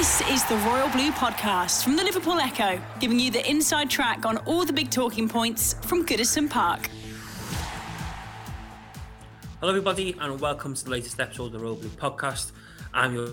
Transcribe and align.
This 0.00 0.22
is 0.30 0.42
the 0.44 0.56
Royal 0.56 0.88
Blue 0.88 1.10
Podcast 1.10 1.84
from 1.84 1.94
the 1.94 2.02
Liverpool 2.02 2.40
Echo, 2.40 2.80
giving 3.00 3.20
you 3.20 3.30
the 3.30 3.46
inside 3.46 3.90
track 3.90 4.24
on 4.24 4.38
all 4.46 4.64
the 4.64 4.72
big 4.72 4.90
talking 4.90 5.28
points 5.28 5.74
from 5.82 6.06
Goodison 6.06 6.48
Park. 6.48 6.88
Hello, 9.60 9.68
everybody, 9.68 10.16
and 10.18 10.40
welcome 10.40 10.72
to 10.72 10.84
the 10.84 10.90
latest 10.90 11.20
episode 11.20 11.44
of 11.48 11.52
the 11.52 11.58
Royal 11.58 11.74
Blue 11.74 11.90
Podcast. 11.90 12.52
I'm 12.94 13.12
your 13.12 13.28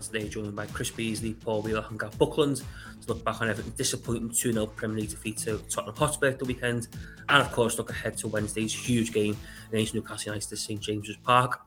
today, 0.00 0.28
joined 0.28 0.54
by 0.54 0.66
Chris 0.66 0.92
Beasley, 0.92 1.34
Paul 1.34 1.62
Wheeler, 1.62 1.84
and 1.90 1.98
Gav 1.98 2.16
Buckland 2.16 2.58
to 2.58 3.08
look 3.08 3.24
back 3.24 3.42
on 3.42 3.48
Everton's 3.48 3.74
disappointing 3.74 4.28
2 4.28 4.52
0 4.52 4.66
Premier 4.66 4.98
League 4.98 5.10
defeat 5.10 5.38
to 5.38 5.58
Tottenham 5.68 5.96
Hotspur 5.96 6.30
the 6.30 6.44
weekend, 6.44 6.86
and 7.28 7.42
of 7.42 7.50
course, 7.50 7.76
look 7.76 7.90
ahead 7.90 8.16
to 8.18 8.28
Wednesday's 8.28 8.72
huge 8.72 9.12
game 9.12 9.36
against 9.72 9.94
Newcastle 9.94 10.32
United 10.32 10.52
at 10.52 10.58
St 10.58 10.80
James's 10.80 11.16
Park. 11.16 11.60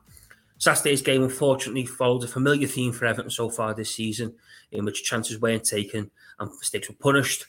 Saturday's 0.62 1.02
game 1.02 1.24
unfortunately 1.24 1.84
followed 1.84 2.22
a 2.22 2.28
familiar 2.28 2.68
theme 2.68 2.92
for 2.92 3.04
Everton 3.06 3.32
so 3.32 3.50
far 3.50 3.74
this 3.74 3.92
season, 3.92 4.32
in 4.70 4.84
which 4.84 5.02
chances 5.02 5.40
weren't 5.40 5.64
taken 5.64 6.08
and 6.38 6.50
mistakes 6.56 6.88
were 6.88 6.94
punished. 6.94 7.46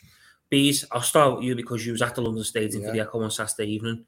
Bees, 0.50 0.84
I'll 0.92 1.04
start 1.04 1.36
with 1.36 1.44
you 1.44 1.56
because 1.56 1.86
you 1.86 1.92
was 1.92 2.02
at 2.02 2.16
the 2.16 2.24
London 2.24 2.44
Stadium 2.44 2.82
yeah. 2.82 2.88
for 2.88 2.94
the 2.96 3.02
Echo 3.02 3.22
on 3.22 3.30
Saturday 3.30 3.72
evening. 3.72 4.04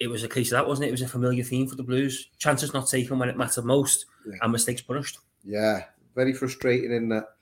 It 0.00 0.08
was 0.08 0.24
a 0.24 0.28
case 0.28 0.50
of 0.50 0.56
that, 0.56 0.66
wasn't 0.66 0.86
it? 0.86 0.88
It 0.88 0.98
was 0.98 1.02
a 1.02 1.06
familiar 1.06 1.44
theme 1.44 1.68
for 1.68 1.76
the 1.76 1.84
Blues. 1.84 2.30
Chances 2.38 2.74
not 2.74 2.88
taken 2.88 3.20
when 3.20 3.28
it 3.28 3.36
mattered 3.36 3.66
most, 3.66 4.06
yeah. 4.26 4.34
and 4.42 4.50
mistakes 4.50 4.82
punished. 4.82 5.20
Yeah, 5.44 5.84
very 6.16 6.32
frustrating 6.32 6.92
in 6.92 7.08
that. 7.10 7.36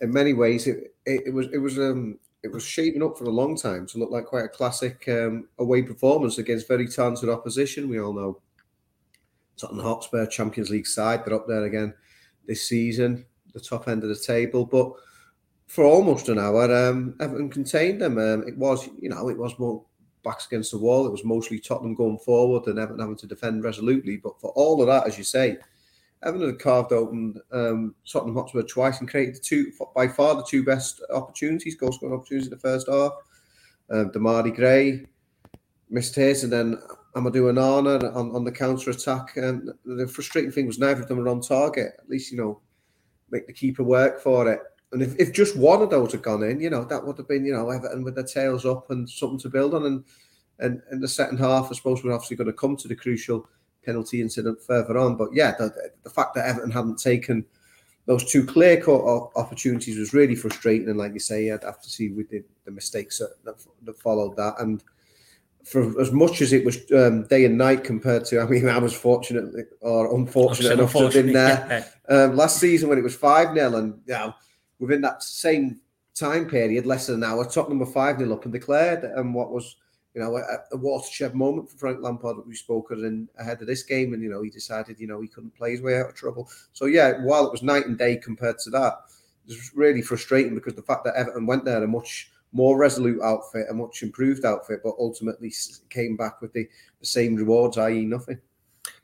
In 0.00 0.12
many 0.12 0.32
ways, 0.32 0.66
it, 0.66 0.92
it, 1.06 1.22
it 1.26 1.32
was 1.32 1.46
it 1.52 1.58
was 1.58 1.78
um 1.78 2.18
it 2.42 2.50
was 2.50 2.64
shaping 2.64 3.04
up 3.04 3.16
for 3.16 3.26
a 3.26 3.30
long 3.30 3.56
time 3.56 3.86
to 3.86 3.98
look 3.98 4.10
like 4.10 4.26
quite 4.26 4.46
a 4.46 4.48
classic 4.48 5.04
um, 5.06 5.46
away 5.60 5.82
performance 5.82 6.38
against 6.38 6.66
very 6.66 6.88
talented 6.88 7.28
opposition. 7.28 7.88
We 7.88 8.00
all 8.00 8.12
know 8.12 8.40
Tottenham 9.56 9.84
Hotspur 9.84 10.26
Champions 10.26 10.70
League 10.70 10.86
side. 10.86 11.24
They're 11.24 11.34
up 11.34 11.46
there 11.46 11.64
again 11.64 11.94
this 12.46 12.68
season, 12.68 13.24
the 13.52 13.60
top 13.60 13.88
end 13.88 14.02
of 14.02 14.08
the 14.08 14.16
table. 14.16 14.66
But 14.66 14.92
for 15.66 15.84
almost 15.84 16.28
an 16.28 16.38
hour, 16.38 16.64
um, 16.74 17.14
Everton 17.20 17.48
contained 17.48 18.00
them. 18.00 18.18
Um, 18.18 18.46
it 18.46 18.56
was, 18.56 18.88
you 19.00 19.08
know, 19.08 19.28
it 19.28 19.38
was 19.38 19.58
more 19.58 19.84
backs 20.24 20.46
against 20.46 20.70
the 20.72 20.78
wall. 20.78 21.06
It 21.06 21.12
was 21.12 21.24
mostly 21.24 21.58
Tottenham 21.58 21.94
going 21.94 22.18
forward 22.18 22.66
and 22.66 22.78
Everton 22.78 23.00
having 23.00 23.16
to 23.16 23.26
defend 23.26 23.64
resolutely. 23.64 24.16
But 24.16 24.40
for 24.40 24.50
all 24.50 24.80
of 24.80 24.88
that, 24.88 25.06
as 25.06 25.18
you 25.18 25.24
say, 25.24 25.58
Everton 26.24 26.48
had 26.48 26.58
carved 26.60 26.92
open 26.92 27.40
um, 27.50 27.94
Tottenham 28.10 28.36
Hotspur 28.36 28.62
twice 28.62 29.00
and 29.00 29.08
created 29.08 29.36
the 29.36 29.40
two, 29.40 29.72
by 29.94 30.06
far 30.06 30.36
the 30.36 30.46
two 30.48 30.64
best 30.64 31.02
opportunities, 31.12 31.74
goal 31.74 31.92
scoring 31.92 32.14
opportunities 32.14 32.46
in 32.46 32.54
the 32.54 32.58
first 32.58 32.88
half. 32.88 33.12
Um, 33.90 34.10
Demarai 34.10 34.54
Gray 34.54 35.06
missed 35.90 36.14
his, 36.14 36.44
and 36.44 36.52
then 36.52 36.78
Amadou 37.14 37.52
Onana 37.52 38.14
on, 38.16 38.34
on 38.34 38.44
the 38.44 38.52
counter 38.52 38.90
attack. 38.90 39.36
And 39.36 39.70
the 39.84 40.08
frustrating 40.08 40.50
thing 40.50 40.66
was 40.66 40.78
neither 40.78 41.02
of 41.02 41.08
them 41.08 41.18
were 41.18 41.28
on 41.28 41.40
target. 41.40 41.92
At 41.98 42.08
least, 42.08 42.32
you 42.32 42.38
know, 42.38 42.60
make 43.30 43.46
the 43.46 43.52
keeper 43.52 43.82
work 43.82 44.20
for 44.20 44.50
it. 44.50 44.60
And 44.92 45.02
if, 45.02 45.18
if 45.18 45.32
just 45.32 45.56
one 45.56 45.82
of 45.82 45.90
those 45.90 46.12
had 46.12 46.22
gone 46.22 46.42
in, 46.42 46.60
you 46.60 46.68
know, 46.70 46.84
that 46.84 47.04
would 47.04 47.16
have 47.16 47.28
been, 47.28 47.44
you 47.44 47.54
know, 47.54 47.70
Everton 47.70 48.04
with 48.04 48.14
their 48.14 48.24
tails 48.24 48.66
up 48.66 48.90
and 48.90 49.08
something 49.08 49.38
to 49.40 49.48
build 49.48 49.74
on. 49.74 49.86
And 49.86 50.04
and 50.58 50.80
in 50.92 51.00
the 51.00 51.08
second 51.08 51.38
half, 51.38 51.68
I 51.70 51.74
suppose 51.74 52.04
we're 52.04 52.12
obviously 52.12 52.36
going 52.36 52.46
to 52.46 52.52
come 52.52 52.76
to 52.76 52.88
the 52.88 52.94
crucial 52.94 53.48
penalty 53.84 54.20
incident 54.20 54.62
further 54.62 54.96
on. 54.96 55.16
But 55.16 55.30
yeah, 55.32 55.52
the, 55.58 55.74
the 56.04 56.10
fact 56.10 56.34
that 56.34 56.46
Everton 56.46 56.70
hadn't 56.70 56.98
taken 56.98 57.44
those 58.06 58.30
two 58.30 58.44
clear 58.44 58.80
cut 58.80 59.00
opportunities 59.34 59.98
was 59.98 60.14
really 60.14 60.36
frustrating. 60.36 60.88
And 60.88 60.98
like 60.98 61.14
you 61.14 61.20
say, 61.20 61.50
I'd 61.50 61.64
have 61.64 61.80
to 61.82 61.90
see 61.90 62.10
with 62.10 62.28
the, 62.28 62.44
the 62.64 62.70
mistakes 62.70 63.18
that, 63.18 63.56
that 63.84 63.98
followed 63.98 64.36
that. 64.36 64.54
And 64.58 64.84
for 65.64 66.00
as 66.00 66.12
much 66.12 66.40
as 66.42 66.52
it 66.52 66.64
was 66.64 66.78
um, 66.92 67.24
day 67.24 67.44
and 67.44 67.56
night 67.56 67.84
compared 67.84 68.24
to, 68.26 68.40
I 68.40 68.46
mean, 68.46 68.68
I 68.68 68.78
was 68.78 68.94
fortunate 68.94 69.68
or 69.80 70.14
unfortunate 70.14 70.72
enough 70.72 70.92
to 70.92 71.04
have 71.04 71.12
been 71.12 71.32
there 71.32 71.86
um, 72.08 72.36
last 72.36 72.58
season 72.58 72.88
when 72.88 72.98
it 72.98 73.04
was 73.04 73.14
5 73.14 73.54
0. 73.54 73.76
And 73.76 74.00
you 74.06 74.14
know, 74.14 74.34
within 74.78 75.00
that 75.02 75.22
same 75.22 75.80
time 76.14 76.48
period, 76.48 76.86
less 76.86 77.06
than 77.06 77.16
an 77.16 77.24
hour, 77.24 77.44
Tottenham 77.44 77.78
were 77.78 77.86
5 77.86 78.18
0 78.18 78.32
up 78.32 78.44
and 78.44 78.52
declared. 78.52 79.04
And 79.04 79.34
what 79.34 79.52
was, 79.52 79.76
you 80.14 80.20
know, 80.20 80.36
a, 80.36 80.42
a 80.72 80.76
watershed 80.76 81.34
moment 81.34 81.70
for 81.70 81.78
Frank 81.78 82.00
Lampard 82.02 82.38
that 82.38 82.46
we 82.46 82.56
spoke 82.56 82.90
of 82.90 82.98
in 83.04 83.28
ahead 83.38 83.60
of 83.60 83.68
this 83.68 83.84
game. 83.84 84.14
And, 84.14 84.22
you 84.22 84.30
know, 84.30 84.42
he 84.42 84.50
decided, 84.50 84.98
you 84.98 85.06
know, 85.06 85.20
he 85.20 85.28
couldn't 85.28 85.54
play 85.54 85.70
his 85.70 85.82
way 85.82 85.98
out 85.98 86.08
of 86.08 86.14
trouble. 86.14 86.50
So, 86.72 86.86
yeah, 86.86 87.22
while 87.22 87.46
it 87.46 87.52
was 87.52 87.62
night 87.62 87.86
and 87.86 87.96
day 87.96 88.16
compared 88.16 88.58
to 88.60 88.70
that, 88.70 88.94
it 89.46 89.50
was 89.50 89.70
really 89.74 90.02
frustrating 90.02 90.54
because 90.54 90.74
the 90.74 90.82
fact 90.82 91.04
that 91.04 91.14
Everton 91.14 91.46
went 91.46 91.64
there 91.64 91.82
a 91.82 91.86
much 91.86 92.31
more 92.52 92.76
resolute 92.76 93.20
outfit, 93.22 93.66
a 93.70 93.74
much 93.74 94.02
improved 94.02 94.44
outfit, 94.44 94.80
but 94.84 94.94
ultimately 94.98 95.52
came 95.90 96.16
back 96.16 96.40
with 96.40 96.52
the, 96.52 96.68
the 97.00 97.06
same 97.06 97.34
rewards, 97.34 97.78
i.e., 97.78 98.04
nothing. 98.04 98.38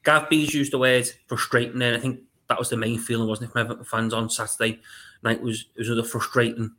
Gav 0.05 0.29
Bees 0.29 0.55
used 0.55 0.73
the 0.73 0.79
word 0.79 1.09
frustrating 1.27 1.79
there. 1.79 1.95
I 1.95 1.99
think 1.99 2.21
that 2.49 2.59
was 2.59 2.71
the 2.71 2.77
main 2.77 2.99
feeling, 2.99 3.29
wasn't 3.29 3.51
it, 3.51 3.53
from 3.53 3.63
Everton 3.63 3.85
fans 3.85 4.15
on 4.15 4.31
Saturday 4.31 4.81
night? 5.23 5.41
Was 5.41 5.67
it 5.77 5.89
was 5.89 5.99
a 5.99 6.05
frustrating 6.05 6.75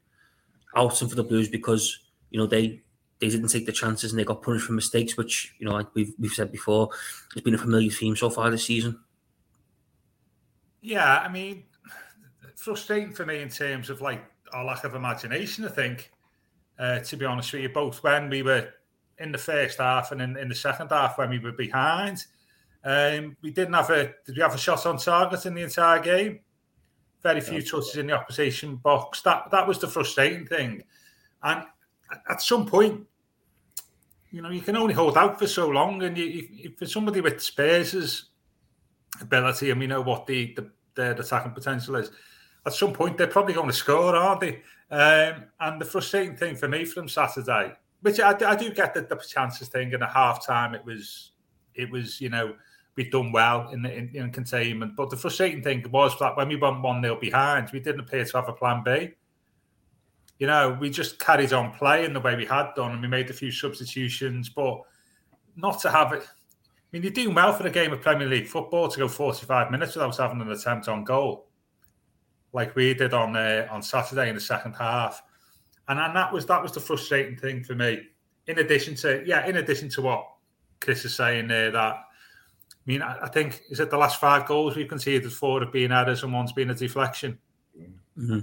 outing 0.75 1.09
for 1.09 1.15
the 1.15 1.23
Blues 1.23 1.49
because 1.49 1.99
you 2.29 2.39
know 2.39 2.45
they 2.45 2.81
they 3.19 3.29
didn't 3.29 3.49
take 3.49 3.65
the 3.65 3.71
chances 3.71 4.11
and 4.11 4.19
they 4.19 4.23
got 4.23 4.41
punished 4.41 4.65
for 4.65 4.73
mistakes, 4.73 5.17
which 5.17 5.53
you 5.59 5.65
know, 5.65 5.73
like 5.73 5.87
we've 5.93 6.13
we've 6.19 6.31
said 6.31 6.51
before, 6.51 6.89
it's 7.35 7.43
been 7.43 7.55
a 7.55 7.59
familiar 7.59 7.91
theme 7.91 8.15
so 8.15 8.29
far 8.29 8.49
this 8.49 8.65
season. 8.65 8.99
Yeah, 10.81 11.19
I 11.19 11.27
mean, 11.27 11.65
frustrating 12.55 13.13
for 13.13 13.25
me 13.25 13.41
in 13.41 13.49
terms 13.49 13.89
of 13.89 14.01
like 14.01 14.23
our 14.53 14.63
lack 14.63 14.83
of 14.83 14.95
imagination. 14.95 15.65
I 15.65 15.69
think 15.69 16.11
uh, 16.79 16.99
to 16.99 17.17
be 17.17 17.25
honest 17.25 17.51
with 17.53 17.61
you, 17.61 17.69
both 17.69 18.01
when 18.03 18.29
we 18.29 18.41
were 18.41 18.69
in 19.19 19.31
the 19.31 19.37
first 19.37 19.79
half 19.79 20.11
and 20.11 20.21
in, 20.21 20.37
in 20.37 20.47
the 20.47 20.55
second 20.55 20.89
half 20.89 21.17
when 21.17 21.29
we 21.29 21.39
were 21.39 21.51
behind. 21.51 22.25
Um, 22.83 23.35
we 23.41 23.51
didn't 23.51 23.73
have 23.73 23.89
a 23.89 24.13
did 24.25 24.37
we 24.37 24.41
have 24.41 24.55
a 24.55 24.57
shot 24.57 24.85
on 24.85 24.97
target 24.97 25.45
in 25.45 25.53
the 25.53 25.63
entire 25.63 25.99
game? 25.99 26.39
Very 27.21 27.41
few 27.41 27.61
touches 27.61 27.97
in 27.97 28.07
the 28.07 28.13
opposition 28.13 28.77
box. 28.77 29.21
That 29.23 29.51
that 29.51 29.67
was 29.67 29.79
the 29.79 29.87
frustrating 29.89 30.45
thing. 30.45 30.83
And 31.43 31.63
at 32.29 32.41
some 32.41 32.65
point, 32.65 33.05
you 34.31 34.41
know, 34.41 34.49
you 34.49 34.61
can 34.61 34.77
only 34.77 34.93
hold 34.93 35.17
out 35.17 35.37
for 35.37 35.47
so 35.47 35.67
long. 35.67 36.01
And 36.03 36.17
you, 36.17 36.25
you, 36.25 36.71
for 36.77 36.85
somebody 36.85 37.19
with 37.19 37.41
Spurs' 37.41 38.29
ability, 39.19 39.71
and 39.71 39.79
we 39.79 39.87
know 39.87 40.01
what 40.01 40.25
the, 40.25 40.53
the 40.53 40.71
their 40.95 41.11
attacking 41.11 41.51
potential 41.51 41.97
is, 41.97 42.11
at 42.65 42.73
some 42.73 42.93
point 42.93 43.17
they're 43.17 43.27
probably 43.27 43.53
going 43.53 43.67
to 43.67 43.73
score, 43.73 44.15
aren't 44.15 44.39
they? 44.41 44.61
Um, 44.91 45.45
and 45.59 45.79
the 45.79 45.85
frustrating 45.85 46.35
thing 46.35 46.55
for 46.55 46.67
me 46.67 46.83
from 46.83 47.07
Saturday, 47.07 47.73
which 48.01 48.19
I, 48.19 48.35
I 48.45 48.55
do 48.55 48.71
get 48.73 48.93
the, 48.93 49.01
the 49.01 49.15
chances 49.17 49.67
thing 49.67 49.93
in 49.93 50.01
a 50.01 50.09
half 50.09 50.45
time, 50.45 50.73
it 50.73 50.83
was, 50.83 51.31
it 51.75 51.91
was, 51.91 52.19
you 52.19 52.29
know, 52.29 52.55
we'd 52.95 53.11
done 53.11 53.31
well 53.31 53.69
in 53.69 53.83
the 53.83 53.93
in, 53.95 54.09
in, 54.15 54.31
containment. 54.31 54.95
But 54.95 55.09
the 55.09 55.17
frustrating 55.17 55.61
thing 55.61 55.85
was 55.91 56.17
that 56.19 56.35
when 56.35 56.47
we 56.47 56.55
went 56.55 56.81
1 56.81 57.01
0 57.03 57.19
behind, 57.19 57.69
we 57.71 57.79
didn't 57.79 58.01
appear 58.01 58.25
to 58.25 58.37
have 58.37 58.49
a 58.49 58.53
plan 58.53 58.81
B. 58.83 59.11
You 60.39 60.47
know, 60.47 60.77
we 60.79 60.89
just 60.89 61.19
carried 61.19 61.53
on 61.53 61.73
playing 61.73 62.13
the 62.13 62.19
way 62.19 62.35
we 62.35 62.45
had 62.45 62.73
done 62.75 62.93
and 62.93 63.01
we 63.01 63.07
made 63.07 63.29
a 63.29 63.33
few 63.33 63.51
substitutions, 63.51 64.49
but 64.49 64.81
not 65.55 65.79
to 65.81 65.91
have 65.91 66.13
it. 66.13 66.23
I 66.23 66.87
mean, 66.91 67.03
you're 67.03 67.11
doing 67.11 67.35
well 67.35 67.53
for 67.53 67.67
a 67.67 67.69
game 67.69 67.93
of 67.93 68.01
Premier 68.01 68.27
League 68.27 68.47
football 68.47 68.87
to 68.87 68.97
go 68.97 69.07
45 69.07 69.69
minutes 69.69 69.95
without 69.95 70.17
having 70.17 70.41
an 70.41 70.51
attempt 70.51 70.87
on 70.87 71.03
goal 71.03 71.48
like 72.53 72.75
we 72.75 72.93
did 72.93 73.13
on 73.13 73.35
uh, 73.35 73.67
on 73.69 73.81
Saturday 73.81 74.29
in 74.29 74.35
the 74.35 74.41
second 74.41 74.73
half, 74.73 75.21
and 75.87 75.99
and 75.99 76.15
that 76.15 76.31
was 76.31 76.45
that 76.47 76.61
was 76.61 76.71
the 76.71 76.79
frustrating 76.79 77.37
thing 77.37 77.63
for 77.63 77.75
me. 77.75 78.01
In 78.47 78.59
addition 78.59 78.95
to 78.95 79.23
yeah, 79.25 79.45
in 79.45 79.57
addition 79.57 79.89
to 79.89 80.01
what 80.01 80.27
Chris 80.79 81.05
is 81.05 81.13
saying 81.13 81.47
there, 81.47 81.71
that 81.71 81.93
I 81.93 82.03
mean, 82.85 83.01
I, 83.01 83.17
I 83.23 83.27
think 83.29 83.61
is 83.69 83.79
it 83.79 83.89
the 83.89 83.97
last 83.97 84.19
five 84.19 84.45
goals 84.45 84.75
we've 84.75 84.87
conceded 84.87 85.31
four 85.31 85.59
have 85.61 85.71
been 85.71 85.91
errors 85.91 86.23
and 86.23 86.33
one's 86.33 86.53
been 86.53 86.69
a 86.69 86.75
deflection. 86.75 87.37
Mm-hmm. 88.17 88.39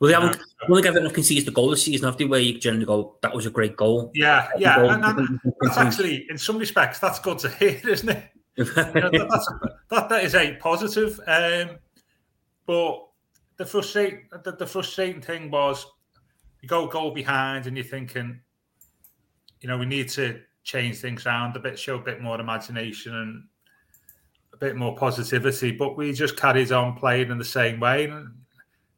Well, 0.00 0.08
they 0.08 0.14
haven't. 0.14 0.36
Yeah. 0.36 0.66
Well, 0.68 0.80
they 0.80 0.88
haven't 0.88 1.14
conceded 1.14 1.46
the 1.46 1.50
goal 1.50 1.70
this 1.70 1.84
season, 1.84 2.06
have 2.06 2.16
they? 2.16 2.24
Where 2.24 2.40
you 2.40 2.58
generally 2.58 2.86
go, 2.86 3.16
that 3.22 3.34
was 3.34 3.46
a 3.46 3.50
great 3.50 3.76
goal. 3.76 4.10
Yeah, 4.14 4.48
yeah, 4.58 4.80
and, 4.80 5.04
and 5.04 5.40
that's 5.60 5.76
actually, 5.76 6.26
in 6.30 6.38
some 6.38 6.58
respects, 6.58 6.98
that's 6.98 7.18
good 7.18 7.38
to 7.40 7.48
hear, 7.48 7.80
isn't 7.88 8.08
it? 8.08 8.24
you 8.56 8.64
know, 8.64 9.10
that, 9.10 9.72
that, 9.90 10.08
that 10.08 10.24
is 10.24 10.34
a 10.34 10.54
positive. 10.56 11.20
Um, 11.26 11.78
but 12.68 13.08
the 13.56 13.64
frustrating 13.64 14.28
the, 14.44 14.52
the 14.52 14.66
frustrating 14.66 15.22
thing 15.22 15.50
was 15.50 15.86
you 16.60 16.68
go 16.68 16.86
goal 16.86 17.12
behind 17.12 17.66
and 17.66 17.74
you're 17.74 17.84
thinking, 17.84 18.40
you 19.62 19.68
know, 19.68 19.78
we 19.78 19.86
need 19.86 20.10
to 20.10 20.40
change 20.64 20.98
things 20.98 21.24
around 21.24 21.56
a 21.56 21.60
bit, 21.60 21.78
show 21.78 21.96
a 21.96 22.02
bit 22.02 22.20
more 22.20 22.38
imagination 22.38 23.14
and 23.14 23.44
a 24.52 24.56
bit 24.58 24.76
more 24.76 24.94
positivity. 24.94 25.70
But 25.70 25.96
we 25.96 26.12
just 26.12 26.36
carried 26.36 26.70
on 26.70 26.94
playing 26.94 27.30
in 27.30 27.38
the 27.38 27.44
same 27.44 27.80
way. 27.80 28.04
And 28.04 28.34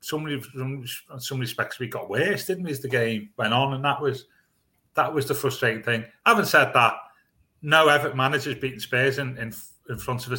some, 0.01 0.85
some 1.19 1.39
respects 1.39 1.79
we 1.79 1.87
got 1.87 2.11
worse, 2.11 2.47
didn't 2.47 2.65
we, 2.65 2.73
as 2.73 2.81
the 2.81 2.89
game 2.89 3.31
went 3.37 3.55
on, 3.55 3.75
and 3.75 3.85
that 3.85 4.03
was 4.03 4.27
that 4.95 5.15
was 5.15 5.27
the 5.27 5.35
frustrating 5.35 5.85
thing. 5.85 6.05
Having 6.27 6.47
said 6.47 6.73
that, 6.75 6.95
no 7.63 7.87
Everton 7.87 8.17
manager's 8.17 8.59
beaten 8.59 8.81
Spurs 8.81 9.19
in, 9.19 9.39
in, 9.39 9.55
in 9.89 9.99
front 9.99 10.27
of 10.27 10.33
a 10.33 10.39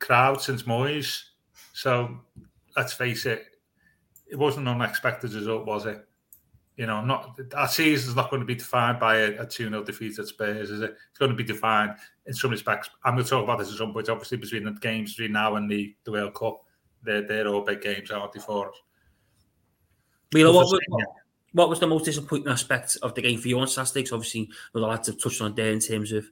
crowd 0.00 0.40
since 0.40 0.64
Moyes. 0.64 1.22
So 1.72 2.18
let's 2.76 2.92
face 2.92 3.26
it, 3.26 3.44
it 4.30 4.38
wasn't 4.38 4.66
an 4.66 4.74
unexpected 4.74 5.32
result, 5.34 5.66
was 5.66 5.86
it? 5.86 6.06
You 6.76 6.86
know, 6.86 7.04
not 7.04 7.38
our 7.54 7.68
season's 7.68 8.16
not 8.16 8.30
going 8.30 8.40
to 8.40 8.46
be 8.46 8.54
defined 8.54 8.98
by 8.98 9.16
a, 9.16 9.42
a 9.42 9.46
2 9.46 9.68
0 9.68 9.84
defeat 9.84 10.18
at 10.18 10.26
Spurs, 10.26 10.70
is 10.70 10.80
it? 10.80 10.96
It's 11.10 11.18
going 11.18 11.30
to 11.30 11.36
be 11.36 11.44
defined 11.44 11.92
in 12.26 12.32
some 12.32 12.50
respects. 12.50 12.88
I'm 13.04 13.14
going 13.14 13.24
to 13.24 13.30
talk 13.30 13.44
about 13.44 13.58
this 13.58 13.70
at 13.70 13.76
some 13.76 13.92
point, 13.92 14.08
obviously, 14.08 14.38
between 14.38 14.64
the 14.64 14.72
games 14.72 15.14
between 15.14 15.32
now 15.32 15.56
and 15.56 15.70
the, 15.70 15.94
the 16.04 16.12
World 16.12 16.34
Cup. 16.34 16.62
They're, 17.02 17.26
they're 17.26 17.48
all 17.48 17.62
big 17.62 17.82
games, 17.82 18.10
aren't 18.10 18.32
they, 18.32 18.40
for 18.40 18.70
us? 18.70 18.76
What, 20.32 20.54
what, 20.54 21.06
what, 21.52 21.68
was 21.68 21.80
the 21.80 21.86
most 21.86 22.06
disappointing 22.06 22.48
aspect 22.48 22.96
of 23.02 23.14
the 23.14 23.20
game 23.20 23.38
for 23.38 23.48
you 23.48 23.58
on 23.58 23.68
Saturday? 23.68 24.00
Because 24.00 24.12
obviously, 24.12 24.48
the 24.72 24.80
lads 24.80 25.08
have 25.08 25.20
touched 25.20 25.42
on 25.42 25.54
there 25.54 25.72
in 25.72 25.80
terms 25.80 26.10
of 26.10 26.24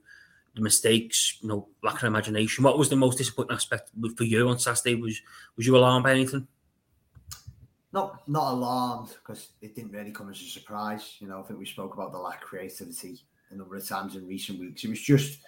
the 0.55 0.61
mistakes, 0.61 1.37
you 1.41 1.47
know, 1.47 1.67
lack 1.83 1.95
of 1.95 2.03
imagination. 2.03 2.63
What 2.63 2.77
was 2.77 2.89
the 2.89 2.95
most 2.95 3.17
disappointing 3.17 3.55
aspect 3.55 3.91
for 4.17 4.23
you 4.23 4.47
on 4.49 4.59
Saturday? 4.59 4.95
Was 4.95 5.21
was 5.55 5.65
you 5.65 5.77
alarmed 5.77 6.03
by 6.03 6.11
anything? 6.11 6.47
Not 7.93 8.27
not 8.27 8.53
alarmed 8.53 9.09
because 9.09 9.49
it 9.61 9.75
didn't 9.75 9.91
really 9.91 10.11
come 10.11 10.29
as 10.29 10.41
a 10.41 10.45
surprise. 10.45 11.17
You 11.19 11.27
know, 11.27 11.39
I 11.39 11.43
think 11.43 11.59
we 11.59 11.65
spoke 11.65 11.93
about 11.93 12.11
the 12.11 12.17
lack 12.17 12.41
of 12.41 12.47
creativity 12.47 13.19
a 13.49 13.55
number 13.55 13.75
of 13.75 13.87
times 13.87 14.15
in 14.15 14.27
recent 14.27 14.59
weeks. 14.59 14.83
It 14.83 14.89
was 14.89 15.01
just 15.01 15.39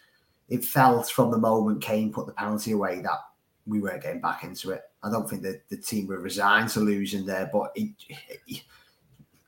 it 0.49 0.63
felt 0.63 1.09
from 1.09 1.31
the 1.31 1.37
moment 1.37 1.81
Kane 1.81 2.11
put 2.11 2.27
the 2.27 2.33
penalty 2.33 2.71
away 2.71 3.01
that 3.01 3.19
we 3.65 3.79
weren't 3.79 4.03
getting 4.03 4.21
back 4.21 4.43
into 4.43 4.71
it. 4.71 4.81
I 5.01 5.09
don't 5.09 5.29
think 5.29 5.41
that 5.43 5.67
the 5.69 5.77
team 5.77 6.07
were 6.07 6.19
resigned 6.19 6.69
to 6.69 6.79
losing 6.81 7.25
there, 7.25 7.49
but 7.51 7.71
it, 7.75 7.91
it, 8.47 8.61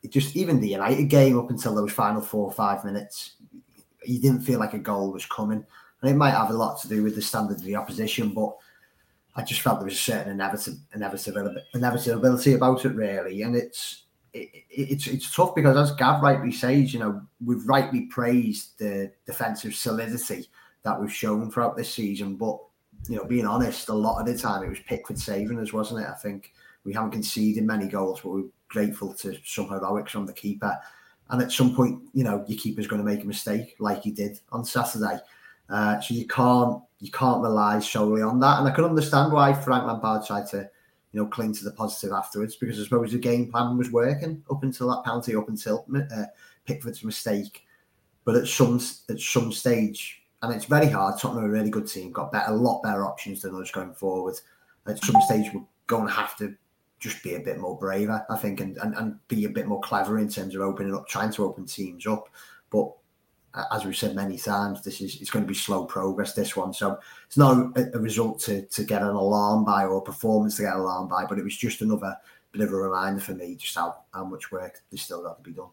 it 0.03 0.11
just 0.11 0.35
even 0.35 0.59
the 0.59 0.69
United 0.69 1.05
game 1.05 1.37
up 1.37 1.49
until 1.49 1.75
those 1.75 1.91
final 1.91 2.21
four 2.21 2.45
or 2.45 2.51
five 2.51 2.85
minutes, 2.85 3.34
you 4.07 4.19
didn't 4.19 4.41
feel 4.41 4.59
like 4.59 4.73
a 4.73 4.79
goal 4.79 5.11
was 5.11 5.25
coming. 5.25 5.65
And 6.01 6.11
it 6.11 6.15
might 6.15 6.31
have 6.31 6.49
a 6.49 6.53
lot 6.53 6.79
to 6.81 6.87
do 6.87 7.03
with 7.03 7.15
the 7.15 7.21
standard 7.21 7.57
of 7.57 7.63
the 7.63 7.75
opposition, 7.75 8.29
but 8.29 8.55
I 9.35 9.43
just 9.43 9.61
felt 9.61 9.79
there 9.79 9.85
was 9.85 9.95
a 9.95 9.97
certain 9.97 10.31
inevitability, 10.93 11.61
inevitability 11.73 12.53
about 12.53 12.85
it, 12.85 12.95
really. 12.95 13.41
And 13.41 13.55
it's 13.55 14.03
it, 14.33 14.49
it's 14.69 15.07
it's 15.07 15.33
tough 15.33 15.55
because, 15.55 15.77
as 15.77 15.95
Gav 15.95 16.21
rightly 16.21 16.51
says, 16.51 16.93
you 16.93 16.99
know, 16.99 17.21
we've 17.43 17.67
rightly 17.67 18.01
praised 18.01 18.77
the 18.79 19.11
defensive 19.25 19.75
solidity 19.75 20.47
that 20.83 20.99
we've 20.99 21.13
shown 21.13 21.51
throughout 21.51 21.75
this 21.75 21.93
season. 21.93 22.35
But 22.35 22.59
you 23.09 23.17
know, 23.17 23.25
being 23.25 23.45
honest, 23.45 23.89
a 23.89 23.93
lot 23.93 24.19
of 24.19 24.25
the 24.25 24.37
time 24.37 24.63
it 24.63 24.69
was 24.69 24.79
Pickford 24.79 25.19
saving 25.19 25.59
us, 25.59 25.73
wasn't 25.73 26.01
it? 26.01 26.09
I 26.09 26.13
think 26.13 26.53
we 26.83 26.93
haven't 26.93 27.11
conceded 27.11 27.63
many 27.65 27.87
goals, 27.87 28.21
but 28.21 28.29
we're 28.29 28.43
grateful 28.69 29.13
to 29.15 29.37
some 29.43 29.67
heroics 29.67 30.11
from 30.11 30.25
the 30.25 30.33
keeper. 30.33 30.77
And 31.29 31.41
at 31.41 31.51
some 31.51 31.75
point, 31.75 32.01
you 32.13 32.23
know, 32.23 32.43
your 32.47 32.57
keeper's 32.57 32.87
going 32.87 33.03
to 33.03 33.09
make 33.09 33.23
a 33.23 33.27
mistake, 33.27 33.75
like 33.79 34.03
he 34.03 34.11
did 34.11 34.39
on 34.51 34.63
Saturday. 34.63 35.17
Uh, 35.69 35.99
so 35.99 36.13
you 36.13 36.27
can't 36.27 36.81
you 36.99 37.11
can't 37.11 37.41
rely 37.41 37.79
solely 37.79 38.21
on 38.21 38.39
that. 38.39 38.59
And 38.59 38.67
I 38.67 38.71
can 38.71 38.85
understand 38.85 39.33
why 39.33 39.53
Frank 39.53 39.85
Lampard 39.85 40.25
tried 40.25 40.47
to, 40.49 40.69
you 41.11 41.19
know, 41.19 41.25
cling 41.25 41.53
to 41.53 41.63
the 41.63 41.71
positive 41.71 42.11
afterwards 42.11 42.55
because 42.55 42.79
I 42.79 42.83
suppose 42.83 43.11
the 43.11 43.17
game 43.17 43.51
plan 43.51 43.77
was 43.77 43.91
working 43.91 44.43
up 44.49 44.63
until 44.63 44.89
that 44.89 45.03
penalty, 45.03 45.35
up 45.35 45.49
until 45.49 45.85
uh, 45.95 46.25
Pickford's 46.65 47.03
mistake. 47.03 47.63
But 48.23 48.35
at 48.35 48.47
some 48.47 48.79
at 49.09 49.19
some 49.19 49.51
stage, 49.51 50.23
and 50.41 50.53
it's 50.53 50.65
very 50.65 50.89
hard. 50.89 51.19
Tottenham 51.19 51.45
are 51.45 51.47
a 51.47 51.51
really 51.51 51.69
good 51.69 51.87
team, 51.87 52.11
got 52.11 52.31
better, 52.31 52.51
a 52.51 52.55
lot 52.55 52.81
better 52.81 53.05
options 53.05 53.41
than 53.41 53.59
us 53.59 53.71
going 53.71 53.93
forward. 53.93 54.35
At 54.87 55.03
some 55.03 55.19
stage, 55.21 55.51
we're 55.53 55.63
going 55.87 56.07
to 56.07 56.13
have 56.13 56.35
to 56.37 56.55
just 56.99 57.23
be 57.23 57.35
a 57.35 57.39
bit 57.39 57.59
more 57.59 57.77
braver, 57.77 58.25
I 58.29 58.37
think, 58.37 58.59
and, 58.61 58.77
and, 58.77 58.95
and 58.95 59.27
be 59.27 59.45
a 59.45 59.49
bit 59.49 59.67
more 59.67 59.81
clever 59.81 60.19
in 60.19 60.29
terms 60.29 60.55
of 60.55 60.61
opening 60.61 60.95
up, 60.95 61.07
trying 61.07 61.31
to 61.33 61.45
open 61.45 61.65
teams 61.65 62.07
up. 62.07 62.29
But 62.69 62.91
as 63.71 63.85
we've 63.85 63.95
said 63.95 64.15
many 64.15 64.37
times, 64.37 64.83
this 64.83 65.01
is 65.01 65.21
it's 65.21 65.29
going 65.29 65.45
to 65.45 65.49
be 65.49 65.55
slow 65.55 65.85
progress. 65.85 66.33
This 66.33 66.55
one, 66.55 66.73
so 66.73 66.99
it's 67.25 67.37
not 67.37 67.77
a, 67.77 67.95
a 67.95 67.99
result 67.99 68.39
to 68.41 68.63
to 68.63 68.83
get 68.83 69.01
an 69.01 69.09
alarm 69.09 69.65
by 69.65 69.85
or 69.85 70.01
performance 70.01 70.57
to 70.57 70.63
get 70.63 70.73
an 70.73 70.81
alarm 70.81 71.07
by, 71.07 71.25
but 71.25 71.37
it 71.37 71.43
was 71.43 71.55
just 71.55 71.81
another 71.81 72.15
bit 72.51 72.61
of 72.61 72.71
a 72.71 72.75
reminder 72.75 73.21
for 73.21 73.33
me 73.33 73.55
just 73.55 73.75
how 73.75 74.03
how 74.13 74.25
much 74.25 74.51
work 74.51 74.81
there's 74.89 75.01
still 75.01 75.23
got 75.23 75.37
to 75.37 75.43
be 75.43 75.55
done. 75.55 75.69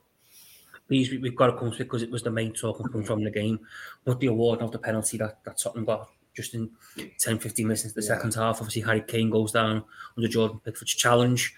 Please, 0.89 1.11
we've 1.11 1.37
got 1.37 1.47
to 1.47 1.57
come 1.57 1.71
to 1.71 1.77
it 1.77 1.85
because 1.85 2.03
it 2.03 2.11
was 2.11 2.23
the 2.23 2.31
main 2.31 2.53
talking 2.53 2.87
point 2.89 3.07
from 3.07 3.25
the 3.25 3.31
game. 3.31 3.61
But 4.05 4.21
the 4.21 4.27
award 4.27 4.61
of 4.61 4.73
the 4.73 4.79
penalty 4.79 5.17
that, 5.19 5.43
that 5.45 5.57
Tottenham 5.57 5.87
got 5.87 6.11
just 6.35 6.55
in 6.55 6.71
10, 7.19 7.39
15 7.39 7.67
minutes 7.67 7.85
into 7.85 7.95
the 7.95 8.03
yeah. 8.03 8.09
second 8.09 8.35
half, 8.35 8.57
obviously 8.57 8.83
Harry 8.83 9.03
Kane 9.03 9.31
goes 9.31 9.53
down 9.53 9.85
under 10.17 10.29
Jordan 10.29 10.61
Pickford's 10.65 10.95
challenge. 10.95 11.55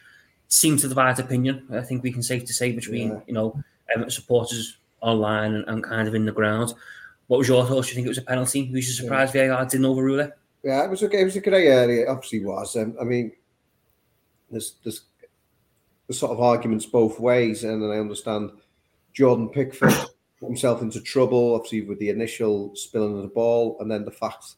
Seems 0.49 0.83
to 0.83 0.89
divide 0.89 1.19
opinion. 1.19 1.67
I 1.73 1.81
think 1.81 2.03
we 2.03 2.13
can 2.13 2.23
safe 2.23 2.45
to 2.45 2.53
say 2.53 2.73
between 2.73 3.11
yeah. 3.11 3.21
you 3.27 3.35
know 3.35 3.63
Everton 3.91 4.11
supporters 4.11 4.79
online 5.01 5.55
and, 5.55 5.65
and, 5.69 5.83
kind 5.83 6.09
of 6.09 6.15
in 6.15 6.25
the 6.25 6.33
ground. 6.33 6.75
What 7.27 7.39
was 7.39 7.49
your 7.49 7.65
thoughts? 7.67 7.89
Do 7.89 7.93
you 7.93 7.95
think 7.97 8.07
it 8.07 8.11
was 8.11 8.19
a 8.19 8.23
penalty? 8.23 8.71
Was 8.73 8.87
you 8.87 8.93
surprised 8.95 9.35
yeah. 9.35 9.49
VAR 9.49 9.65
didn't 9.65 9.87
overrule 9.87 10.21
it? 10.21 10.33
Yeah, 10.63 10.85
it 10.85 10.91
was 10.91 11.03
a 11.03 11.11
it 11.11 11.25
was 11.25 11.37
a 11.37 11.41
grey 11.41 11.69
area. 11.69 12.03
It 12.05 12.09
obviously 12.09 12.45
was. 12.45 12.77
Um, 12.77 12.97
I 13.01 13.05
mean, 13.05 13.33
there's 14.51 14.77
there's 14.83 15.03
the 16.07 16.15
sort 16.15 16.33
of 16.33 16.41
arguments 16.41 16.87
both 16.87 17.19
ways, 17.19 17.65
and 17.65 17.85
I 17.85 17.99
understand 17.99 18.51
Jordan 19.13 19.49
Pickford 19.49 19.93
put 20.41 20.47
himself 20.47 20.83
into 20.83 21.01
trouble, 21.01 21.55
obviously 21.55 21.83
with 21.83 21.99
the 21.99 22.11
initial 22.11 22.75
spilling 22.75 23.17
of 23.17 23.23
the 23.23 23.29
ball, 23.29 23.77
and 23.81 23.91
then 23.91 24.05
the 24.05 24.11
fact 24.11 24.55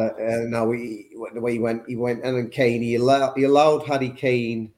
that 0.00 0.14
uh, 0.14 0.48
now 0.48 0.70
he 0.72 1.08
the 1.34 1.40
way 1.40 1.52
he 1.52 1.58
went, 1.58 1.82
he 1.88 1.96
went, 1.96 2.24
and 2.24 2.36
then 2.36 2.50
Kane, 2.50 2.82
he 2.82 2.96
allowed 2.96 3.34
he 3.36 3.44
allowed 3.44 3.86
Harry 3.86 4.10
Kane 4.10 4.72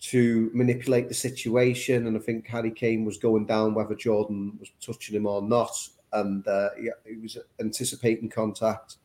to 0.00 0.50
manipulate 0.52 1.08
the 1.08 1.14
situation, 1.14 2.06
and 2.06 2.16
I 2.16 2.20
think 2.20 2.46
Harry 2.46 2.70
Kane 2.70 3.04
was 3.04 3.18
going 3.18 3.46
down 3.46 3.74
whether 3.74 3.94
Jordan 3.94 4.56
was 4.58 4.70
touching 4.80 5.16
him 5.16 5.26
or 5.26 5.42
not, 5.42 5.76
and 6.12 6.46
uh, 6.46 6.70
he, 6.78 6.90
he 7.06 7.16
was 7.18 7.38
anticipating 7.60 8.28
contact 8.28 8.96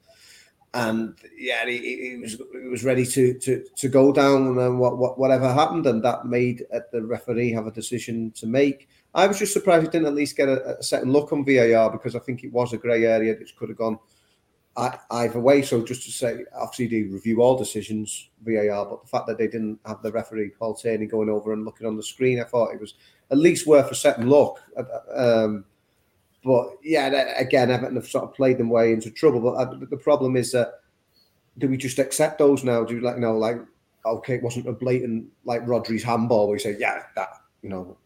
and 0.73 1.15
yeah, 1.37 1.65
he, 1.65 2.11
he, 2.11 2.17
was 2.17 2.41
he 2.51 2.67
was 2.67 2.83
ready 2.83 3.05
to 3.05 3.33
to 3.39 3.63
to 3.75 3.89
go 3.89 4.11
down 4.11 4.57
and 4.59 4.79
what, 4.79 4.97
what 4.97 5.17
whatever 5.17 5.51
happened, 5.51 5.85
and 5.87 6.03
that 6.03 6.25
made 6.25 6.65
uh, 6.73 6.79
the 6.91 7.01
referee 7.03 7.51
have 7.51 7.67
a 7.67 7.71
decision 7.71 8.31
to 8.31 8.45
make. 8.45 8.87
I 9.15 9.25
was 9.27 9.39
just 9.39 9.53
surprised 9.53 9.85
he 9.85 9.89
didn't 9.89 10.07
at 10.07 10.13
least 10.13 10.37
get 10.37 10.49
a, 10.49 10.77
a 10.77 10.83
second 10.83 11.11
look 11.11 11.31
on 11.31 11.45
VAR 11.45 11.89
because 11.89 12.15
I 12.15 12.19
think 12.19 12.43
it 12.43 12.51
was 12.51 12.73
a 12.73 12.77
grey 12.77 13.05
area 13.05 13.35
that 13.35 13.55
could 13.57 13.69
have 13.69 13.77
gone 13.77 13.97
either 14.77 15.39
way. 15.39 15.61
So 15.61 15.83
just 15.83 16.03
to 16.03 16.11
say, 16.11 16.45
obviously 16.55 16.87
they 16.87 17.03
review 17.03 17.41
all 17.41 17.57
decisions 17.57 18.29
VAR, 18.45 18.85
but 18.85 19.01
the 19.01 19.07
fact 19.07 19.27
that 19.27 19.37
they 19.37 19.47
didn't 19.47 19.79
have 19.85 20.01
the 20.03 20.11
referee 20.11 20.49
Paul 20.49 20.75
Tierney 20.75 21.07
going 21.07 21.29
over 21.29 21.51
and 21.53 21.65
looking 21.65 21.87
on 21.87 21.97
the 21.97 22.03
screen, 22.03 22.39
I 22.39 22.43
thought 22.43 22.73
it 22.73 22.79
was 22.79 22.93
at 23.31 23.37
least 23.39 23.65
worth 23.65 23.91
a 23.91 23.95
second 23.95 24.29
look. 24.29 24.61
Um, 25.13 25.65
but 26.43 26.77
yeah, 26.83 27.07
again, 27.37 27.71
Everton 27.71 27.95
have 27.95 28.07
sort 28.07 28.25
of 28.25 28.35
played 28.35 28.59
them 28.59 28.69
way 28.69 28.93
into 28.93 29.09
trouble. 29.09 29.41
But 29.41 29.53
uh, 29.53 29.75
the 29.89 29.97
problem 29.97 30.35
is 30.35 30.51
that 30.51 30.81
do 31.57 31.67
we 31.67 31.77
just 31.77 31.97
accept 31.97 32.37
those 32.37 32.63
now? 32.63 32.83
Do 32.83 32.93
you 32.95 33.01
like 33.01 33.17
know 33.17 33.37
like 33.37 33.59
okay, 34.05 34.35
it 34.35 34.43
wasn't 34.43 34.67
a 34.67 34.73
blatant 34.73 35.25
like 35.43 35.65
Rodri's 35.65 36.03
handball 36.03 36.49
We 36.49 36.59
say 36.59 36.77
yeah 36.79 37.03
that 37.15 37.29
you 37.63 37.69
know 37.69 37.97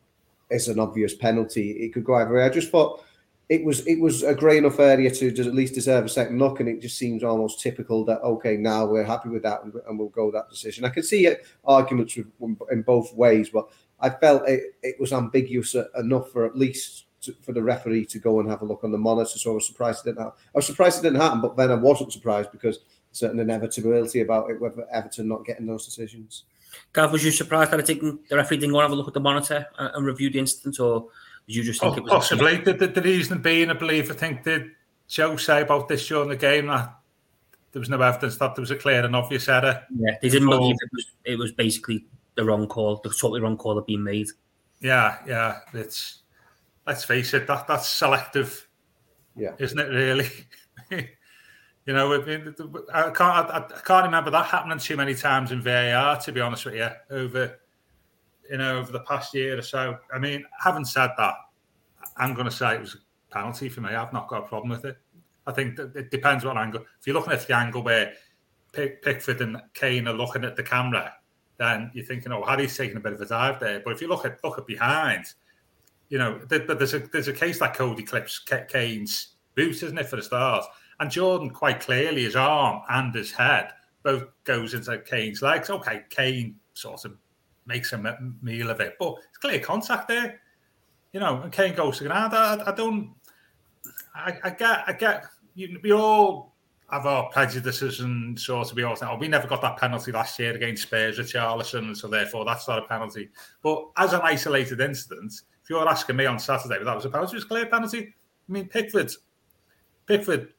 is 0.49 0.69
an 0.69 0.79
obvious 0.79 1.13
penalty. 1.13 1.71
It 1.71 1.93
could 1.93 2.05
go 2.05 2.15
either 2.15 2.33
way. 2.33 2.43
I 2.43 2.49
just 2.49 2.71
thought 2.71 3.03
it 3.51 3.65
was 3.65 3.85
it 3.85 3.99
was 3.99 4.23
a 4.23 4.33
grey 4.33 4.57
enough 4.57 4.79
area 4.79 5.11
to 5.11 5.27
at 5.27 5.53
least 5.53 5.73
deserve 5.73 6.05
a 6.05 6.09
second 6.09 6.39
look, 6.39 6.61
and 6.61 6.69
it 6.69 6.79
just 6.81 6.97
seems 6.97 7.21
almost 7.21 7.59
typical 7.59 8.05
that 8.05 8.21
okay, 8.21 8.55
now 8.55 8.85
we're 8.85 9.03
happy 9.03 9.27
with 9.27 9.43
that 9.43 9.61
and, 9.65 9.73
and 9.87 9.99
we'll 9.99 10.07
go 10.07 10.31
that 10.31 10.49
decision. 10.49 10.85
I 10.85 10.89
can 10.89 11.03
see 11.03 11.25
it, 11.25 11.45
arguments 11.65 12.17
in 12.17 12.81
both 12.83 13.13
ways, 13.13 13.49
but 13.49 13.67
I 13.99 14.09
felt 14.09 14.47
it, 14.47 14.77
it 14.81 14.95
was 15.01 15.11
ambiguous 15.11 15.75
uh, 15.75 15.83
enough 15.99 16.31
for 16.31 16.45
at 16.45 16.57
least 16.57 17.07
to, 17.23 17.33
for 17.41 17.51
the 17.51 17.61
referee 17.61 18.05
to 18.05 18.19
go 18.19 18.39
and 18.39 18.49
have 18.49 18.61
a 18.61 18.65
look 18.65 18.85
on 18.85 18.93
the 18.93 18.97
monitor. 18.97 19.37
So 19.37 19.51
I 19.51 19.55
was 19.55 19.67
surprised 19.67 20.07
it 20.07 20.11
didn't 20.11 20.23
happen. 20.23 20.39
I 20.55 20.57
was 20.57 20.65
surprised 20.65 20.99
it 20.99 21.03
didn't 21.03 21.19
happen, 21.19 21.41
but 21.41 21.57
then 21.57 21.71
I 21.71 21.75
wasn't 21.75 22.13
surprised 22.13 22.53
because 22.53 22.79
certain 23.11 23.41
inevitability 23.41 24.21
about 24.21 24.49
it, 24.49 24.61
whether 24.61 24.87
Everton 24.93 25.27
not 25.27 25.43
getting 25.43 25.65
those 25.65 25.83
decisions. 25.83 26.45
Gav, 26.93 27.11
was 27.11 27.25
you 27.25 27.31
surprised 27.31 27.71
that 27.71 27.81
it 27.81 27.85
didn't, 27.85 28.29
the 28.29 28.37
referee 28.37 28.57
didn't 28.57 28.73
want 28.73 28.85
to 28.85 28.87
have 28.87 28.93
a 28.93 28.95
look 28.95 29.09
at 29.09 29.13
the 29.13 29.19
monitor 29.19 29.67
and, 29.77 29.91
and 29.93 30.05
review 30.05 30.29
the 30.29 30.39
incident, 30.39 30.79
or 30.79 31.07
did 31.51 31.57
you 31.57 31.63
just 31.63 31.81
think 31.81 31.95
oh, 31.95 31.97
it 31.97 32.03
was 32.03 32.11
possibly 32.11 32.57
the, 32.57 32.71
the, 32.71 32.87
the, 32.87 33.01
reason 33.01 33.41
being? 33.41 33.69
I 33.69 33.73
believe 33.73 34.09
I 34.09 34.13
think 34.13 34.43
did 34.43 34.71
Joe 35.09 35.35
say 35.35 35.61
about 35.61 35.89
this 35.89 36.07
during 36.07 36.29
the 36.29 36.37
game 36.37 36.67
that 36.67 36.95
there 37.73 37.81
was 37.81 37.89
no 37.89 38.01
evidence 38.01 38.37
that 38.37 38.55
there 38.55 38.61
was 38.61 38.71
a 38.71 38.77
clear 38.77 39.03
and 39.03 39.13
obvious 39.13 39.49
error. 39.49 39.83
Yeah, 39.93 40.15
they 40.21 40.29
didn't 40.29 40.47
believe 40.47 40.75
it 40.79 40.89
was 40.93 41.11
it 41.25 41.37
was 41.37 41.51
basically 41.51 42.05
the 42.35 42.45
wrong 42.45 42.67
call, 42.67 43.01
the 43.03 43.09
totally 43.09 43.41
wrong 43.41 43.57
call 43.57 43.75
had 43.75 43.85
been 43.85 44.01
made. 44.01 44.27
Yeah, 44.79 45.17
yeah, 45.27 45.59
it's 45.73 46.21
let's 46.87 47.03
face 47.03 47.33
it, 47.33 47.47
that 47.47 47.67
that's 47.67 47.89
selective, 47.89 48.69
yeah, 49.35 49.51
isn't 49.59 49.79
it? 49.79 49.89
Really. 49.89 50.29
You 51.87 51.93
know, 51.93 52.13
I 52.13 53.09
can't, 53.09 53.19
I, 53.19 53.57
I, 53.57 53.81
can't 53.83 54.05
remember 54.05 54.29
that 54.29 54.45
happening 54.45 54.77
too 54.77 54.95
many 54.95 55.15
times 55.15 55.51
in 55.51 55.63
VAR. 55.63 56.21
To 56.21 56.31
be 56.31 56.39
honest 56.39 56.65
with 56.65 56.75
you, 56.75 56.89
over 57.09 57.59
you 58.51 58.57
know 58.57 58.77
over 58.77 58.91
the 58.91 58.99
past 59.01 59.33
year 59.33 59.57
or 59.57 59.61
so. 59.61 59.97
I 60.13 60.19
mean, 60.19 60.43
having 60.61 60.85
said 60.85 61.11
that, 61.17 61.35
I'm 62.17 62.33
going 62.33 62.45
to 62.45 62.51
say 62.51 62.75
it 62.75 62.81
was 62.81 62.95
a 62.95 63.33
penalty 63.33 63.69
for 63.69 63.81
me. 63.81 63.89
I've 63.89 64.13
not 64.13 64.27
got 64.27 64.43
a 64.43 64.47
problem 64.47 64.69
with 64.69 64.85
it. 64.85 64.97
I 65.47 65.53
think 65.53 65.79
it 65.79 66.11
depends 66.11 66.43
what 66.45 66.57
angle. 66.57 66.81
If 66.99 67.07
you're 67.07 67.15
looking 67.15 67.33
at 67.33 67.47
the 67.47 67.55
angle 67.55 67.81
where 67.81 68.13
Pick, 68.73 69.01
Pickford 69.01 69.41
and 69.41 69.57
Kane 69.73 70.07
are 70.07 70.13
looking 70.13 70.43
at 70.43 70.55
the 70.55 70.63
camera, 70.63 71.13
then 71.57 71.91
you're 71.93 72.05
thinking, 72.05 72.31
oh, 72.31 72.43
Harry's 72.43 72.75
taking 72.75 72.97
a 72.97 72.99
bit 72.99 73.13
of 73.13 73.21
a 73.21 73.25
dive 73.25 73.59
there. 73.59 73.79
But 73.79 73.93
if 73.93 74.01
you 74.01 74.07
look 74.07 74.25
at 74.25 74.43
look 74.43 74.57
at 74.57 74.67
behind, 74.67 75.25
you 76.09 76.17
know, 76.17 76.39
there's 76.47 76.93
a 76.93 76.99
there's 76.99 77.29
a 77.29 77.33
case 77.33 77.59
that 77.59 77.73
Coady 77.73 78.03
clips 78.03 78.39
Kane's 78.67 79.35
boot, 79.55 79.81
isn't 79.81 79.97
it, 79.97 80.09
for 80.09 80.17
the 80.17 80.23
start? 80.23 80.65
And 80.99 81.09
Jordan 81.09 81.49
quite 81.49 81.79
clearly 81.79 82.23
his 82.23 82.35
arm 82.35 82.81
and 82.89 83.13
his 83.15 83.31
head 83.31 83.71
both 84.03 84.25
goes 84.43 84.73
into 84.73 84.99
Kane's 84.99 85.41
legs. 85.41 85.69
Okay, 85.69 86.01
Kane 86.09 86.55
sort 86.73 87.05
of 87.05 87.17
makes 87.71 87.93
a 87.93 88.17
meal 88.41 88.69
of 88.69 88.79
it, 88.81 88.95
but 88.99 89.15
it's 89.29 89.37
clear 89.37 89.59
contact 89.59 90.07
there. 90.07 90.41
You 91.13 91.19
know, 91.19 91.41
and 91.41 91.51
Kane 91.51 91.75
goes 91.75 91.97
to 91.97 92.05
ground. 92.05 92.33
I, 92.33 92.61
I 92.65 92.71
don't. 92.73 93.13
I, 94.15 94.37
I 94.43 94.49
get. 94.49 94.83
I 94.87 94.93
get. 94.93 95.25
You, 95.55 95.79
we 95.83 95.91
all 95.91 96.51
have 96.91 97.05
our 97.05 97.29
prejudices 97.29 98.01
and 98.01 98.37
sort 98.39 98.69
of 98.69 98.75
be 98.75 98.83
all 98.83 98.97
oh, 99.01 99.17
we 99.17 99.27
never 99.27 99.47
got 99.47 99.61
that 99.61 99.77
penalty 99.77 100.11
last 100.11 100.37
year 100.37 100.53
against 100.53 100.83
Spurs 100.83 101.19
at 101.19 101.27
Charleston, 101.27 101.95
so 101.95 102.07
therefore 102.07 102.43
that's 102.45 102.67
not 102.67 102.79
a 102.79 102.87
penalty. 102.87 103.29
But 103.63 103.87
as 103.97 104.13
an 104.13 104.21
isolated 104.23 104.81
incident, 104.81 105.33
if 105.63 105.69
you're 105.69 105.87
asking 105.87 106.17
me 106.17 106.25
on 106.25 106.39
Saturday, 106.39 106.75
well, 106.77 106.85
that 106.85 106.95
was 106.95 107.05
a 107.05 107.09
penalty, 107.09 107.33
it 107.33 107.35
was 107.35 107.43
a 107.45 107.47
clear 107.47 107.65
penalty. 107.65 108.13
I 108.49 108.51
mean, 108.51 108.67
Pickford, 108.67 109.11
Pickford, 110.05 110.53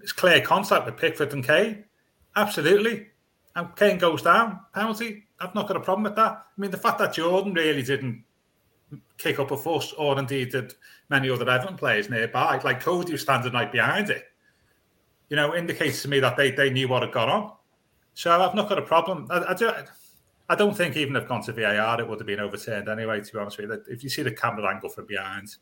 it's 0.00 0.12
clear 0.12 0.40
contact 0.40 0.86
with 0.86 0.96
Pickford 0.96 1.32
and 1.32 1.44
Kane. 1.44 1.84
Absolutely. 2.36 3.08
And 3.56 3.74
Kane 3.76 3.98
goes 3.98 4.22
down, 4.22 4.60
penalty. 4.74 5.24
I've 5.40 5.54
not 5.54 5.66
got 5.66 5.76
a 5.76 5.80
problem 5.80 6.04
with 6.04 6.16
that. 6.16 6.32
I 6.32 6.60
mean, 6.60 6.70
the 6.70 6.76
fact 6.76 6.98
that 6.98 7.14
Jordan 7.14 7.54
really 7.54 7.82
didn't 7.82 8.24
kick 9.18 9.38
up 9.38 9.50
a 9.50 9.56
fuss, 9.56 9.92
or 9.94 10.18
indeed 10.18 10.50
did 10.50 10.74
many 11.08 11.30
other 11.30 11.48
Everton 11.48 11.76
players 11.76 12.10
nearby, 12.10 12.60
like 12.62 12.80
Coady 12.80 13.12
was 13.12 13.22
standing 13.22 13.52
right 13.52 13.70
behind 13.70 14.10
it, 14.10 14.24
you 15.28 15.36
know, 15.36 15.54
indicates 15.54 16.02
to 16.02 16.08
me 16.08 16.20
that 16.20 16.36
they, 16.36 16.50
they 16.50 16.70
knew 16.70 16.88
what 16.88 17.02
had 17.02 17.12
gone 17.12 17.28
on. 17.28 17.52
So 18.14 18.40
I've 18.40 18.54
not 18.54 18.68
got 18.68 18.78
a 18.78 18.82
problem. 18.82 19.26
I, 19.30 19.50
I, 19.50 19.54
do, 19.54 19.70
I 20.48 20.54
don't 20.54 20.76
think 20.76 20.96
even 20.96 21.16
if 21.16 21.28
gone 21.28 21.42
to 21.44 21.52
VAR, 21.52 22.00
it 22.00 22.08
would 22.08 22.18
have 22.18 22.26
been 22.26 22.40
overturned 22.40 22.88
anyway, 22.88 23.20
to 23.20 23.32
be 23.32 23.38
honest 23.38 23.58
with 23.58 23.70
you. 23.70 23.82
If 23.88 24.02
you 24.02 24.10
see 24.10 24.22
the 24.22 24.32
camera 24.32 24.68
angle 24.72 24.90
from 24.90 25.06
behind, 25.06 25.56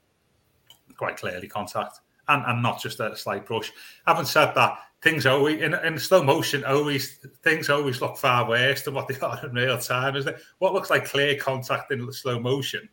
quite 0.96 1.16
clearly 1.16 1.48
contact 1.48 2.00
and, 2.28 2.44
and 2.46 2.62
not 2.62 2.80
just 2.80 3.00
a 3.00 3.16
slight 3.16 3.46
brush. 3.46 3.72
Having 4.06 4.26
said 4.26 4.52
that, 4.54 4.78
things 5.02 5.26
always 5.26 5.60
in, 5.62 5.74
in 5.74 5.98
slow 5.98 6.22
motion 6.22 6.64
always 6.64 7.18
things 7.42 7.70
always 7.70 8.00
look 8.00 8.16
far 8.16 8.48
worse 8.48 8.82
than 8.82 8.94
what 8.94 9.06
they 9.08 9.18
are 9.22 9.44
in 9.46 9.52
real 9.52 9.78
time, 9.78 10.16
isn't 10.16 10.34
it? 10.34 10.40
What 10.58 10.74
looks 10.74 10.90
like 10.90 11.04
clear 11.04 11.36
contact 11.36 11.92
in 11.92 12.12
slow 12.12 12.38
motion 12.38 12.88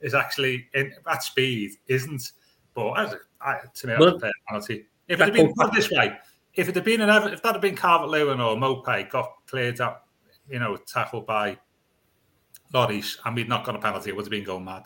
is 0.00 0.14
actually 0.14 0.68
in 0.74 0.92
at 1.10 1.22
speed, 1.22 1.72
isn't. 1.88 2.32
But 2.74 2.92
as 2.94 3.14
I, 3.40 3.60
to 3.74 3.86
me, 3.86 3.94
well, 3.98 4.20
penalty. 4.48 4.86
If 5.08 5.20
it 5.20 5.24
had 5.24 5.32
been 5.32 5.52
put 5.54 5.72
this 5.72 5.90
way, 5.90 6.16
if 6.54 6.68
it 6.68 6.74
had 6.74 6.84
been 6.84 7.00
an 7.00 7.10
if 7.32 7.42
that 7.42 7.52
had 7.52 7.60
been 7.60 7.76
Calvert 7.76 8.08
Lewin 8.08 8.40
or 8.40 8.56
Maupay 8.56 9.08
got 9.10 9.30
cleared 9.46 9.80
up, 9.80 10.08
you 10.48 10.58
know, 10.58 10.76
tackled 10.76 11.26
by 11.26 11.58
Lloris, 12.72 13.18
and 13.24 13.36
we'd 13.36 13.48
not 13.48 13.64
got 13.64 13.76
a 13.76 13.78
penalty, 13.78 14.10
it 14.10 14.16
would 14.16 14.24
have 14.24 14.30
been 14.30 14.44
going 14.44 14.64
mad. 14.64 14.84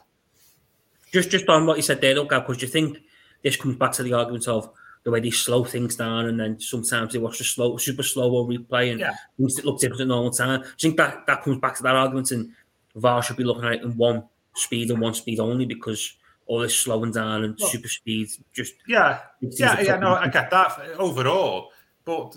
Just 1.13 1.31
just 1.31 1.49
on 1.49 1.67
what 1.67 1.77
you 1.77 1.83
said 1.83 2.01
there, 2.01 2.15
though, 2.15 2.25
because 2.25 2.61
you 2.61 2.69
think 2.69 2.99
this 3.43 3.57
comes 3.57 3.77
back 3.77 3.93
to 3.93 4.03
the 4.03 4.13
argument 4.13 4.49
of 4.49 4.71
the 5.05 5.11
way 5.11 5.21
they 5.21 5.31
slow 5.31 5.65
things 5.65 5.97
down, 5.97 6.27
and 6.27 6.39
then 6.39 6.61
sometimes 6.61 7.13
they 7.13 7.19
watch 7.19 7.39
the 7.39 7.45
slow, 7.45 7.77
super 7.77 8.03
slow 8.03 8.31
or 8.33 8.47
replay, 8.47 8.91
and 8.91 9.01
yeah. 9.01 9.15
things 9.37 9.55
that 9.57 9.65
look 9.65 9.81
different 9.81 10.03
at 10.03 10.09
normal 10.09 10.31
time. 10.31 10.63
I 10.63 10.67
think 10.79 10.97
that 10.97 11.27
that 11.27 11.43
comes 11.43 11.59
back 11.59 11.77
to 11.77 11.83
that 11.85 11.95
argument, 11.95 12.31
and 12.33 12.53
VAR 12.95 13.23
should 13.23 13.37
be 13.37 13.45
looking 13.45 13.65
at 13.65 13.75
it 13.75 13.83
in 13.83 13.97
one 13.97 14.25
speed 14.55 14.91
and 14.91 15.01
one 15.01 15.15
speed 15.15 15.41
only 15.41 15.65
because 15.65 16.17
all 16.47 16.59
this 16.59 16.77
slowing 16.77 17.13
down 17.13 17.45
and 17.45 17.57
well, 17.61 17.69
super 17.69 17.89
speed 17.89 18.29
just 18.53 18.75
yeah, 18.87 19.21
yeah, 19.41 19.81
yeah. 19.81 19.97
No, 19.97 20.15
I 20.15 20.29
get 20.29 20.51
that 20.51 20.79
overall, 20.99 21.71
but 22.05 22.37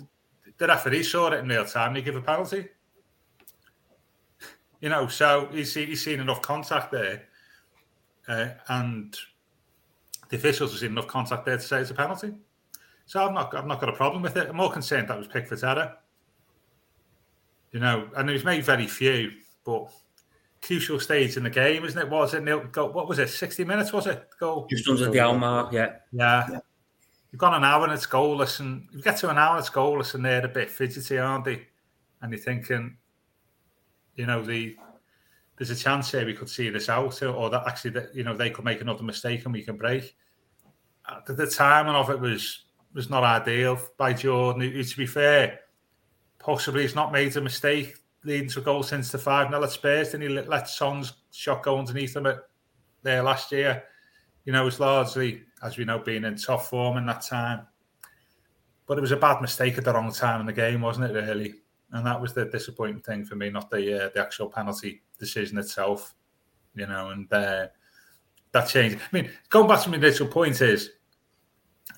the 0.58 0.68
referee 0.68 1.04
saw 1.04 1.32
it 1.32 1.40
in 1.40 1.48
real 1.48 1.66
time. 1.66 1.94
They 1.94 2.02
give 2.02 2.16
a 2.16 2.22
penalty. 2.22 2.68
You 4.82 4.90
know, 4.90 5.08
so 5.08 5.48
he's, 5.52 5.74
he's 5.76 6.04
seen 6.04 6.20
enough 6.20 6.42
contact 6.42 6.92
there, 6.92 7.24
uh, 8.28 8.50
and 8.68 9.16
the 10.32 10.38
officials 10.38 10.72
have 10.72 10.80
seen 10.80 10.92
enough 10.92 11.08
contact 11.08 11.46
there 11.46 11.58
to 11.58 11.62
say 11.62 11.82
it's 11.82 11.92
a 11.92 11.94
penalty. 11.94 12.34
So 13.06 13.24
I've 13.24 13.34
not, 13.34 13.54
I've 13.54 13.68
not 13.68 13.82
got 13.82 13.90
a 13.90 13.94
problem 13.94 14.24
with 14.24 14.38
it. 14.38 14.48
I'm 14.50 14.56
more 14.56 14.72
concerned 14.72 15.10
that 15.10 15.18
was 15.18 15.28
Pickford's 15.28 15.64
error. 15.64 15.98
You 17.74 17.82
know, 17.82 18.10
and 18.16 18.30
he's 18.30 18.46
made 18.46 18.64
very 18.64 18.88
few, 18.88 19.32
but 19.66 19.92
crucial 20.62 21.02
stage 21.02 21.36
in 21.36 21.44
the 21.44 21.50
game, 21.50 21.84
isn't 21.84 22.02
it? 22.02 22.10
Was 22.10 22.34
it? 22.34 22.44
nil 22.44 22.60
What 22.60 23.10
was 23.10 23.20
it? 23.20 23.30
60 23.30 23.66
minutes, 23.66 23.92
was 23.92 24.08
it? 24.08 24.26
Goal. 24.40 24.68
Just 24.70 24.88
under 24.88 25.10
the 25.10 25.20
hour 25.20 25.38
mark, 25.38 25.74
yeah. 25.74 25.96
Yeah. 26.14 26.48
yeah. 26.50 26.60
You've 27.32 27.40
gone 27.40 27.54
an 27.54 27.66
hour 27.66 27.84
and 27.84 27.94
it's 27.94 28.08
goalless, 28.08 28.62
and 28.62 28.88
you 28.94 29.02
get 29.02 29.18
to 29.18 29.30
an 29.30 29.38
hour, 29.38 29.58
and 29.58 29.60
it's 29.60 29.70
goalless, 29.70 30.16
and 30.16 30.24
they're 30.24 30.46
a 30.46 30.50
bit 30.50 30.70
fidgety, 30.70 31.18
aren't 31.18 31.46
they? 31.46 31.68
And 32.22 32.32
you're 32.32 32.42
thinking, 32.42 32.96
you 34.16 34.26
know, 34.26 34.42
the 34.42 34.78
there's 35.62 35.70
a 35.70 35.76
chance 35.76 36.12
here 36.12 36.26
we 36.26 36.34
could 36.34 36.50
see 36.50 36.72
this 36.72 36.90
out, 36.90 37.22
or 37.22 37.52
that 37.52 37.68
actually 37.68 37.92
that 37.92 38.16
you 38.16 38.24
know 38.24 38.36
they 38.36 38.50
could 38.50 38.66
make 38.66 38.82
another 38.82 39.04
mistake 39.04 39.46
and 39.46 39.54
we 39.54 39.62
can 39.62 39.78
break. 39.78 40.16
Uh, 41.08 41.20
the, 41.28 41.34
the 41.34 41.46
timing 41.46 41.94
of 41.94 42.10
it 42.10 42.20
was 42.20 42.66
was 42.96 43.12
not 43.12 43.24
ideal 43.24 43.80
by 43.96 44.12
Jordan. 44.12 44.62
To 44.62 44.98
be 44.98 45.06
fair, 45.06 45.60
possibly 46.40 46.82
he's 46.82 46.96
not 46.96 47.12
made 47.12 47.38
a 47.38 47.42
mistake 47.42 47.94
leading 48.24 48.50
to 48.50 48.60
a 48.60 48.64
goal 48.64 48.82
since 48.82 49.12
the 49.12 49.20
5 49.20 49.50
0 49.50 49.64
at 49.64 49.70
Spurs. 49.70 50.12
Then 50.14 50.22
he 50.22 50.30
let 50.30 50.68
Son's 50.68 51.14
shot 51.32 51.62
go 51.62 51.78
underneath 51.78 52.16
him 52.16 52.26
at, 52.26 52.40
there 53.04 53.22
last 53.22 53.52
year. 53.52 53.84
You 54.46 54.54
know, 54.54 54.64
it 54.64 54.66
was 54.66 54.80
largely, 54.80 55.44
as 55.62 55.78
we 55.78 55.86
know, 55.86 56.00
being 56.00 56.24
in 56.24 56.38
top 56.38 56.64
form 56.64 56.98
in 56.98 57.06
that 57.06 57.22
time. 57.22 57.68
But 58.88 58.98
it 58.98 59.02
was 59.02 59.12
a 59.12 59.18
bad 59.18 59.44
mistake 59.44 59.78
at 59.78 59.84
the 59.84 59.94
wrong 59.94 60.12
time 60.12 60.40
in 60.40 60.48
the 60.48 60.54
game, 60.54 60.82
wasn't 60.82 61.12
it, 61.12 61.14
really? 61.14 61.54
And 61.92 62.06
that 62.06 62.22
was 62.22 62.34
the 62.34 62.46
disappointing 62.46 63.02
thing 63.02 63.26
for 63.26 63.36
me, 63.36 63.50
not 63.50 63.70
the 63.70 64.06
uh, 64.06 64.10
the 64.14 64.22
actual 64.22 64.48
penalty 64.48 65.02
decision 65.20 65.58
itself, 65.58 66.14
you 66.74 66.88
know, 66.88 67.10
and 67.10 67.32
uh, 67.34 67.68
that 68.52 68.70
changed. 68.70 68.98
I 68.98 69.16
mean, 69.16 69.32
going 69.50 69.68
back 69.68 69.84
to 69.84 69.90
my 69.90 69.98
initial 69.98 70.28
point 70.28 70.62
is, 70.62 70.92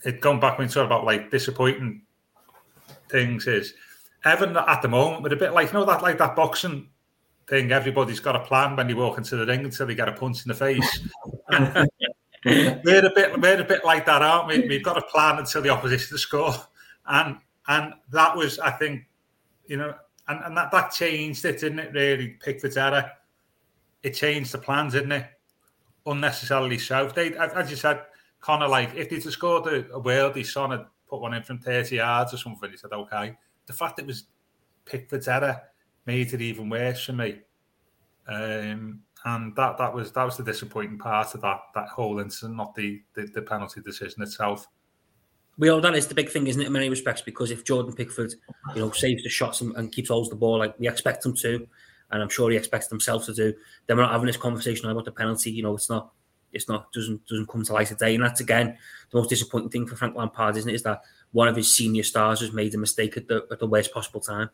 it 0.03 0.19
going 0.19 0.39
back 0.39 0.57
when 0.57 0.67
you 0.67 0.73
talk 0.73 0.85
about 0.85 1.05
like 1.05 1.29
disappointing 1.29 2.01
things 3.09 3.47
is 3.47 3.73
Evan 4.25 4.55
at 4.57 4.81
the 4.81 4.88
moment, 4.88 5.23
but 5.23 5.33
a 5.33 5.35
bit 5.35 5.53
like 5.53 5.67
you 5.67 5.73
know 5.73 5.85
that 5.85 6.01
like 6.01 6.17
that 6.17 6.35
boxing 6.35 6.89
thing. 7.47 7.71
Everybody's 7.71 8.19
got 8.19 8.35
a 8.35 8.39
plan 8.39 8.75
when 8.75 8.89
you 8.89 8.97
walk 8.97 9.17
into 9.17 9.35
the 9.35 9.45
ring 9.45 9.63
until 9.65 9.88
they 9.88 9.95
get 9.95 10.09
a 10.09 10.13
punch 10.13 10.45
in 10.45 10.50
the 10.50 10.55
face. 10.55 11.07
we're 12.45 13.05
a 13.05 13.12
bit 13.13 13.39
we're 13.39 13.62
a 13.62 13.65
bit 13.65 13.85
like 13.85 14.05
that, 14.05 14.21
aren't 14.21 14.47
we? 14.47 14.67
We've 14.67 14.83
got 14.83 14.97
a 14.97 15.03
plan 15.03 15.39
until 15.39 15.62
the 15.62 15.69
opposition 15.69 16.17
score, 16.17 16.53
and 17.07 17.38
and 17.67 17.93
that 18.12 18.35
was 18.35 18.59
I 18.59 18.71
think 18.71 19.03
you 19.65 19.77
know, 19.77 19.93
and, 20.27 20.39
and 20.46 20.58
that 20.58 20.72
that 20.72 20.91
changed 20.91 21.46
it, 21.46 21.60
didn't 21.60 21.79
it? 21.79 21.93
Really, 21.93 22.29
Pickford's 22.39 22.77
error. 22.77 23.12
It 24.01 24.12
changed 24.12 24.51
the 24.51 24.58
plans, 24.58 24.93
didn't 24.93 25.12
it? 25.13 25.25
Unnecessarily 26.05 26.77
so. 26.77 27.08
They, 27.08 27.34
as 27.36 27.70
you 27.70 27.77
said, 27.77 28.01
Connor, 28.41 28.67
like 28.67 28.93
if 28.96 29.10
they'd 29.10 29.22
scored 29.24 29.67
a, 29.67 29.89
a 29.93 30.01
worldie, 30.01 30.46
Son 30.46 30.72
had 30.72 30.86
put 31.08 31.22
one 31.22 31.34
in 31.34 31.43
from 31.43 31.60
30 31.60 31.96
yards 31.96 32.34
or 32.34 32.38
something, 32.38 32.70
he 32.70 32.77
said, 32.77 32.91
okay. 32.91 33.38
The 33.65 33.74
fact 33.74 34.00
it 34.00 34.05
was 34.05 34.25
Pickford's 34.86 35.29
error 35.29 35.62
made 36.05 36.34
it 36.34 36.41
even 36.41 36.70
worse 36.70 37.05
for 37.05 37.13
me. 37.13 37.39
Um, 38.27 39.01
and 39.25 39.55
that 39.55 39.77
that 39.77 39.93
was 39.93 40.12
that 40.12 40.24
was 40.24 40.38
the 40.38 40.43
disappointing 40.43 40.98
part 40.98 41.34
of 41.34 41.41
that 41.41 41.62
that 41.75 41.88
whole 41.88 42.20
incident, 42.20 42.58
not 42.58 42.75
the 42.75 43.01
the, 43.13 43.25
the 43.27 43.41
penalty 43.41 43.82
decision 43.82 44.22
itself. 44.22 44.67
Well, 45.57 45.81
that 45.81 45.95
is 45.95 46.07
the 46.07 46.15
big 46.15 46.29
thing, 46.29 46.48
isn't 46.48 46.62
it, 46.62 46.67
in 46.67 46.74
many 46.74 46.89
respects? 46.89 47.22
Because 47.22 47.51
if 47.51 47.63
Jordan 47.63 47.93
Pickford, 47.93 48.33
you 48.75 48.81
know, 48.81 48.91
saves 48.91 49.24
the 49.24 49.29
shots 49.29 49.62
and, 49.62 49.75
and 49.75 49.91
keeps 49.91 50.10
holds 50.10 50.29
the 50.29 50.36
ball 50.36 50.57
like 50.57 50.77
we 50.79 50.88
expect 50.88 51.25
him 51.25 51.36
to, 51.36 51.67
and 52.12 52.22
I'm 52.22 52.29
sure 52.29 52.50
he 52.50 52.57
expects 52.57 52.89
himself 52.89 53.25
to 53.25 53.33
do, 53.33 53.53
then 53.86 53.98
we're 53.98 54.03
not 54.03 54.12
having 54.12 54.27
this 54.27 54.38
conversation 54.38 54.89
about 54.89 55.05
the 55.05 55.12
penalty. 55.12 55.51
You 55.51 55.63
know, 55.63 55.75
it's 55.75 55.89
not 55.89 56.12
it's 56.53 56.69
not 56.69 56.91
doesn't 56.93 57.25
doesn't 57.27 57.48
come 57.48 57.63
to 57.63 57.74
light 57.74 57.88
today. 57.88 58.15
And 58.15 58.24
that's 58.24 58.39
again 58.39 58.77
the 59.12 59.17
most 59.17 59.29
disappointing 59.29 59.69
thing 59.69 59.88
for 59.88 59.95
Frank 59.95 60.15
Lampard, 60.15 60.57
isn't 60.57 60.69
it? 60.69 60.75
Is 60.75 60.83
that 60.83 61.01
one 61.31 61.48
of 61.48 61.55
his 61.55 61.75
senior 61.75 62.03
stars 62.03 62.39
has 62.39 62.53
made 62.53 62.74
a 62.74 62.77
mistake 62.77 63.17
at 63.17 63.27
the 63.27 63.45
at 63.51 63.60
the 63.60 63.67
worst 63.67 63.93
possible 63.93 64.22
time. 64.22 64.50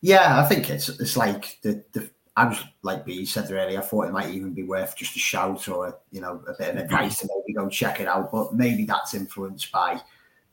Yeah, 0.00 0.40
I 0.40 0.44
think 0.48 0.68
it's 0.68 0.88
it's 0.88 1.16
like 1.16 1.58
the 1.62 1.82
the 1.92 2.10
I 2.36 2.46
was 2.46 2.62
like 2.82 3.04
B 3.04 3.26
said 3.26 3.50
earlier. 3.50 3.78
I 3.78 3.82
thought 3.82 4.06
it 4.06 4.12
might 4.12 4.30
even 4.30 4.54
be 4.54 4.62
worth 4.62 4.96
just 4.96 5.16
a 5.16 5.18
shout 5.18 5.68
or 5.68 5.98
you 6.10 6.20
know 6.20 6.42
a 6.46 6.54
bit 6.54 6.70
of 6.70 6.76
mm-hmm. 6.76 6.78
advice 6.78 7.18
to 7.18 7.28
maybe 7.28 7.54
go 7.54 7.68
check 7.68 8.00
it 8.00 8.08
out. 8.08 8.32
But 8.32 8.54
maybe 8.54 8.84
that's 8.84 9.14
influenced 9.14 9.70
by 9.70 10.00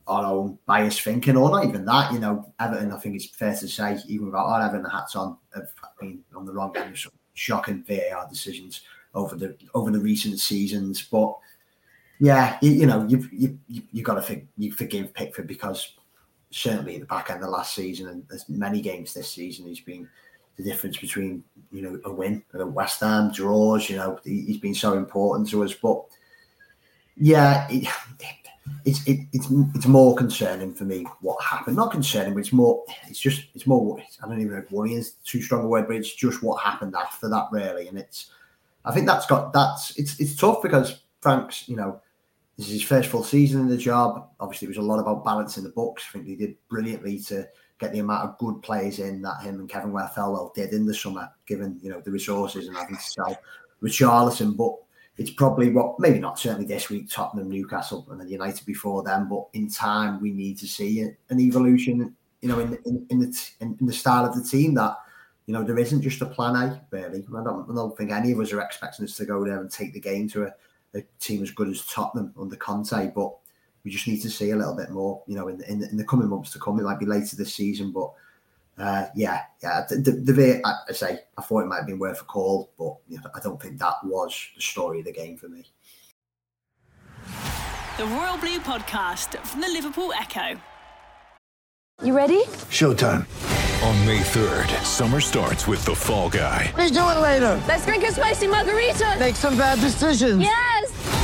our 0.07 0.25
own 0.25 0.59
biased 0.65 1.01
thinking, 1.01 1.38
or 1.38 1.50
not 1.50 1.65
even 1.65 1.86
that. 1.86 2.12
You 2.12 2.19
know, 2.19 2.53
Everton. 2.59 2.91
I 2.91 2.98
think 2.98 3.15
it's 3.15 3.27
fair 3.27 3.55
to 3.55 3.67
say, 3.67 3.98
even 4.07 4.25
without 4.25 4.48
our 4.48 4.62
having 4.62 4.83
the 4.83 4.89
hats 4.89 5.15
on, 5.15 5.38
have 5.55 5.69
been 6.00 6.21
on 6.36 6.45
the 6.45 6.53
wrong 6.53 6.75
end 6.75 6.91
of 6.91 7.00
some 7.00 7.13
shocking 7.33 7.83
VAR 7.88 8.27
decisions 8.29 8.81
over 9.13 9.36
the 9.36 9.55
over 9.74 9.89
the 9.89 10.00
recent 10.00 10.39
seasons. 10.39 11.01
But 11.03 11.33
yeah, 12.19 12.57
you, 12.62 12.71
you 12.71 12.86
know, 12.88 13.05
you've 13.07 13.31
you 13.31 13.57
you, 13.69 13.83
you 13.93 14.03
got 14.03 14.15
to 14.15 14.21
think 14.21 14.48
you 14.57 14.74
forgive 14.74 15.13
Pickford 15.13 15.48
because 15.48 15.93
certainly 16.51 16.95
at 16.95 17.01
the 17.01 17.07
back 17.07 17.29
end 17.29 17.43
of 17.43 17.50
last 17.50 17.75
season 17.75 18.07
and 18.07 18.25
there's 18.27 18.50
many 18.50 18.81
games 18.81 19.13
this 19.13 19.31
season 19.31 19.67
he's 19.67 19.81
been 19.81 20.09
the 20.59 20.69
difference 20.69 20.97
between 20.97 21.43
you 21.71 21.81
know 21.81 21.99
a 22.03 22.11
win 22.11 22.43
and 22.51 22.61
a 22.61 22.67
West 22.67 22.99
Ham 22.99 23.31
draws. 23.31 23.89
You 23.89 23.95
know, 23.95 24.19
he, 24.23 24.45
has 24.47 24.57
been 24.57 24.75
so 24.75 24.93
important 24.93 25.49
to 25.49 25.63
us. 25.63 25.73
But 25.73 26.03
yeah, 27.15 27.65
it, 27.69 27.87
it's 28.85 29.07
it, 29.07 29.21
it's 29.31 29.47
it's 29.73 29.87
more 29.87 30.15
concerning 30.15 30.73
for 30.73 30.83
me 30.83 31.05
what 31.21 31.41
happened. 31.43 31.77
Not 31.77 31.91
concerning, 31.91 32.33
but 32.33 32.41
it's 32.41 32.51
more 32.51 32.83
it's 33.07 33.19
just 33.19 33.45
it's 33.55 33.65
more 33.65 33.99
I 34.21 34.27
don't 34.27 34.41
even 34.41 34.53
know 34.53 34.59
if 34.59 34.71
worrying 34.71 34.97
is 34.97 35.13
too 35.23 35.41
strong 35.41 35.63
a 35.63 35.67
word, 35.67 35.87
but 35.87 35.95
it's 35.95 36.13
just 36.13 36.43
what 36.43 36.61
happened 36.61 36.93
after 36.93 37.29
that 37.29 37.47
really. 37.51 37.87
And 37.87 37.97
it's 37.97 38.31
I 38.83 38.93
think 38.93 39.07
that's 39.07 39.25
got 39.25 39.53
that's 39.53 39.97
it's 39.97 40.19
it's 40.19 40.35
tough 40.35 40.61
because 40.61 41.03
Frank's 41.21 41.69
you 41.69 41.77
know 41.77 42.01
this 42.57 42.67
is 42.67 42.73
his 42.73 42.83
first 42.83 43.07
full 43.07 43.23
season 43.23 43.61
in 43.61 43.69
the 43.69 43.77
job. 43.77 44.27
Obviously, 44.41 44.65
it 44.65 44.69
was 44.69 44.77
a 44.77 44.81
lot 44.81 44.99
about 44.99 45.23
balancing 45.23 45.63
the 45.63 45.69
books. 45.69 46.03
I 46.09 46.11
think 46.11 46.25
he 46.25 46.35
did 46.35 46.57
brilliantly 46.67 47.19
to 47.19 47.47
get 47.79 47.93
the 47.93 48.00
amount 48.00 48.27
of 48.27 48.38
good 48.38 48.62
players 48.62 49.00
in 49.00 49.21
that 49.21 49.41
him 49.41 49.59
and 49.59 49.69
Kevin 49.69 49.91
Ware-Thelwell 49.91 50.53
did 50.53 50.74
in 50.74 50.86
the 50.86 50.93
summer, 50.93 51.29
given 51.45 51.79
you 51.81 51.89
know 51.89 52.01
the 52.01 52.12
resources 52.12 52.67
and 52.67 52.75
having 52.75 52.95
to 52.95 53.01
sell 53.01 53.38
Richarlison. 53.81 54.55
But 54.55 54.75
it's 55.17 55.31
probably 55.31 55.71
what 55.71 56.00
maybe 56.00 56.19
not 56.19 56.39
certainly 56.39 56.65
this 56.65 56.89
week 56.89 57.09
Tottenham, 57.09 57.50
Newcastle, 57.50 58.05
and 58.12 58.19
then 58.19 58.29
United 58.29 58.65
before 58.65 59.03
them. 59.03 59.29
But 59.29 59.48
in 59.53 59.69
time, 59.69 60.21
we 60.21 60.31
need 60.31 60.57
to 60.59 60.67
see 60.67 61.01
an 61.01 61.39
evolution. 61.39 62.15
You 62.41 62.50
know, 62.50 62.59
in 62.59 62.77
in, 62.86 63.05
in 63.09 63.19
the 63.19 63.50
in, 63.62 63.77
in 63.79 63.86
the 63.86 63.93
style 63.93 64.25
of 64.25 64.36
the 64.36 64.48
team 64.48 64.74
that 64.75 64.98
you 65.45 65.53
know 65.53 65.63
there 65.63 65.79
isn't 65.79 66.01
just 66.01 66.21
a 66.21 66.25
plan 66.25 66.55
A 66.55 66.81
really. 66.91 67.25
I 67.36 67.43
don't, 67.43 67.69
I 67.69 67.74
don't 67.74 67.98
think 67.98 68.12
any 68.12 68.33
of 68.33 68.39
us 68.39 68.53
are 68.53 68.62
expecting 68.62 69.05
us 69.05 69.15
to 69.17 69.25
go 69.25 69.43
there 69.45 69.59
and 69.59 69.71
take 69.71 69.93
the 69.93 70.00
game 70.00 70.27
to 70.29 70.43
a, 70.43 70.53
a 70.95 71.01
team 71.19 71.43
as 71.43 71.51
good 71.51 71.69
as 71.69 71.86
Tottenham 71.86 72.33
under 72.39 72.55
Conte, 72.55 73.12
but 73.15 73.36
we 73.83 73.91
just 73.91 74.07
need 74.07 74.21
to 74.21 74.29
see 74.29 74.51
a 74.51 74.55
little 74.55 74.75
bit 74.75 74.89
more. 74.89 75.24
You 75.27 75.36
know, 75.36 75.48
in 75.48 75.62
in, 75.63 75.83
in 75.83 75.98
the 75.98 76.05
coming 76.05 76.29
months 76.29 76.51
to 76.51 76.59
come, 76.59 76.79
it 76.79 76.83
might 76.83 77.00
be 77.00 77.05
later 77.05 77.36
this 77.36 77.53
season, 77.53 77.91
but 77.91 78.12
uh, 78.77 79.07
yeah, 79.15 79.41
yeah. 79.62 79.86
The, 79.89 79.98
the, 79.98 80.12
the 80.12 80.62
I, 80.65 80.74
I, 80.89 80.93
say 80.93 81.19
I 81.38 81.41
thought 81.41 81.62
it 81.62 81.67
might 81.67 81.77
have 81.77 81.88
been 81.88 82.00
worth 82.00 82.21
a 82.21 82.25
call, 82.25 82.71
but 82.77 82.95
you 83.07 83.17
know, 83.17 83.29
I 83.36 83.39
don't 83.39 83.62
think 83.62 83.77
that 83.79 83.95
was 84.03 84.33
the 84.55 84.62
story 84.62 85.00
of 85.00 85.05
the 85.05 85.12
game 85.12 85.38
for 85.38 85.50
me. 85.50 85.65
The 87.98 88.05
Royal 88.05 88.38
Blue 88.38 88.59
Podcast 88.59 89.38
from 89.45 89.59
the 89.59 89.67
Liverpool 89.67 90.13
Echo. 90.17 90.59
You 92.01 92.15
ready? 92.15 92.43
Showtime. 92.69 93.27
On 93.83 94.05
May 94.05 94.19
3rd, 94.19 94.83
summer 94.86 95.19
starts 95.19 95.67
with 95.67 95.83
The 95.83 95.95
Fall 95.95 96.29
Guy. 96.29 96.74
Let's 96.77 96.91
do 96.91 97.00
it 97.00 97.19
later. 97.19 97.62
Let's 97.67 97.86
drink 97.86 98.05
a 98.05 98.12
spicy 98.13 98.48
margarita. 98.48 99.17
Make 99.19 99.36
some 99.36 99.57
bad 99.57 99.79
decisions. 99.81 100.41
Yes. 100.41 101.18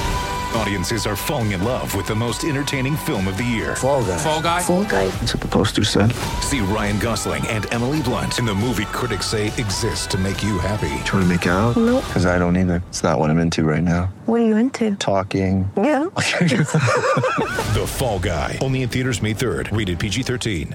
Audiences 0.56 1.06
are 1.06 1.18
falling 1.18 1.52
in 1.52 1.64
love 1.66 1.94
with 1.96 2.08
the 2.08 2.16
most 2.16 2.46
entertaining 2.46 2.96
film 2.96 3.28
of 3.28 3.38
the 3.38 3.44
year. 3.44 3.76
Fall 3.76 4.04
guy. 4.06 4.18
Fall 4.18 4.42
guy. 4.42 4.62
Fall 4.62 4.86
guy. 4.86 5.08
That's 5.08 5.34
what 5.34 5.42
the 5.42 5.50
poster 5.50 5.84
said. 5.84 6.14
See 6.42 6.62
Ryan 6.62 6.98
Gosling 6.98 7.46
and 7.48 7.72
Emily 7.74 8.02
Blunt 8.02 8.40
in 8.40 8.46
the 8.46 8.56
movie 8.56 8.86
critics 8.86 9.26
say 9.26 9.48
exists 9.48 10.08
to 10.08 10.18
make 10.18 10.42
you 10.44 10.58
happy. 10.58 10.96
Trying 11.04 11.24
to 11.24 11.26
make 11.26 11.46
it 11.46 11.50
out? 11.50 11.76
Nope. 11.76 12.06
Because 12.08 12.26
I 12.26 12.40
don't 12.40 12.56
either. 12.56 12.82
It's 12.88 13.04
not 13.04 13.20
what 13.20 13.30
I'm 13.30 13.40
into 13.40 13.66
right 13.66 13.84
now. 13.84 14.06
What 14.28 14.40
are 14.40 14.46
you 14.46 14.56
into? 14.56 14.96
Talking. 14.96 15.70
Yeah. 15.76 16.06
the 16.16 17.86
Fall 17.86 18.20
Guy. 18.20 18.58
Only 18.62 18.82
in 18.82 18.88
theaters 18.90 19.22
May 19.22 19.34
3rd. 19.34 19.76
Rated 19.76 20.00
PG-13. 20.00 20.74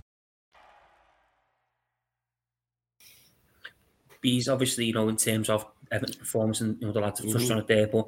Bees, 4.21 4.47
obviously, 4.47 4.85
you 4.85 4.93
know, 4.93 5.09
in 5.09 5.17
terms 5.17 5.49
of 5.49 5.65
Everton's 5.91 6.17
performance, 6.17 6.61
and 6.61 6.79
you 6.81 6.87
know 6.87 6.93
the 6.93 7.01
lads 7.01 7.21
have 7.21 7.33
touched 7.33 7.47
mm-hmm. 7.47 7.55
on 7.55 7.59
it 7.61 7.67
there, 7.67 7.87
but 7.87 8.07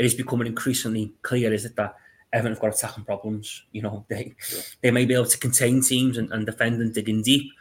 it 0.00 0.06
is 0.06 0.14
becoming 0.14 0.46
increasingly 0.46 1.12
clear, 1.20 1.52
is 1.52 1.66
it, 1.66 1.76
that 1.76 1.94
Everton 2.32 2.52
have 2.52 2.62
got 2.62 2.74
attacking 2.74 3.04
problems. 3.04 3.64
You 3.70 3.82
know, 3.82 4.06
they 4.08 4.34
yeah. 4.50 4.60
they 4.80 4.90
may 4.90 5.04
be 5.04 5.12
able 5.12 5.26
to 5.26 5.38
contain 5.38 5.82
teams 5.82 6.16
and, 6.16 6.32
and 6.32 6.46
defend 6.46 6.80
and 6.80 6.94
dig 6.94 7.10
in 7.10 7.20
deep, 7.20 7.52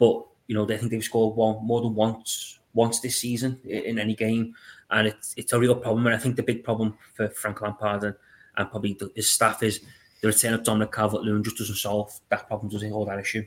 but 0.00 0.26
you 0.48 0.56
know, 0.56 0.64
they 0.64 0.76
think 0.76 0.90
they've 0.90 1.04
scored 1.04 1.36
one 1.36 1.64
more 1.64 1.80
than 1.82 1.94
once 1.94 2.58
once 2.74 2.98
this 2.98 3.16
season 3.16 3.60
in, 3.64 3.84
in 3.84 3.98
any 4.00 4.16
game. 4.16 4.52
And 4.90 5.06
it's 5.06 5.32
it's 5.36 5.52
a 5.52 5.60
real 5.60 5.76
problem. 5.76 6.06
And 6.06 6.16
I 6.16 6.18
think 6.18 6.34
the 6.34 6.42
big 6.42 6.64
problem 6.64 6.98
for 7.14 7.28
Frank 7.28 7.62
Lampard 7.62 8.02
and, 8.02 8.16
and 8.56 8.68
probably 8.68 8.94
the, 8.94 9.12
his 9.14 9.30
staff 9.30 9.62
is 9.62 9.80
the 10.22 10.26
return 10.26 10.54
of 10.54 10.64
Dominic 10.64 10.90
Calvert-Lewin 10.90 11.44
just 11.44 11.58
doesn't 11.58 11.76
solve 11.76 12.18
that 12.30 12.48
problem, 12.48 12.68
doesn't 12.68 12.90
hold 12.90 13.08
that 13.08 13.20
issue. 13.20 13.44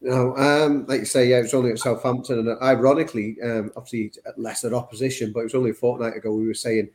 No, 0.00 0.34
um, 0.38 0.86
like 0.86 1.00
you 1.00 1.06
say, 1.06 1.28
yeah, 1.28 1.38
it 1.38 1.42
was 1.42 1.54
only 1.54 1.72
at 1.72 1.78
Southampton, 1.78 2.38
and 2.38 2.62
ironically, 2.62 3.36
um, 3.42 3.72
obviously 3.76 4.12
lesser 4.38 4.74
opposition, 4.74 5.32
but 5.32 5.40
it 5.40 5.44
was 5.44 5.54
only 5.54 5.70
a 5.70 5.74
fortnight 5.74 6.16
ago 6.16 6.32
we 6.32 6.46
were 6.46 6.54
saying 6.54 6.88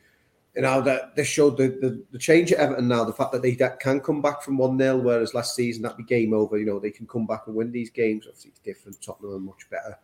you 0.56 0.64
know 0.64 0.82
that 0.82 1.16
they 1.16 1.24
showed 1.24 1.58
the, 1.58 1.68
the, 1.68 2.04
the 2.12 2.18
change 2.18 2.52
at 2.52 2.60
Everton 2.60 2.88
now, 2.88 3.04
the 3.04 3.14
fact 3.14 3.32
that 3.32 3.42
they 3.42 3.56
can 3.56 4.02
come 4.02 4.22
back 4.22 4.42
from 4.42 4.58
one 4.58 4.78
0 4.78 4.98
whereas 4.98 5.34
last 5.34 5.56
season 5.56 5.84
that'd 5.84 5.98
be 5.98 6.04
game 6.04 6.34
over. 6.34 6.58
You 6.58 6.66
know 6.66 6.80
they 6.80 6.92
can 6.92 7.08
come 7.08 7.26
back 7.26 7.44
and 7.48 7.56
win 7.56 7.72
these 7.72 7.90
games. 7.90 8.26
Obviously, 8.28 8.52
it's 8.52 8.60
different. 8.60 9.02
Tottenham 9.02 9.36
are 9.36 9.40
much 9.40 9.70
better 9.70 9.98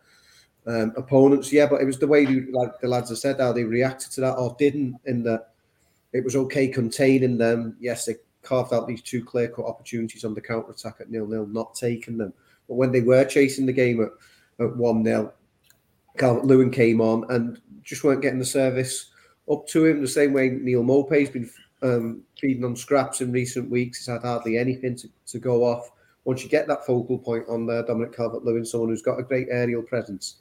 um, 0.66 0.92
opponents, 0.96 1.52
yeah, 1.52 1.66
but 1.66 1.80
it 1.80 1.84
was 1.84 1.98
the 1.98 2.06
way 2.06 2.26
like 2.26 2.80
the 2.80 2.88
lads 2.88 3.10
have 3.10 3.18
said 3.18 3.40
how 3.40 3.52
they 3.52 3.64
reacted 3.64 4.12
to 4.12 4.20
that 4.22 4.34
or 4.34 4.54
didn't. 4.58 4.96
In 5.04 5.22
that 5.24 5.50
it 6.12 6.24
was 6.24 6.36
okay 6.36 6.68
containing 6.68 7.38
them. 7.38 7.76
Yes, 7.80 8.04
they 8.04 8.14
carved 8.42 8.72
out 8.72 8.86
these 8.86 9.02
two 9.02 9.24
clear 9.24 9.48
cut 9.48 9.66
opportunities 9.66 10.24
on 10.24 10.34
the 10.34 10.40
counter 10.40 10.70
attack 10.70 10.96
at 11.00 11.10
nil 11.10 11.26
nil, 11.26 11.46
not 11.46 11.74
taking 11.74 12.16
them. 12.16 12.32
But 12.68 12.76
when 12.76 12.92
they 12.92 13.00
were 13.00 13.24
chasing 13.24 13.66
the 13.66 13.72
game 13.72 14.00
at, 14.00 14.64
at 14.64 14.76
one 14.76 15.04
0 15.04 15.32
Lewin 16.20 16.70
came 16.70 17.00
on 17.00 17.30
and 17.30 17.60
just 17.82 18.02
weren't 18.02 18.22
getting 18.22 18.38
the 18.38 18.44
service 18.44 19.10
up 19.50 19.66
to 19.68 19.86
him 19.86 20.00
the 20.00 20.08
same 20.08 20.32
way 20.32 20.50
Neal 20.50 20.82
Maupay's 20.82 21.30
been 21.30 21.50
um, 21.82 22.22
feeding 22.40 22.64
on 22.64 22.76
scraps 22.76 23.20
in 23.20 23.32
recent 23.32 23.70
weeks. 23.70 23.98
He's 23.98 24.06
had 24.06 24.22
hardly 24.22 24.58
anything 24.58 24.96
to, 24.96 25.08
to 25.28 25.38
go 25.38 25.64
off. 25.64 25.90
Once 26.24 26.42
you 26.42 26.48
get 26.48 26.66
that 26.66 26.84
focal 26.84 27.18
point 27.18 27.44
on 27.48 27.66
there, 27.66 27.84
Dominic 27.84 28.16
Calvert-Lewin, 28.16 28.66
someone 28.66 28.88
who's 28.88 29.02
got 29.02 29.20
a 29.20 29.22
great 29.22 29.46
aerial 29.50 29.82
presence, 29.82 30.36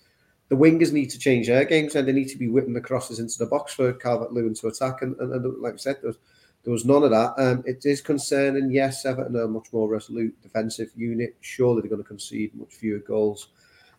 the 0.50 0.56
wingers 0.56 0.92
need 0.92 1.10
to 1.12 1.20
change 1.20 1.48
their 1.48 1.66
games 1.66 1.96
and 1.96 2.08
they 2.08 2.12
need 2.12 2.30
to 2.30 2.38
be 2.38 2.48
whipping 2.48 2.74
the 2.74 2.82
crosses 2.82 3.20
into 3.20 3.38
the 3.38 3.46
box 3.46 3.74
for 3.74 3.94
Calvert-Lewin 3.94 4.56
to 4.56 4.68
attack. 4.68 5.02
And, 5.02 5.16
and, 5.20 5.34
and, 5.34 5.62
like 5.62 5.74
I 5.74 5.78
said, 5.78 5.98
there 6.02 6.10
was, 6.10 6.18
there 6.64 6.72
was 6.72 6.86
none 6.86 7.04
of 7.04 7.12
that. 7.12 7.34
Um, 7.38 7.64
it 7.68 7.86
is 7.86 8.02
concerning. 8.02 8.72
Yes, 8.72 9.06
Everton 9.06 9.36
are 9.36 9.44
a 9.44 9.48
much 9.48 9.68
more 9.72 9.88
resolute 9.88 10.36
defensive 10.42 10.90
unit. 10.96 11.36
Surely 11.42 11.82
they're 11.82 11.90
going 11.90 12.02
to 12.02 12.08
concede 12.08 12.56
much 12.56 12.74
fewer 12.74 13.00
goals 13.00 13.50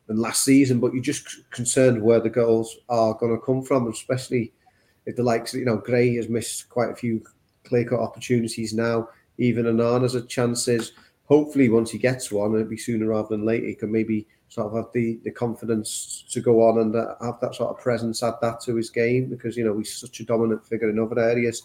than 0.08 0.16
last 0.16 0.42
season, 0.42 0.80
but 0.80 0.92
you're 0.92 1.02
just 1.02 1.48
concerned 1.50 2.02
where 2.02 2.20
the 2.20 2.30
goals 2.30 2.76
are 2.88 3.14
going 3.14 3.32
to 3.32 3.44
come 3.44 3.62
from, 3.62 3.86
especially– 3.86 4.52
if 5.06 5.16
the 5.16 5.22
likes, 5.22 5.54
you 5.54 5.64
know, 5.64 5.76
Gray 5.76 6.14
has 6.16 6.28
missed 6.28 6.68
quite 6.68 6.90
a 6.90 6.96
few 6.96 7.22
clear 7.64 7.84
cut 7.84 8.00
opportunities 8.00 8.74
now. 8.74 9.08
Even 9.38 9.66
Onana's 9.66 10.14
had 10.14 10.28
chances. 10.28 10.92
Hopefully, 11.24 11.68
once 11.68 11.90
he 11.90 11.98
gets 11.98 12.30
one, 12.30 12.54
it'll 12.54 12.66
be 12.66 12.76
sooner 12.76 13.06
rather 13.06 13.28
than 13.28 13.44
later. 13.44 13.66
He 13.66 13.74
can 13.74 13.92
maybe 13.92 14.26
sort 14.48 14.68
of 14.68 14.74
have 14.74 14.92
the, 14.92 15.18
the 15.24 15.30
confidence 15.30 16.24
to 16.30 16.40
go 16.40 16.62
on 16.62 16.78
and 16.78 16.94
uh, 16.94 17.14
have 17.20 17.40
that 17.40 17.54
sort 17.54 17.70
of 17.70 17.82
presence, 17.82 18.22
add 18.22 18.34
that 18.42 18.60
to 18.60 18.76
his 18.76 18.90
game 18.90 19.28
because, 19.28 19.56
you 19.56 19.64
know, 19.64 19.76
he's 19.76 19.96
such 19.96 20.20
a 20.20 20.24
dominant 20.24 20.66
figure 20.66 20.88
in 20.88 20.98
other 20.98 21.18
areas. 21.18 21.64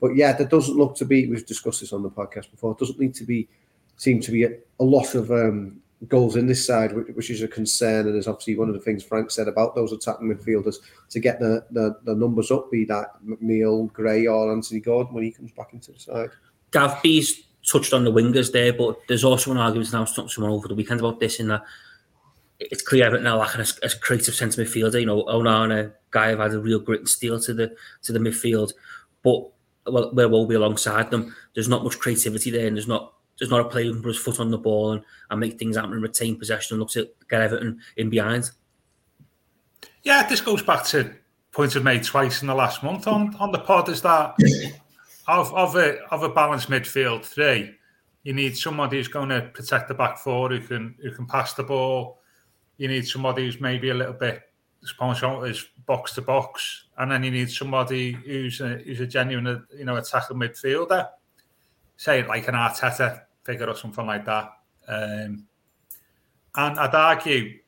But 0.00 0.16
yeah, 0.16 0.32
there 0.32 0.46
doesn't 0.46 0.76
look 0.76 0.96
to 0.96 1.04
be, 1.04 1.26
we've 1.26 1.44
discussed 1.44 1.80
this 1.80 1.92
on 1.92 2.02
the 2.02 2.10
podcast 2.10 2.50
before, 2.50 2.72
it 2.72 2.78
doesn't 2.78 3.00
need 3.00 3.14
to 3.14 3.24
be, 3.24 3.48
seem 3.96 4.20
to 4.20 4.30
be 4.30 4.44
a, 4.44 4.50
a 4.78 4.84
lot 4.84 5.14
of 5.14 5.30
um, 5.30 5.79
goals 6.08 6.36
in 6.36 6.46
this 6.46 6.66
side, 6.66 6.92
which, 6.94 7.08
which, 7.14 7.30
is 7.30 7.42
a 7.42 7.48
concern, 7.48 8.06
and 8.06 8.16
is 8.16 8.26
obviously 8.26 8.56
one 8.56 8.68
of 8.68 8.74
the 8.74 8.80
things 8.80 9.02
Frank 9.02 9.30
said 9.30 9.48
about 9.48 9.74
those 9.74 9.92
attacking 9.92 10.34
midfielders 10.34 10.76
to 11.10 11.20
get 11.20 11.38
the, 11.40 11.64
the, 11.70 11.98
the 12.04 12.14
numbers 12.14 12.50
up, 12.50 12.70
be 12.70 12.84
that 12.86 13.12
McNeil, 13.26 13.92
Gray, 13.92 14.26
or 14.26 14.52
Anthony 14.52 14.80
Gordon 14.80 15.14
when 15.14 15.24
he 15.24 15.30
comes 15.30 15.52
back 15.52 15.72
into 15.72 15.92
the 15.92 15.98
side. 15.98 16.30
Gav 16.70 17.02
B's 17.02 17.42
touched 17.70 17.92
on 17.92 18.04
the 18.04 18.12
wingers 18.12 18.52
there, 18.52 18.72
but 18.72 18.98
there's 19.08 19.24
also 19.24 19.50
an 19.50 19.58
argument 19.58 19.92
now 19.92 20.04
someone 20.04 20.52
over 20.52 20.68
the 20.68 20.74
weekend 20.74 21.00
about 21.00 21.20
this 21.20 21.40
in 21.40 21.48
that 21.48 21.62
it's 22.58 22.82
clear 22.82 23.06
Everton 23.06 23.24
now 23.24 23.38
lacking 23.38 23.62
a, 23.62 23.86
a 23.86 23.90
creative 24.00 24.34
centre 24.34 24.62
midfielder. 24.62 25.00
You 25.00 25.06
know, 25.06 25.24
Onana, 25.24 25.92
Gueye 26.12 26.30
have 26.30 26.38
had 26.38 26.52
a 26.52 26.60
real 26.60 26.78
grit 26.78 27.00
and 27.00 27.08
steel 27.08 27.40
to 27.40 27.54
the 27.54 27.74
to 28.02 28.12
the 28.12 28.18
midfield, 28.18 28.72
but 29.22 29.48
well, 29.86 30.12
where 30.12 30.28
will 30.28 30.46
be 30.46 30.54
alongside 30.54 31.10
them. 31.10 31.34
There's 31.54 31.68
not 31.68 31.84
much 31.84 31.98
creativity 31.98 32.50
there, 32.50 32.66
and 32.66 32.76
there's 32.76 32.86
not 32.86 33.14
there's 33.40 33.50
not 33.50 33.60
a 33.60 33.68
player 33.68 33.86
who 33.86 33.94
can 33.94 34.02
put 34.02 34.10
his 34.10 34.18
foot 34.18 34.38
on 34.38 34.50
the 34.50 34.58
ball 34.58 34.92
and, 34.92 35.02
and 35.30 35.40
make 35.40 35.58
things 35.58 35.74
happen 35.74 35.92
and 35.92 36.02
retain 36.02 36.36
possession 36.36 36.74
and 36.74 36.80
look 36.80 36.90
to 36.90 37.08
get 37.28 37.40
Everton 37.40 37.80
in 37.96 38.10
behind. 38.10 38.50
Yeah, 40.04 40.28
this 40.28 40.40
goes 40.40 40.62
back 40.62 40.84
to 40.86 41.12
points 41.50 41.74
I've 41.74 41.82
made 41.82 42.04
twice 42.04 42.42
in 42.42 42.48
the 42.48 42.54
last 42.54 42.82
month 42.82 43.08
on, 43.08 43.34
on 43.36 43.50
the 43.50 43.58
pod 43.58 43.88
is 43.88 44.02
that 44.02 44.36
of, 45.26 45.54
of, 45.54 45.76
a, 45.76 45.98
of 46.12 46.22
a 46.22 46.28
balanced 46.28 46.70
midfield 46.70 47.24
three, 47.24 47.74
you 48.22 48.32
need 48.32 48.56
somebody 48.56 48.98
who's 48.98 49.08
going 49.08 49.30
to 49.30 49.42
protect 49.54 49.88
the 49.88 49.94
back 49.94 50.18
four, 50.18 50.50
who 50.50 50.60
can 50.60 50.94
who 51.02 51.10
can 51.12 51.26
pass 51.26 51.54
the 51.54 51.62
ball. 51.62 52.20
You 52.76 52.88
need 52.88 53.06
somebody 53.06 53.44
who's 53.44 53.60
maybe 53.60 53.90
a 53.90 53.94
little 53.94 54.12
bit 54.12 54.42
responsible 54.82 55.44
is 55.44 55.66
box 55.86 56.14
to 56.14 56.22
box, 56.22 56.84
and 56.98 57.10
then 57.10 57.22
you 57.22 57.30
need 57.30 57.50
somebody 57.50 58.12
who's 58.12 58.60
a, 58.60 58.78
who's 58.78 59.00
a 59.00 59.06
genuine 59.06 59.64
you 59.76 59.84
know 59.84 59.96
attacker 59.96 60.34
midfielder. 60.34 61.08
Say 61.96 62.26
like 62.26 62.48
an 62.48 62.54
Arteta 62.54 63.22
figure 63.50 63.68
or 63.68 63.76
something 63.76 64.06
like 64.06 64.24
that. 64.24 64.52
Um, 64.86 65.46
and 66.56 66.78
I'd 66.78 66.94
argue 66.94 67.58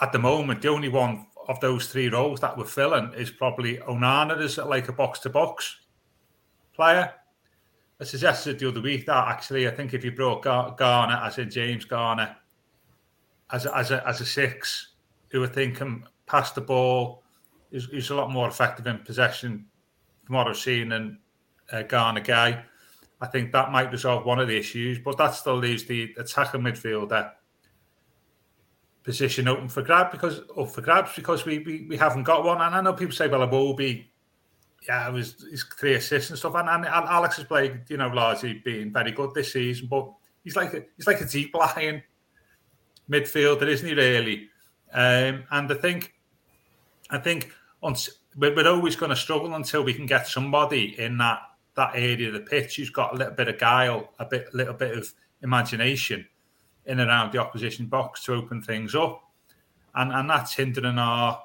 at 0.00 0.12
the 0.12 0.18
moment, 0.18 0.62
the 0.62 0.68
only 0.68 0.88
one 0.88 1.26
of 1.48 1.60
those 1.60 1.86
three 1.86 2.08
roles 2.08 2.40
that 2.40 2.56
we're 2.56 2.64
filling 2.64 3.12
is 3.14 3.30
probably 3.30 3.78
Onana 3.78 4.38
as 4.38 4.58
like 4.58 4.88
a 4.88 4.92
box 4.92 5.20
to 5.20 5.30
box 5.30 5.80
player. 6.74 7.12
I 8.00 8.04
suggested 8.04 8.58
the 8.58 8.68
other 8.68 8.80
week 8.80 9.06
that 9.06 9.28
actually, 9.28 9.68
I 9.68 9.72
think 9.72 9.92
if 9.92 10.04
you 10.04 10.12
brought 10.12 10.42
Garner, 10.42 11.20
as 11.22 11.38
in 11.38 11.50
James 11.50 11.84
Garner, 11.84 12.36
as 13.52 13.66
a, 13.66 13.76
as 13.76 13.90
a, 13.90 14.08
as 14.08 14.20
a 14.20 14.26
six, 14.26 14.92
who 15.28 15.44
I 15.44 15.48
think 15.48 15.76
can 15.76 16.04
pass 16.26 16.52
the 16.52 16.60
ball, 16.60 17.22
is, 17.70 17.88
is 17.92 18.10
a 18.10 18.14
lot 18.14 18.30
more 18.30 18.48
effective 18.48 18.86
in 18.86 18.98
possession 18.98 19.66
from 20.24 20.36
what 20.36 20.48
I've 20.48 20.56
seen 20.56 20.88
than 20.88 21.18
uh, 21.72 21.82
Gana 21.82 22.20
Gueye. 22.20 22.64
I 23.20 23.26
think 23.26 23.52
that 23.52 23.70
might 23.70 23.92
resolve 23.92 24.24
one 24.24 24.38
of 24.38 24.48
the 24.48 24.56
issues, 24.56 24.98
but 24.98 25.18
that 25.18 25.34
still 25.34 25.56
leaves 25.56 25.84
the 25.84 26.14
attacking 26.16 26.62
midfielder 26.62 27.32
position 29.02 29.48
open 29.48 29.68
for 29.68 29.82
grab 29.82 30.10
because 30.10 30.40
up 30.58 30.70
for 30.70 30.80
grabs 30.80 31.14
because 31.14 31.44
we, 31.44 31.58
we, 31.60 31.86
we 31.88 31.96
haven't 31.96 32.24
got 32.24 32.44
one. 32.44 32.60
And 32.60 32.74
I 32.74 32.80
know 32.80 32.92
people 32.92 33.14
say, 33.14 33.28
well, 33.28 33.46
Iwobi, 33.46 34.06
yeah, 34.86 35.08
it 35.08 35.12
was 35.12 35.44
his 35.50 35.64
three 35.78 35.94
assists 35.94 36.30
and 36.30 36.38
stuff. 36.38 36.54
And, 36.54 36.68
and 36.68 36.86
Alex 36.86 37.36
has 37.36 37.44
played, 37.44 37.82
you 37.88 37.98
know, 37.98 38.08
largely 38.08 38.54
been 38.54 38.92
very 38.92 39.12
good 39.12 39.34
this 39.34 39.52
season, 39.52 39.88
but 39.88 40.10
he's 40.42 40.56
like 40.56 40.72
a, 40.74 40.84
he's 40.96 41.06
like 41.06 41.20
a 41.20 41.26
deep 41.26 41.54
lying 41.54 42.02
midfielder, 43.10 43.66
isn't 43.66 43.88
he? 43.88 43.94
Really, 43.94 44.48
um, 44.92 45.44
and 45.50 45.70
I 45.70 45.74
think 45.74 46.14
I 47.10 47.18
think 47.18 47.52
we're 48.36 48.68
always 48.68 48.96
going 48.96 49.10
to 49.10 49.16
struggle 49.16 49.54
until 49.54 49.82
we 49.82 49.94
can 49.94 50.06
get 50.06 50.28
somebody 50.28 50.98
in 50.98 51.18
that 51.18 51.40
that 51.76 51.92
area 51.94 52.28
of 52.28 52.34
the 52.34 52.40
pitch 52.40 52.76
who's 52.76 52.90
got 52.90 53.14
a 53.14 53.16
little 53.16 53.34
bit 53.34 53.48
of 53.48 53.58
guile, 53.58 54.12
a 54.18 54.24
bit, 54.24 54.52
little 54.54 54.74
bit 54.74 54.96
of 54.96 55.12
imagination 55.42 56.26
in 56.86 57.00
and 57.00 57.08
around 57.08 57.32
the 57.32 57.38
opposition 57.38 57.86
box 57.86 58.24
to 58.24 58.34
open 58.34 58.62
things 58.62 58.94
up, 58.94 59.22
and 59.94 60.12
and 60.12 60.28
that's 60.28 60.54
hindering 60.54 60.98
our 60.98 61.42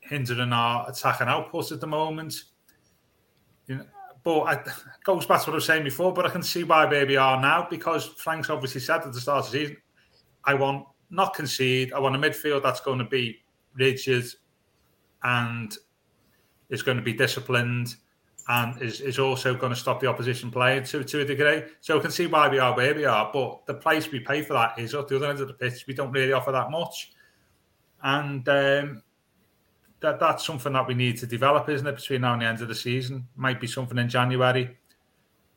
hindering 0.00 0.52
our 0.52 0.88
attacking 0.88 1.28
output 1.28 1.72
at 1.72 1.80
the 1.80 1.86
moment. 1.86 2.44
You 3.66 3.76
know, 3.76 3.84
but 4.22 4.40
I, 4.40 4.52
it 4.54 4.68
goes 5.04 5.26
back 5.26 5.42
to 5.42 5.50
what 5.50 5.54
I 5.54 5.56
was 5.56 5.66
saying 5.66 5.84
before. 5.84 6.12
But 6.12 6.26
I 6.26 6.30
can 6.30 6.42
see 6.42 6.64
why 6.64 6.86
Baby 6.86 7.16
are 7.16 7.40
now 7.40 7.66
because 7.68 8.06
Frank's 8.18 8.50
obviously 8.50 8.80
said 8.80 9.02
at 9.02 9.12
the 9.12 9.20
start 9.20 9.46
of 9.46 9.52
the 9.52 9.58
season, 9.58 9.76
I 10.44 10.54
want 10.54 10.86
not 11.10 11.34
concede. 11.34 11.92
I 11.92 11.98
want 11.98 12.16
a 12.16 12.18
midfield 12.18 12.62
that's 12.62 12.80
going 12.80 12.98
to 12.98 13.04
be 13.04 13.42
rigid 13.74 14.24
and 15.22 15.76
is 16.70 16.82
going 16.82 16.96
to 16.96 17.02
be 17.02 17.12
disciplined 17.12 17.96
and 18.48 18.80
is, 18.82 19.00
is 19.00 19.18
also 19.18 19.54
going 19.54 19.72
to 19.72 19.78
stop 19.78 20.00
the 20.00 20.06
opposition 20.06 20.50
playing 20.50 20.84
to, 20.84 21.02
to 21.02 21.20
a 21.20 21.24
degree. 21.24 21.62
So 21.80 21.98
I 21.98 22.02
can 22.02 22.10
see 22.10 22.26
why 22.26 22.48
we 22.48 22.58
are 22.58 22.76
where 22.76 22.94
we 22.94 23.04
are, 23.04 23.30
but 23.32 23.64
the 23.66 23.74
price 23.74 24.10
we 24.10 24.20
pay 24.20 24.42
for 24.42 24.52
that 24.52 24.78
is 24.78 24.94
at 24.94 25.08
the 25.08 25.16
other 25.16 25.26
end 25.26 25.40
of 25.40 25.48
the 25.48 25.54
pitch. 25.54 25.84
We 25.86 25.94
don't 25.94 26.12
really 26.12 26.32
offer 26.32 26.52
that 26.52 26.70
much. 26.70 27.12
And 28.02 28.46
um, 28.48 29.02
that 30.00 30.20
that's 30.20 30.44
something 30.44 30.74
that 30.74 30.86
we 30.86 30.94
need 30.94 31.16
to 31.18 31.26
develop, 31.26 31.68
isn't 31.68 31.86
it, 31.86 31.96
between 31.96 32.20
now 32.20 32.34
and 32.34 32.42
the 32.42 32.46
end 32.46 32.60
of 32.60 32.68
the 32.68 32.74
season? 32.74 33.26
Might 33.36 33.60
be 33.60 33.66
something 33.66 33.96
in 33.96 34.08
January. 34.08 34.76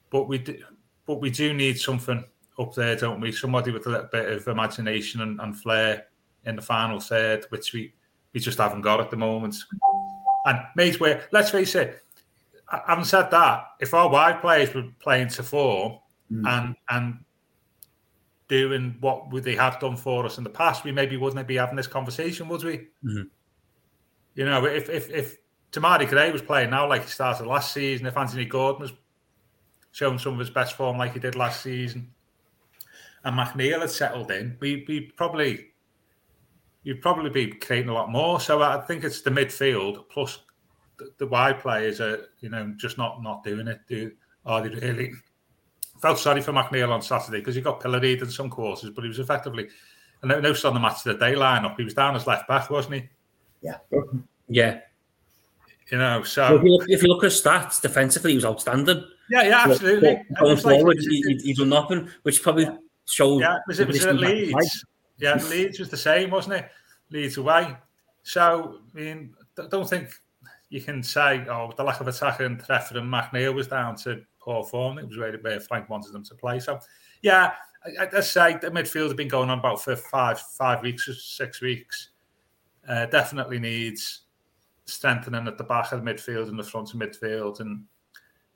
But 0.10 0.30
we 0.30 0.38
do, 0.38 0.58
but 1.06 1.19
we 1.19 1.30
do 1.30 1.54
need 1.54 1.78
something 1.78 2.23
up 2.58 2.73
there, 2.73 2.95
don't 2.95 3.19
we? 3.19 3.34
Somebody 3.34 3.71
with 3.71 3.86
a 3.88 3.89
little 3.89 4.10
bit 4.10 4.32
of 4.32 4.47
imagination 4.47 5.21
and, 5.21 5.39
and 5.41 5.60
flair 5.60 6.06
in 6.45 6.56
the 6.56 6.62
final 6.62 7.02
third, 7.02 7.45
which 7.50 7.73
we, 7.73 7.93
we 8.34 8.39
just 8.39 8.58
haven't 8.58 8.82
got 8.82 9.02
at 9.02 9.12
the 9.12 9.17
moment. 9.17 9.58
And 10.45 10.60
mate, 10.78 11.00
where 11.02 11.28
let's 11.32 11.52
face 11.52 11.76
it, 11.76 12.02
having 12.69 13.06
said 13.06 13.32
that, 13.32 13.65
if 13.80 13.93
our 13.93 14.10
wide 14.10 14.41
players 14.41 14.73
were 14.73 14.89
playing 14.99 15.30
to 15.30 15.43
form 15.43 15.99
mm. 16.32 16.47
and 16.47 16.75
and 16.89 17.19
doing 18.47 18.95
what 19.01 19.30
they 19.43 19.56
have 19.56 19.80
done 19.80 19.97
for 19.97 20.25
us 20.25 20.38
in 20.38 20.43
the 20.43 20.49
past, 20.49 20.84
we 20.84 20.91
maybe 20.91 21.17
wouldn't 21.17 21.47
be 21.47 21.56
having 21.56 21.75
this 21.75 21.88
conversation, 21.88 22.47
would 22.47 22.63
we? 22.63 22.77
Mm-hmm. 23.03 23.23
You 24.36 24.45
know, 24.45 24.65
if 24.65 24.89
if 24.89 25.10
if 25.10 25.38
Demarai 25.71 26.08
Gray 26.08 26.32
was 26.32 26.41
playing 26.41 26.69
now 26.69 26.88
like 26.88 27.03
he 27.03 27.10
started 27.10 27.47
last 27.47 27.73
season, 27.73 28.06
if 28.06 28.17
Anthony 28.17 28.45
Gordon 28.45 28.82
was 28.82 28.93
showing 29.91 30.19
some 30.19 30.34
of 30.34 30.39
his 30.39 30.49
best 30.49 30.75
form 30.75 30.97
like 30.97 31.13
he 31.13 31.19
did 31.19 31.36
last 31.36 31.62
season, 31.62 32.12
and 33.23 33.38
McNeil 33.38 33.82
had 33.82 33.89
settled 33.89 34.32
in, 34.32 34.58
we 34.60 34.86
we 34.88 35.01
probably 35.01 35.71
you'd 36.84 37.01
probably 37.01 37.30
be 37.30 37.47
creating 37.47 37.89
a 37.89 37.93
lot 37.93 38.10
more. 38.10 38.39
So 38.39 38.62
I 38.62 38.80
think 38.82 39.03
it's 39.03 39.21
the 39.21 39.30
midfield 39.30 40.08
plus 40.10 40.39
the, 40.98 41.12
the 41.18 41.28
wide 41.28 41.60
players 41.60 42.02
are 42.02 42.28
you 42.40 42.50
know 42.50 42.74
just 42.78 42.98
not 42.98 43.22
not 43.22 43.44
doing 43.44 43.68
it. 43.68 43.80
Do 43.88 44.12
are 44.46 44.62
they 44.62 44.70
really? 44.70 45.12
Felt 46.02 46.20
sorry 46.20 46.42
for 46.42 46.54
McNeil 46.54 46.90
on 46.90 47.02
Saturday 47.02 47.40
because 47.40 47.56
he 47.56 47.62
got 47.62 47.80
pilloried 47.80 48.22
in 48.22 48.30
some 48.30 48.50
quarters, 48.50 48.92
but 48.92 49.04
he 49.04 49.08
was 49.08 49.20
effectively. 49.20 49.68
I 50.24 50.28
know, 50.28 50.36
on 50.36 50.74
the 50.74 50.80
match 50.80 51.06
of 51.06 51.20
the 51.20 51.26
day 51.26 51.34
lineup, 51.34 51.78
he 51.78 51.84
was 51.84 51.94
down 51.94 52.16
as 52.16 52.26
left 52.26 52.48
back, 52.48 52.70
wasn't 52.70 52.96
he? 52.96 53.10
Yeah. 53.62 53.78
Yeah. 54.48 54.80
You 55.92 56.00
know, 56.00 56.24
so 56.24 56.42
well, 56.42 56.56
if, 56.58 56.64
you 56.64 56.72
look, 56.72 56.90
if, 56.90 57.04
you 57.04 57.08
look, 57.08 57.24
at 57.24 57.32
stats 57.32 57.80
defensively, 57.82 58.32
he 58.32 58.36
was 58.36 58.46
outstanding. 58.46 59.06
Yeah, 59.30 59.44
yeah, 59.44 59.64
absolutely. 59.66 60.22
But 60.30 60.40
going 60.40 60.58
forward, 60.58 60.98
like, 60.98 61.08
he, 61.08 61.40
he, 61.44 61.54
done 61.54 61.70
nothing, 61.70 62.10
which 62.24 62.44
probably 62.44 62.64
yeah. 62.64 62.78
showed. 63.06 63.40
Yeah, 63.40 63.58
was 63.68 63.80
it, 63.80 63.88
was 63.88 64.04
it 64.04 64.14
Leeds? 64.16 64.86
Yeah, 65.18 65.36
Leeds 65.36 65.80
was 65.80 65.90
the 65.90 65.98
same, 65.98 66.32
wasn't 66.32 66.56
it? 66.56 66.70
Leeds 67.10 67.38
away. 67.38 67.78
So, 68.24 68.80
I 68.94 69.00
mean, 69.00 69.34
don't 69.70 69.90
think 69.90 70.10
you 70.69 70.82
can 70.82 71.01
say, 71.01 71.45
oh, 71.49 71.71
the 71.75 71.84
lack 71.84 72.01
of 72.01 72.08
attack 72.08 72.39
and 72.41 72.63
Trevor 72.63 72.99
and 72.99 73.12
McNeil 73.12 73.53
was 73.53 73.67
down 73.67 73.95
to 73.97 74.21
poor 74.39 74.63
form. 74.63 74.97
It 74.97 75.08
was 75.08 75.17
where, 75.17 75.38
where 75.38 75.60
Frank 75.60 75.89
wanted 75.89 76.12
them 76.12 76.23
to 76.25 76.36
play. 76.36 76.60
So, 76.60 76.80
yeah, 77.21 77.53
I, 77.99 78.08
I 78.12 78.19
say 78.19 78.58
the 78.62 78.69
midfield 78.69 79.03
has 79.03 79.13
been 79.13 79.27
going 79.27 79.49
on 79.49 79.60
about 79.60 79.82
for 79.82 79.95
five 79.95 80.39
five 80.39 80.82
weeks 80.82 81.08
or 81.08 81.13
six 81.13 81.62
weeks. 81.62 82.10
Uh, 82.88 83.06
definitely 83.06 83.60
needs 83.60 84.21
strengthening 84.86 85.47
at 85.47 85.58
the 85.58 85.63
back 85.63 85.91
of 85.91 86.03
the 86.03 86.12
midfield 86.12 86.47
and 86.47 86.58
the 86.58 86.63
front 86.63 86.93
of 86.93 86.99
midfield, 86.99 87.60
and 87.60 87.84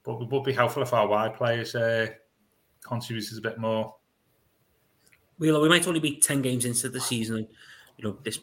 but 0.03 0.21
it 0.21 0.29
would 0.29 0.43
be 0.43 0.53
helpful 0.53 0.81
if 0.81 0.93
our 0.93 1.07
wide 1.07 1.35
players 1.35 1.75
uh, 1.75 2.07
contributed 2.83 3.37
a 3.37 3.41
bit 3.41 3.57
more. 3.57 3.95
We 5.37 5.51
we 5.51 5.69
might 5.69 5.87
only 5.87 5.99
be 5.99 6.17
ten 6.17 6.41
games 6.41 6.65
into 6.65 6.89
the 6.89 6.99
season. 6.99 7.47
You 7.97 8.03
know, 8.03 8.17
this 8.23 8.39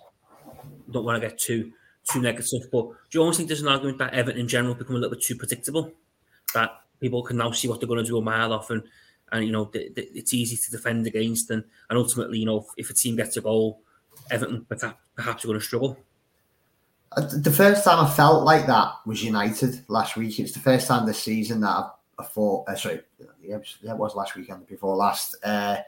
don't 0.91 1.05
want 1.05 1.21
to 1.21 1.29
get 1.29 1.39
too 1.39 1.73
too 2.13 2.21
negative, 2.21 2.63
but 2.73 2.89
do 2.89 2.95
you 3.13 3.21
always 3.21 3.37
think 3.37 3.49
there's 3.49 3.63
an 3.63 3.69
argument 3.69 3.99
that 3.99 4.15
Everton 4.15 4.41
in 4.41 4.49
general 4.49 4.75
become 4.75 4.97
a 4.97 4.99
little 4.99 5.15
bit 5.15 5.25
too 5.25 5.37
predictable? 5.37 5.93
That 6.55 6.71
people 7.01 7.23
can 7.23 7.37
now 7.37 7.53
see 7.53 7.69
what 7.69 7.81
they're 7.81 7.89
going 7.89 8.03
to 8.03 8.09
do 8.09 8.19
a 8.19 8.23
mile 8.23 8.53
off, 8.53 8.71
and 8.71 8.83
and 9.33 9.45
you 9.45 9.53
know 9.53 9.71
it's 9.75 10.35
easy 10.35 10.57
to 10.57 10.71
defend 10.71 11.07
against, 11.07 11.51
and 11.51 11.65
and 11.91 11.99
ultimately, 11.99 12.39
you 12.39 12.47
know, 12.47 12.67
if 12.77 12.91
a 12.91 12.95
team 12.95 13.17
gets 13.17 13.37
a 13.37 13.41
goal, 13.41 13.83
Everton 14.31 14.67
perhaps 14.69 15.45
are 15.45 15.49
going 15.49 15.59
to 15.59 15.65
struggle. 15.65 15.99
Uh, 17.13 17.27
the 17.39 17.51
first 17.51 17.85
time 17.85 18.05
I 18.05 18.11
felt 18.11 18.45
like 18.45 18.67
that 18.67 18.93
was 19.07 19.25
United 19.25 19.83
last 19.89 20.17
week. 20.17 20.39
It's 20.39 20.53
the 20.53 20.61
first 20.61 20.87
time 20.87 21.07
this 21.07 21.23
season 21.23 21.61
that 21.61 21.69
I, 21.69 21.91
I 22.19 22.25
thought, 22.25 22.69
uh, 22.69 22.75
sorry, 22.75 23.01
yeah, 23.19 23.55
it, 23.55 23.59
was, 23.59 23.79
yeah, 23.81 23.93
it 23.93 23.99
was 23.99 24.15
last 24.15 24.37
weekend 24.37 24.67
before 24.67 24.95
last, 24.95 25.35
uh, 25.43 25.79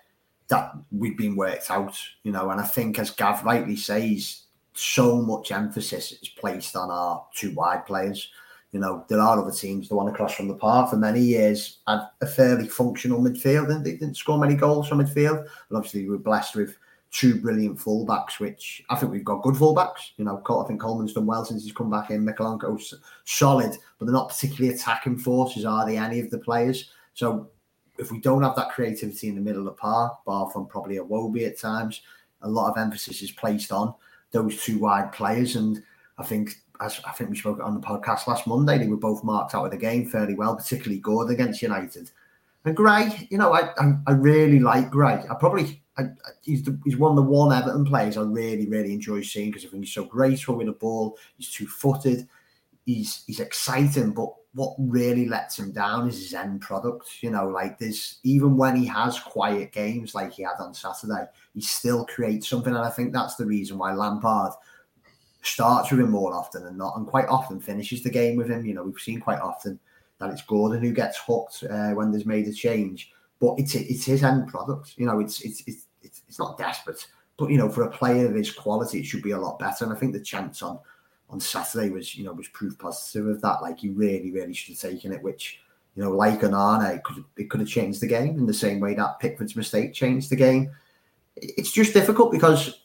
that 0.49 0.73
we'd 0.91 1.19
been 1.19 1.37
worked 1.37 1.71
out, 1.71 1.97
you 2.23 2.33
know. 2.33 2.51
And 2.51 2.61
I 2.61 2.65
think, 2.65 2.99
as 2.99 3.11
Gav 3.11 3.45
rightly 3.45 3.77
says, 3.77 4.45
so 4.75 5.21
much 5.21 5.53
emphasis 5.53 6.13
is 6.13 6.29
placed 6.29 6.77
on 6.77 6.91
our 6.91 7.27
two 7.35 7.55
wide 7.55 7.87
players. 7.87 8.31
You 8.73 8.79
know, 8.81 9.05
there 9.09 9.21
are 9.21 9.41
other 9.41 9.53
teams 9.53 9.89
the 9.89 9.97
one 9.97 10.09
across 10.09 10.35
from 10.35 10.49
the 10.49 10.55
park 10.55 10.91
for 10.91 10.97
many 10.97 11.21
years 11.21 11.79
had 11.89 12.03
a 12.21 12.27
fairly 12.27 12.69
functional 12.69 13.21
midfield 13.21 13.71
and 13.75 13.85
they 13.85 13.93
didn't 13.93 14.17
score 14.17 14.39
many 14.39 14.55
goals 14.55 14.89
from 14.89 15.01
midfield. 15.01 15.41
And 15.41 15.77
obviously, 15.77 16.05
we 16.05 16.11
were 16.11 16.19
blessed 16.19 16.55
with 16.55 16.77
two 17.11 17.41
brilliant 17.41 17.79
fullbacks, 17.79 18.39
which 18.39 18.85
I 18.89 18.95
think 18.95 19.11
we've 19.11 19.25
got 19.25 19.43
good 19.43 19.57
fullbacks. 19.57 20.13
You 20.17 20.25
know, 20.25 20.41
I 20.49 20.69
think 20.69 20.81
Coleman's 20.81 21.13
done 21.13 21.27
well 21.27 21.45
since 21.45 21.65
he's 21.65 21.73
come 21.73 21.91
back 21.91 22.11
in. 22.11 22.25
Mykolenko's 22.25 22.95
solid, 23.25 23.77
but 23.99 24.05
they're 24.07 24.13
not 24.13 24.29
particularly 24.29 24.75
attacking 24.75 25.19
forces, 25.19 25.65
are 25.65 25.85
they, 25.85 25.97
any 25.97 26.21
of 26.21 26.31
the 26.31 26.39
players? 26.39 26.93
So 27.15 27.51
if 27.99 28.13
we 28.13 28.21
don't 28.21 28.43
have 28.43 28.55
that 28.55 28.71
creativity 28.71 29.29
in 29.29 29.35
the 29.35 29.41
middle 29.41 29.61
of 29.61 29.67
the 29.67 29.73
park, 29.73 30.25
bar 30.25 30.49
from 30.51 30.67
probably 30.67 30.97
Iwobi 30.97 31.47
at 31.47 31.59
times, 31.59 32.03
a 32.43 32.49
lot 32.49 32.71
of 32.71 32.79
emphasis 32.79 33.21
is 33.23 33.33
placed 33.33 33.73
on 33.73 33.93
those 34.33 34.63
two 34.63 34.79
wide 34.79 35.13
players. 35.13 35.57
And 35.57 35.83
I 36.19 36.25
think, 36.25 36.55
as 36.81 37.01
I 37.07 37.13
think 37.13 37.31
we 37.31 37.37
spoke 37.37 37.61
on 37.61 37.75
the 37.75 37.87
podcast 37.87 38.27
last 38.27 38.47
Monday, 38.47 38.79
they 38.79 38.89
were 38.89 38.97
both 38.97 39.25
marked 39.25 39.55
out 39.55 39.65
of 39.65 39.71
the 39.71 39.77
game 39.77 40.09
fairly 40.09 40.35
well, 40.35 40.57
particularly 40.57 41.01
Gordon 41.01 41.35
against 41.35 41.63
United. 41.63 42.11
And 42.65 42.77
Gray, 42.77 43.29
you 43.31 43.39
know, 43.39 43.53
I 43.53 43.71
I, 43.79 43.93
I 44.07 44.13
really 44.13 44.61
like 44.61 44.91
Gray. 44.91 45.25
I 45.31 45.35
probably 45.39 45.83
I, 45.97 46.05
he's 46.43 46.63
the, 46.63 46.79
he's 46.85 46.97
one 46.97 47.13
of 47.13 47.17
the 47.17 47.31
one 47.31 47.53
Everton 47.53 47.85
players 47.85 48.17
I 48.17 48.23
really 48.23 48.67
really 48.67 48.93
enjoy 48.93 49.23
seeing 49.23 49.51
because 49.51 49.65
I 49.65 49.69
think 49.69 49.85
he's 49.85 49.95
so 49.95 50.05
graceful 50.05 50.57
with 50.57 50.67
the 50.67 50.73
ball. 50.73 51.17
He's 51.37 51.51
two 51.51 51.67
footed. 51.67 52.29
He's 52.85 53.25
he's 53.27 53.41
exciting, 53.41 54.13
but 54.13 54.35
what 54.55 54.75
really 54.79 55.29
lets 55.29 55.59
him 55.59 55.71
down 55.71 56.09
is 56.09 56.19
his 56.19 56.35
end 56.35 56.61
product. 56.61 57.23
You 57.23 57.31
know, 57.31 57.49
like 57.49 57.79
this, 57.79 58.19
even 58.25 58.57
when 58.57 58.77
he 58.77 58.87
has 58.87 59.19
quiet 59.19 59.73
games 59.73 60.15
like 60.15 60.33
he 60.33 60.43
had 60.43 60.57
on 60.59 60.75
Saturday, 60.75 61.27
he 61.55 61.61
still 61.61 62.05
creates 62.07 62.49
something. 62.49 62.75
And 62.75 62.85
I 62.85 62.91
think 62.91 63.13
that's 63.13 63.37
the 63.37 63.47
reason 63.47 63.79
why 63.79 63.93
Lampard 63.93 64.53
starts 65.43 65.91
with 65.91 66.01
him 66.01 66.11
more 66.11 66.35
often 66.35 66.65
than 66.65 66.77
not, 66.77 66.97
and 66.97 67.07
quite 67.07 67.29
often 67.29 67.61
finishes 67.61 68.03
the 68.03 68.11
game 68.11 68.37
with 68.37 68.49
him. 68.49 68.65
You 68.65 68.75
know, 68.75 68.83
we've 68.83 68.99
seen 68.99 69.21
quite 69.21 69.41
often 69.41 69.79
that 70.19 70.31
it's 70.31 70.43
Gordon 70.43 70.83
who 70.83 70.93
gets 70.93 71.19
hooked 71.19 71.65
uh, 71.71 71.91
when 71.91 72.11
there's 72.11 72.27
made 72.27 72.47
a 72.47 72.53
change, 72.53 73.13
but 73.41 73.55
it's 73.59 73.75
it's 73.75 74.05
his 74.05 74.23
end 74.23 74.49
product. 74.49 74.95
You 74.97 75.07
know, 75.07 75.21
it's 75.21 75.41
it's 75.43 75.63
it's 75.67 75.87
it's, 76.03 76.39
not 76.39 76.59
desperate, 76.59 77.07
but 77.39 77.51
you 77.51 77.59
know, 77.59 77.69
for 77.69 77.83
a 77.83 77.91
player 77.91 78.27
of 78.27 78.35
his 78.35 78.53
quality, 78.53 79.01
it 79.01 79.07
should 79.07 79.23
be 79.23 79.33
a 79.33 79.39
lot 79.39 79.59
better. 79.59 79.85
And 79.85 79.93
I 79.93 79.97
think 79.97 80.13
the 80.13 80.21
chance 80.21 80.63
on 80.63 80.79
on 81.31 81.41
Saturday 81.41 81.91
was, 81.91 82.15
you 82.15 82.25
know, 82.25 82.33
was 82.33 82.49
proof 82.49 82.79
positive 82.79 83.27
of 83.27 83.41
that. 83.41 83.63
Like 83.63 83.79
he 83.79 83.89
really, 83.89 84.31
really 84.31 84.53
should 84.53 84.75
have 84.75 84.91
taken 84.91 85.13
it, 85.13 85.23
which, 85.23 85.61
you 85.95 86.03
know, 86.03 86.11
like 86.11 86.41
Onana, 86.41 86.97
it 86.97 87.05
could 87.05 87.25
it 87.37 87.49
could 87.49 87.61
have 87.61 87.69
changed 87.69 88.01
the 88.01 88.07
game 88.07 88.39
in 88.39 88.47
the 88.47 88.55
same 88.55 88.81
way 88.81 88.95
that 88.95 89.19
Pickford's 89.21 89.57
mistake 89.57 89.95
changed 89.95 90.29
the 90.29 90.37
game. 90.37 90.71
It's 91.37 91.73
just 91.73 91.95
difficult 91.95 92.33
because, 92.33 92.83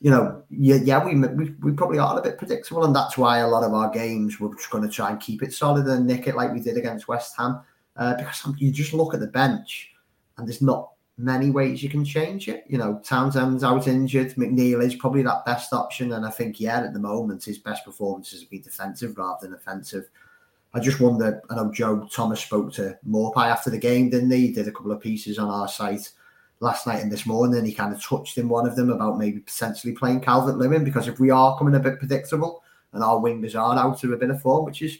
you 0.00 0.10
know, 0.10 0.42
yeah, 0.50 0.76
yeah, 0.82 1.04
we, 1.04 1.14
we 1.14 1.54
we 1.62 1.72
probably 1.72 1.98
are 1.98 2.18
a 2.18 2.22
bit 2.22 2.38
predictable, 2.38 2.84
and 2.84 2.94
that's 2.94 3.16
why 3.16 3.38
a 3.38 3.48
lot 3.48 3.64
of 3.64 3.72
our 3.72 3.90
games 3.90 4.38
we're 4.38 4.54
just 4.54 4.70
going 4.70 4.84
to 4.84 4.90
try 4.90 5.10
and 5.10 5.20
keep 5.20 5.42
it 5.42 5.54
solid 5.54 5.86
and 5.86 6.06
nick 6.06 6.26
it 6.26 6.36
like 6.36 6.52
we 6.52 6.60
did 6.60 6.76
against 6.76 7.08
West 7.08 7.34
Ham. 7.38 7.62
uh, 7.96 8.14
because 8.14 8.46
you 8.58 8.70
just 8.70 8.92
look 8.92 9.14
at 9.14 9.20
the 9.20 9.26
bench 9.26 9.92
and 10.36 10.46
there's 10.46 10.62
not 10.62 10.92
many 11.18 11.50
ways 11.50 11.82
you 11.82 11.88
can 11.88 12.04
change 12.04 12.48
it. 12.48 12.64
You 12.68 12.78
know, 12.78 13.00
Townsend's 13.02 13.64
out 13.64 13.88
injured. 13.88 14.34
McNeil 14.34 14.84
is 14.84 14.94
probably 14.94 15.22
that 15.22 15.44
best 15.46 15.72
option. 15.72 16.12
And 16.12 16.26
I 16.26 16.30
think, 16.30 16.60
yeah, 16.60 16.80
at 16.80 16.92
the 16.92 16.98
moment, 16.98 17.44
his 17.44 17.58
best 17.58 17.84
performances 17.84 18.40
have 18.40 18.50
been 18.50 18.62
defensive 18.62 19.16
rather 19.16 19.46
than 19.46 19.54
offensive. 19.54 20.08
I 20.74 20.80
just 20.80 21.00
wonder, 21.00 21.40
I 21.48 21.54
know 21.54 21.72
Joe 21.72 22.06
Thomas 22.12 22.40
spoke 22.40 22.72
to 22.74 22.98
Maupay 23.08 23.48
after 23.48 23.70
the 23.70 23.78
game, 23.78 24.10
didn't 24.10 24.30
he? 24.30 24.48
he? 24.48 24.52
Did 24.52 24.68
a 24.68 24.72
couple 24.72 24.92
of 24.92 25.00
pieces 25.00 25.38
on 25.38 25.48
our 25.48 25.68
site 25.68 26.10
last 26.60 26.86
night 26.86 27.02
and 27.02 27.10
this 27.10 27.26
morning. 27.26 27.64
He 27.64 27.72
kind 27.72 27.94
of 27.94 28.02
touched 28.02 28.36
in 28.36 28.48
one 28.48 28.66
of 28.66 28.76
them 28.76 28.90
about 28.90 29.18
maybe 29.18 29.40
potentially 29.40 29.94
playing 29.94 30.20
Calvert 30.20 30.58
Lewin 30.58 30.84
because 30.84 31.08
if 31.08 31.18
we 31.18 31.30
are 31.30 31.56
coming 31.56 31.74
a 31.74 31.80
bit 31.80 31.98
predictable 31.98 32.62
and 32.92 33.02
our 33.02 33.18
wingers 33.18 33.58
are 33.58 33.78
out 33.78 34.02
of 34.04 34.12
a 34.12 34.16
bit 34.16 34.30
of 34.30 34.40
form, 34.42 34.64
which 34.64 34.82
is 34.82 34.98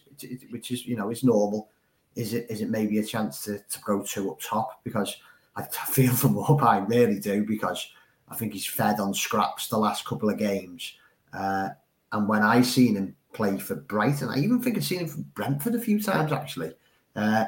which 0.51 0.71
is 0.71 0.87
you 0.87 0.97
know 0.97 1.11
is 1.11 1.25
normal, 1.25 1.69
is 2.15 2.35
it 2.35 2.47
is 2.51 2.61
it 2.63 2.71
maybe 2.71 2.99
a 2.99 3.05
chance 3.05 3.45
to, 3.45 3.59
to 3.59 3.81
go 3.81 4.03
two 4.03 4.31
up 4.31 4.41
top 4.41 4.81
because 4.85 5.17
I 5.57 5.62
feel 5.62 6.12
for 6.12 6.29
Maupay, 6.29 6.62
I 6.62 6.79
really 6.79 7.19
do, 7.19 7.45
because 7.45 7.88
I 8.29 8.35
think 8.35 8.53
he's 8.53 8.66
fed 8.66 9.01
on 9.01 9.14
scraps 9.14 9.69
the 9.69 9.79
last 9.79 10.05
couple 10.05 10.29
of 10.29 10.38
games. 10.38 10.95
Uh, 11.33 11.71
and 12.12 12.29
when 12.29 12.42
I 12.42 12.62
seen 12.62 12.97
him 12.97 13.16
play 13.33 13.59
for 13.59 13.77
Brighton, 13.77 14.29
I 14.29 14.38
even 14.38 14.61
think 14.61 14.77
I've 14.77 14.85
seen 14.85 15.01
him 15.01 15.09
for 15.09 15.21
Brentford 15.21 15.75
a 15.75 15.81
few 15.81 16.01
times 16.01 16.33
actually. 16.33 16.73
Uh, 17.14 17.47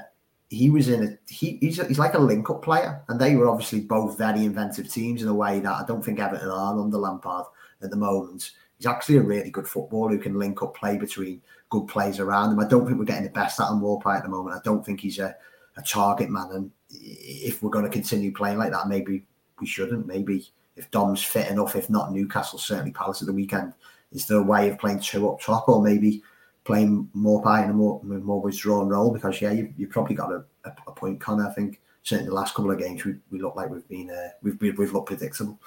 he 0.51 0.71
was 0.71 0.89
in 0.89 1.05
a 1.05 1.19
he, 1.33 1.59
he's, 1.61 1.77
he's 1.87 1.99
like 1.99 2.15
a 2.15 2.19
link 2.19 2.49
up 2.49 2.63
player, 2.63 3.03
and 3.09 3.21
they 3.21 3.37
were 3.37 3.49
obviously 3.49 3.81
both 3.81 4.17
very 4.17 4.45
inventive 4.45 4.91
teams 4.91 5.23
in 5.23 5.29
a 5.29 5.35
way 5.35 5.61
that 5.61 5.73
I 5.73 5.85
don't 5.87 6.03
think 6.03 6.19
Everton 6.19 6.49
are 6.49 6.79
under 6.79 6.97
Lampard 6.97 7.47
at 7.83 7.91
the 7.91 7.97
moment. 7.97 8.53
He's 8.79 8.87
actually 8.87 9.17
a 9.17 9.23
really 9.23 9.51
good 9.51 9.69
footballer 9.69 10.13
who 10.13 10.19
can 10.19 10.39
link 10.39 10.63
up 10.63 10.75
play 10.75 10.97
between 10.97 11.43
good 11.69 11.87
players 11.87 12.19
around 12.19 12.53
him. 12.53 12.61
I 12.61 12.69
don't 12.69 12.87
think 12.87 12.99
we're 12.99 13.05
getting 13.05 13.25
the 13.25 13.31
best 13.31 13.61
out 13.61 13.73
of 13.73 13.79
Maupay 13.79 14.17
at 14.17 14.23
the 14.23 14.29
moment. 14.31 14.57
I 14.57 14.61
don't 14.65 14.85
think 14.85 15.01
he's 15.01 15.19
a, 15.19 15.37
a 15.77 15.83
target 15.83 16.31
man, 16.31 16.49
and 16.53 16.71
if 16.91 17.63
we're 17.63 17.71
going 17.71 17.85
to 17.85 17.91
continue 17.91 18.33
playing 18.33 18.59
like 18.59 18.73
that, 18.73 18.89
maybe 18.89 19.25
we 19.61 19.67
shouldn't. 19.67 20.07
Maybe 20.07 20.47
if 20.77 20.91
Dom's 20.91 21.23
fit 21.23 21.51
enough, 21.51 21.77
if 21.77 21.91
not 21.91 22.13
Newcastle, 22.13 22.59
certainly 22.59 22.93
Palace 22.93 23.23
at 23.23 23.27
the 23.27 23.33
weekend, 23.33 23.73
is 24.13 24.27
there 24.27 24.39
a 24.39 24.43
way 24.43 24.69
of 24.69 24.79
playing 24.79 25.01
two 25.01 25.29
up 25.29 25.41
top 25.41 25.69
or 25.69 25.83
maybe 25.83 26.23
playing 26.65 27.09
Maupay 27.17 27.65
in 27.65 27.71
a 27.71 27.75
more, 27.75 28.01
more 28.03 28.41
withdrawn 28.41 28.89
role? 28.89 29.13
Because, 29.13 29.41
yeah, 29.41 29.53
you, 29.53 29.73
have 29.81 29.91
probably 29.91 30.15
got 30.15 30.33
a, 30.33 30.45
a, 30.65 30.73
a, 30.87 30.93
point, 30.93 31.21
Connor. 31.21 31.49
I 31.49 31.53
think 31.53 31.81
certainly 32.03 32.29
the 32.29 32.35
last 32.35 32.55
couple 32.55 32.71
of 32.71 32.79
games, 32.79 33.05
we, 33.05 33.17
we 33.31 33.41
look 33.41 33.57
like 33.57 33.71
we've 33.71 33.89
been, 33.89 34.11
uh, 34.11 34.31
we've, 34.43 34.59
we've 34.61 34.93
looked 34.93 35.09
predictable 35.09 35.59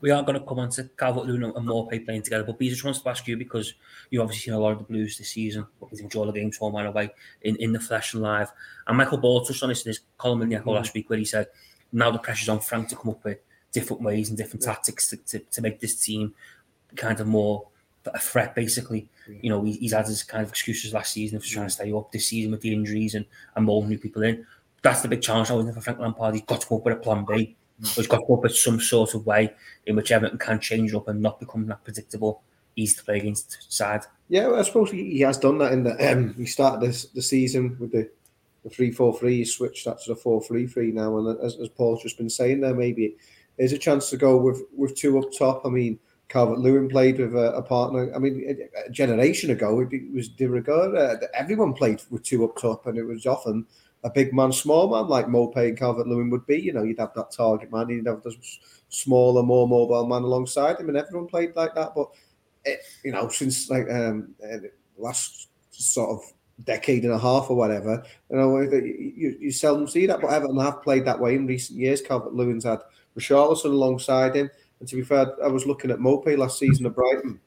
we 0.00 0.10
aren't 0.10 0.26
going 0.26 0.38
to 0.38 0.46
come 0.46 0.58
on 0.60 0.70
to 0.70 0.84
Calvert 0.96 1.26
Lewin 1.26 1.44
and 1.44 1.66
Maupay 1.66 2.04
playing 2.04 2.22
together. 2.22 2.44
But 2.44 2.58
Bees, 2.58 2.72
just 2.72 2.84
wants 2.84 3.00
to 3.00 3.08
ask 3.08 3.26
you 3.26 3.36
because 3.36 3.74
you've 4.10 4.22
obviously 4.22 4.44
seen 4.44 4.54
a 4.54 4.58
lot 4.58 4.72
of 4.72 4.78
the 4.78 4.84
Blues 4.84 5.18
this 5.18 5.30
season, 5.30 5.66
enjoyed 5.98 6.28
the 6.28 6.32
games 6.32 6.56
home 6.56 6.76
and 6.76 6.88
away 6.88 7.10
in, 7.42 7.56
in 7.56 7.72
the 7.72 7.80
flesh 7.80 8.14
and 8.14 8.22
live. 8.22 8.52
And 8.86 8.96
Michael 8.96 9.18
Ball 9.18 9.44
touched 9.44 9.62
on 9.62 9.70
this 9.70 9.84
in 9.84 9.90
his 9.90 10.00
column 10.16 10.42
in 10.42 10.48
the 10.48 10.56
Echo 10.56 10.70
mm. 10.70 10.76
last 10.76 10.94
week 10.94 11.10
where 11.10 11.18
he 11.18 11.24
said 11.24 11.48
now 11.92 12.10
the 12.10 12.18
pressure's 12.18 12.48
on 12.48 12.60
Frank 12.60 12.88
to 12.88 12.96
come 12.96 13.10
up 13.10 13.24
with 13.24 13.38
different 13.72 14.02
ways 14.02 14.28
and 14.28 14.38
different 14.38 14.62
yeah. 14.62 14.72
tactics 14.72 15.08
to, 15.10 15.16
to, 15.16 15.38
to, 15.40 15.60
make 15.60 15.80
this 15.80 16.00
team 16.00 16.34
kind 16.96 17.20
of 17.20 17.26
more 17.26 17.66
a 18.06 18.18
threat, 18.18 18.54
basically. 18.54 19.08
Yeah. 19.28 19.38
You 19.42 19.50
know, 19.50 19.64
he, 19.64 19.72
he's 19.72 19.92
had 19.92 20.06
his 20.06 20.22
kind 20.22 20.42
of 20.42 20.50
excuses 20.50 20.94
last 20.94 21.12
season 21.12 21.40
for 21.40 21.46
trying 21.46 21.66
to 21.66 21.72
stay 21.72 21.92
up 21.92 22.12
this 22.12 22.26
season 22.26 22.52
with 22.52 22.60
the 22.60 22.72
injuries 22.72 23.14
and, 23.14 23.26
and 23.56 23.66
molding 23.66 23.90
new 23.90 23.98
people 23.98 24.22
in. 24.22 24.46
That's 24.80 25.02
the 25.02 25.08
big 25.08 25.22
challenge, 25.22 25.50
I 25.50 25.60
think, 25.60 25.74
for 25.74 25.80
Frank 25.80 25.98
Lampard. 25.98 26.34
He's 26.34 26.44
got 26.44 26.60
to 26.60 26.66
come 26.66 26.78
up 26.78 26.84
with 26.84 26.94
a 26.94 27.00
plan 27.00 27.24
B 27.24 27.56
He's 27.80 28.06
got 28.06 28.26
to 28.26 28.34
up 28.34 28.44
in 28.44 28.50
some 28.50 28.80
sort 28.80 29.14
of 29.14 29.24
way 29.24 29.54
in 29.86 29.96
which 29.96 30.10
Everton 30.10 30.38
can 30.38 30.58
change 30.58 30.94
up 30.94 31.08
and 31.08 31.22
not 31.22 31.38
become 31.38 31.66
that 31.66 31.84
predictable, 31.84 32.42
easy 32.76 32.96
to 32.96 33.04
play 33.04 33.18
against 33.18 33.72
side. 33.72 34.02
Yeah, 34.28 34.48
well, 34.48 34.60
I 34.60 34.62
suppose 34.62 34.90
he, 34.90 35.20
has 35.20 35.38
done 35.38 35.58
that 35.58 35.72
in 35.72 35.84
the. 35.84 36.12
Um, 36.12 36.34
he 36.34 36.46
started 36.46 36.86
this 36.86 37.06
the 37.06 37.22
season 37.22 37.76
with 37.78 37.92
the 37.92 38.10
the 38.64 38.70
three 38.70 38.90
four 38.90 39.16
three. 39.18 39.38
He 39.38 39.44
switched 39.44 39.84
that 39.84 40.02
to 40.02 40.14
the 40.14 40.16
four 40.16 40.42
three 40.42 40.66
three 40.66 40.92
now, 40.92 41.16
and 41.18 41.40
as, 41.40 41.56
as 41.60 41.68
Paul's 41.68 42.02
just 42.02 42.18
been 42.18 42.28
saying 42.28 42.60
there, 42.60 42.74
maybe 42.74 43.16
there's 43.56 43.72
a 43.72 43.78
chance 43.78 44.10
to 44.10 44.16
go 44.16 44.36
with 44.36 44.62
with 44.76 44.96
two 44.96 45.18
up 45.18 45.32
top. 45.36 45.64
I 45.64 45.70
mean, 45.70 45.98
Calvert 46.28 46.58
Lewin 46.58 46.88
played 46.88 47.18
with 47.18 47.34
a, 47.34 47.54
a, 47.54 47.62
partner. 47.62 48.14
I 48.14 48.18
mean, 48.18 48.44
a, 48.48 48.86
a 48.86 48.90
generation 48.90 49.50
ago, 49.50 49.80
it, 49.80 49.92
it 49.92 50.12
was 50.12 50.28
de 50.28 50.46
rigueur. 50.46 50.94
Uh, 50.94 51.26
everyone 51.34 51.72
played 51.72 52.02
with 52.10 52.22
two 52.22 52.44
up 52.44 52.56
top, 52.56 52.86
and 52.86 52.98
it 52.98 53.04
was 53.04 53.24
often 53.24 53.66
a 54.04 54.10
big 54.10 54.32
man, 54.32 54.52
small 54.52 54.88
man 54.90 55.08
like 55.08 55.26
Maupay 55.26 55.68
and 55.68 55.78
Calvert 55.78 56.06
Lewin 56.06 56.30
would 56.30 56.46
be. 56.46 56.58
You 56.60 56.72
know, 56.72 56.82
you'd 56.82 57.00
have 57.00 57.14
that 57.14 57.32
target 57.32 57.72
man, 57.72 57.88
you'd 57.88 58.06
have 58.06 58.22
the 58.22 58.34
smaller, 58.88 59.42
more 59.42 59.68
mobile 59.68 60.06
man 60.06 60.22
alongside 60.22 60.78
him, 60.78 60.88
and 60.88 60.98
everyone 60.98 61.26
played 61.26 61.54
like 61.56 61.74
that. 61.74 61.94
But 61.94 62.08
it, 62.64 62.80
you 63.04 63.12
know, 63.12 63.28
since 63.28 63.68
like 63.70 63.90
um, 63.90 64.34
uh, 64.42 64.58
last 64.96 65.48
sort 65.70 66.10
of 66.10 66.32
decade 66.64 67.04
and 67.04 67.12
a 67.12 67.18
half 67.18 67.50
or 67.50 67.56
whatever, 67.56 68.04
you 68.30 68.36
know, 68.36 68.60
you, 68.60 69.36
you 69.40 69.50
seldom 69.50 69.88
see 69.88 70.06
that. 70.06 70.20
But 70.20 70.32
Everton 70.32 70.58
have 70.60 70.82
played 70.82 71.04
that 71.06 71.20
way 71.20 71.34
in 71.34 71.46
recent 71.46 71.78
years. 71.78 72.00
Calvert 72.00 72.34
Lewin's 72.34 72.64
had 72.64 72.80
Richarlison 73.18 73.66
alongside 73.66 74.36
him, 74.36 74.48
and 74.78 74.88
to 74.88 74.96
be 74.96 75.02
fair, 75.02 75.34
I 75.42 75.48
was 75.48 75.66
looking 75.66 75.90
at 75.90 75.98
Maupay 75.98 76.38
last 76.38 76.58
season 76.58 76.86
at 76.86 76.94
Brighton 76.94 77.40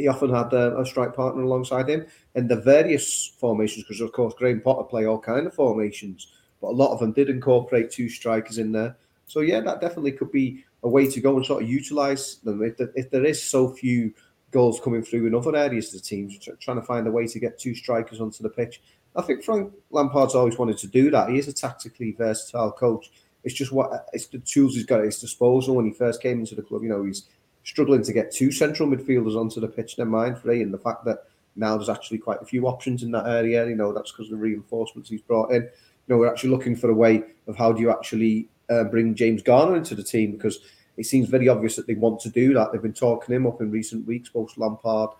he 0.00 0.08
often 0.08 0.34
had 0.34 0.52
a, 0.52 0.78
a, 0.78 0.86
strike 0.86 1.14
partner 1.14 1.42
alongside 1.42 1.88
him 1.88 2.06
in 2.34 2.48
the 2.48 2.56
various 2.56 3.32
formations 3.38 3.84
because 3.84 4.00
of 4.00 4.12
course 4.12 4.34
Graham 4.36 4.60
Potter 4.60 4.84
play 4.84 5.06
all 5.06 5.18
kind 5.18 5.46
of 5.46 5.54
formations 5.54 6.28
but 6.60 6.68
a 6.68 6.76
lot 6.76 6.92
of 6.92 7.00
them 7.00 7.12
did 7.12 7.30
incorporate 7.30 7.90
two 7.90 8.08
strikers 8.08 8.58
in 8.58 8.72
there. 8.72 8.96
So 9.26 9.40
yeah 9.40 9.60
that 9.60 9.80
definitely 9.80 10.12
could 10.12 10.32
be 10.32 10.64
a 10.82 10.88
way 10.88 11.06
to 11.06 11.20
go 11.20 11.36
and 11.36 11.44
sort 11.44 11.62
of 11.62 11.68
utilize 11.68 12.36
them. 12.36 12.62
If, 12.62 12.76
the, 12.76 12.92
if 12.94 13.10
there 13.10 13.24
is 13.24 13.42
so 13.42 13.70
few 13.70 14.14
goals 14.50 14.80
coming 14.80 15.02
through 15.02 15.26
in 15.26 15.34
other 15.34 15.54
areas 15.54 15.94
of 15.94 16.00
the 16.00 16.06
team 16.06 16.30
trying 16.58 16.80
to 16.80 16.86
find 16.86 17.06
a 17.06 17.10
way 17.10 17.26
to 17.26 17.38
get 17.38 17.58
two 17.58 17.74
strikers 17.74 18.20
onto 18.20 18.42
the 18.42 18.48
pitch 18.48 18.80
I 19.16 19.22
think 19.22 19.42
Frank 19.42 19.72
Lampard's 19.90 20.34
always 20.34 20.58
wanted 20.58 20.78
to 20.78 20.86
do 20.86 21.10
that. 21.10 21.30
He 21.30 21.38
is 21.38 21.48
a 21.48 21.52
tactically 21.52 22.12
versatile 22.12 22.72
coach. 22.72 23.10
It's 23.42 23.54
just 23.54 23.72
what 23.72 24.06
it's 24.12 24.26
the 24.26 24.38
tools 24.38 24.74
he's 24.74 24.86
got 24.86 25.00
at 25.00 25.06
his 25.06 25.20
disposal 25.20 25.76
when 25.76 25.86
he 25.86 25.92
first 25.92 26.22
came 26.22 26.40
into 26.40 26.54
the 26.54 26.62
club. 26.62 26.82
You 26.82 26.90
know 26.90 27.04
he's 27.04 27.24
struggling 27.64 28.02
to 28.02 28.12
get 28.12 28.32
two 28.32 28.50
central 28.50 28.88
midfielders 28.88 29.36
onto 29.36 29.60
the 29.60 29.68
pitch, 29.68 29.98
never 29.98 30.10
mind 30.10 30.38
three. 30.38 30.62
And 30.62 30.72
the 30.72 30.78
fact 30.78 31.04
that 31.04 31.24
now 31.56 31.76
there's 31.76 31.88
actually 31.88 32.18
quite 32.18 32.40
a 32.40 32.44
few 32.44 32.66
options 32.66 33.02
in 33.02 33.10
that 33.12 33.26
area, 33.26 33.66
you 33.68 33.76
know, 33.76 33.92
that's 33.92 34.12
because 34.12 34.26
of 34.26 34.32
the 34.32 34.36
reinforcements 34.36 35.10
he's 35.10 35.20
brought 35.20 35.50
in. 35.50 35.62
You 35.62 35.70
know, 36.08 36.18
we're 36.18 36.30
actually 36.30 36.50
looking 36.50 36.76
for 36.76 36.90
a 36.90 36.94
way 36.94 37.22
of 37.46 37.56
how 37.56 37.72
do 37.72 37.80
you 37.80 37.90
actually 37.90 38.48
uh, 38.68 38.84
bring 38.84 39.14
James 39.14 39.42
Garner 39.42 39.76
into 39.76 39.94
the 39.94 40.02
team 40.02 40.32
because 40.32 40.60
it 40.96 41.04
seems 41.04 41.28
very 41.28 41.48
obvious 41.48 41.76
that 41.76 41.86
they 41.86 41.94
want 41.94 42.20
to 42.20 42.30
do 42.30 42.54
that. 42.54 42.72
They've 42.72 42.82
been 42.82 42.92
talking 42.92 43.34
him 43.34 43.46
up 43.46 43.60
in 43.60 43.70
recent 43.70 44.06
weeks, 44.06 44.28
both 44.28 44.56
Lampard 44.56 45.10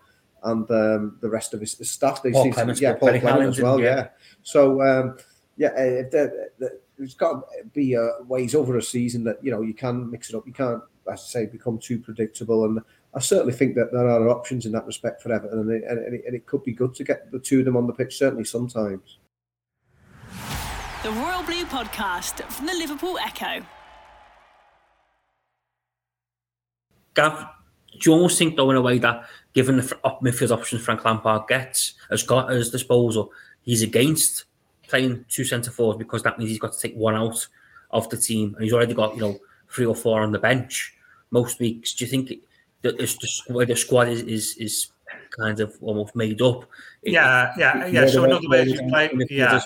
and 0.43 0.69
um, 0.71 1.17
the 1.21 1.29
rest 1.29 1.53
of 1.53 1.59
his, 1.59 1.77
staff. 1.89 2.23
They 2.23 2.31
Paul 2.31 2.43
seem 2.43 2.53
Clements, 2.53 2.79
to, 2.79 2.85
yeah, 2.85 2.93
Paul 2.93 3.19
Clement 3.19 3.49
as 3.49 3.61
well, 3.61 3.79
yeah. 3.79 3.95
yeah. 3.95 4.07
So 4.43 4.81
um, 4.81 5.17
yeah, 5.57 5.69
uh, 5.69 6.27
there's 6.97 7.13
got 7.15 7.33
to 7.33 7.65
be 7.73 7.95
uh, 7.95 8.23
ways 8.27 8.55
over 8.55 8.77
a 8.77 8.81
season 8.81 9.23
that 9.25 9.43
you 9.43 9.51
know 9.51 9.61
you 9.61 9.73
can 9.73 10.09
mix 10.09 10.29
it 10.29 10.35
up. 10.35 10.47
You 10.47 10.53
can't 10.53 10.81
I 11.09 11.15
say, 11.15 11.45
become 11.45 11.77
too 11.77 11.99
predictable. 11.99 12.65
And 12.65 12.79
I 13.13 13.19
certainly 13.19 13.53
think 13.53 13.75
that 13.75 13.91
there 13.91 14.07
are 14.07 14.29
options 14.29 14.65
in 14.65 14.71
that 14.73 14.85
respect 14.85 15.21
for 15.21 15.33
Everton, 15.33 15.59
and 15.59 15.71
it, 15.71 15.83
and 15.87 16.15
it, 16.15 16.23
and 16.25 16.35
it 16.35 16.45
could 16.45 16.63
be 16.63 16.73
good 16.73 16.93
to 16.95 17.03
get 17.03 17.31
the 17.31 17.39
two 17.39 17.59
of 17.59 17.65
them 17.65 17.77
on 17.77 17.87
the 17.87 17.93
pitch, 17.93 18.17
certainly 18.17 18.45
sometimes. 18.45 19.17
The 21.03 21.11
Royal 21.11 21.43
Blue 21.43 21.65
Podcast 21.65 22.43
from 22.51 22.67
the 22.67 22.73
Liverpool 22.73 23.17
Echo. 23.17 23.65
Gav, 27.13 27.45
do 27.99 28.09
you 28.09 28.13
almost 28.13 28.37
think, 28.37 28.55
though, 28.55 28.69
in 28.69 28.77
a 28.77 28.81
way 28.81 28.97
that 28.99 29.25
given 29.53 29.77
the 29.77 29.83
midfield 30.23 30.51
options 30.51 30.81
Frank 30.81 31.03
Lampard 31.03 31.47
gets, 31.47 31.95
has 32.09 32.23
got 32.23 32.49
at 32.49 32.55
his 32.55 32.69
disposal, 32.69 33.31
he's 33.63 33.81
against 33.81 34.45
playing 34.87 35.25
two 35.27 35.43
centre 35.43 35.71
forwards 35.71 35.97
because 35.97 36.23
that 36.23 36.37
means 36.37 36.49
he's 36.49 36.59
got 36.59 36.73
to 36.73 36.79
take 36.79 36.95
one 36.95 37.15
out 37.15 37.47
of 37.91 38.09
the 38.09 38.17
team, 38.17 38.53
and 38.55 38.63
he's 38.63 38.73
already 38.73 38.93
got, 38.93 39.15
you 39.15 39.21
know, 39.21 39.39
three 39.71 39.85
or 39.85 39.95
four 39.95 40.21
on 40.21 40.31
the 40.31 40.39
bench 40.39 40.95
most 41.31 41.59
weeks. 41.59 41.93
Do 41.93 42.05
you 42.05 42.11
think 42.11 42.29
that 42.81 42.97
the, 42.97 43.53
where 43.53 43.65
the 43.65 43.75
squad 43.75 44.09
is, 44.09 44.21
is 44.23 44.57
is 44.57 44.87
kind 45.29 45.59
of 45.59 45.77
almost 45.81 46.15
made 46.15 46.41
up? 46.41 46.65
Yeah, 47.03 47.53
yeah, 47.57 47.85
yeah. 47.87 48.07
So 48.07 48.23
in 48.25 48.31
other 48.31 48.49
words, 48.49 48.71
you 48.71 48.87
play, 48.87 49.09
yeah. 49.29 49.61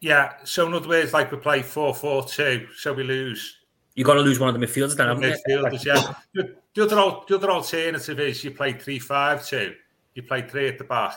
Yeah, 0.00 0.34
so 0.44 0.66
in 0.66 0.74
other 0.74 0.88
words, 0.88 1.14
like 1.14 1.32
we 1.32 1.38
play 1.38 1.62
4 1.62 1.94
4 1.94 2.24
2, 2.26 2.66
so 2.76 2.92
we 2.92 3.04
lose. 3.04 3.60
You've 3.94 4.06
got 4.06 4.14
to 4.14 4.20
lose 4.20 4.38
one 4.38 4.54
of 4.54 4.60
the 4.60 4.66
midfielders 4.66 4.96
then, 4.96 5.08
haven't 5.08 5.22
midfielders, 5.22 5.82
you? 5.82 5.92
yeah. 5.94 6.14
The, 6.34 6.56
the, 6.74 6.84
other, 6.84 7.20
the 7.26 7.36
other 7.36 7.50
alternative 7.50 8.20
is 8.20 8.44
you 8.44 8.50
play 8.50 8.74
3 8.74 8.98
5 8.98 9.46
2, 9.46 9.74
you 10.14 10.22
play 10.24 10.42
three 10.42 10.68
at 10.68 10.76
the 10.76 10.84
back, 10.84 11.16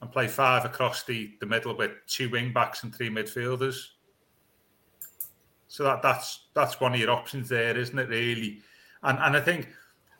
and 0.00 0.10
play 0.10 0.26
five 0.26 0.64
across 0.64 1.04
the, 1.04 1.30
the 1.38 1.46
middle 1.46 1.76
with 1.76 1.92
two 2.08 2.28
wing 2.28 2.52
backs 2.52 2.82
and 2.82 2.94
three 2.94 3.08
midfielders. 3.08 3.76
So 5.74 5.82
that 5.82 6.02
that's 6.02 6.46
that's 6.54 6.80
one 6.80 6.94
of 6.94 7.00
your 7.00 7.10
options 7.10 7.48
there, 7.48 7.76
isn't 7.76 7.98
it? 7.98 8.08
Really, 8.08 8.60
and 9.02 9.18
and 9.18 9.36
I 9.36 9.40
think 9.40 9.70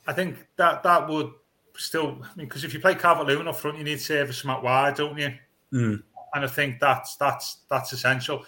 I 0.04 0.12
think 0.12 0.48
that 0.56 0.82
that 0.82 1.08
would 1.08 1.30
still 1.76 2.18
I 2.24 2.36
mean 2.36 2.48
because 2.48 2.64
if 2.64 2.74
you 2.74 2.80
play 2.80 2.96
Lewin 2.96 3.46
up 3.46 3.54
front, 3.54 3.78
you 3.78 3.84
need 3.84 3.98
to 3.98 4.04
service 4.04 4.40
from 4.40 4.50
out 4.50 4.64
wide, 4.64 4.96
don't 4.96 5.16
you? 5.16 5.32
Mm. 5.72 6.02
And 6.34 6.44
I 6.44 6.48
think 6.48 6.80
that's 6.80 7.14
that's 7.14 7.58
that's 7.70 7.92
essential. 7.92 8.44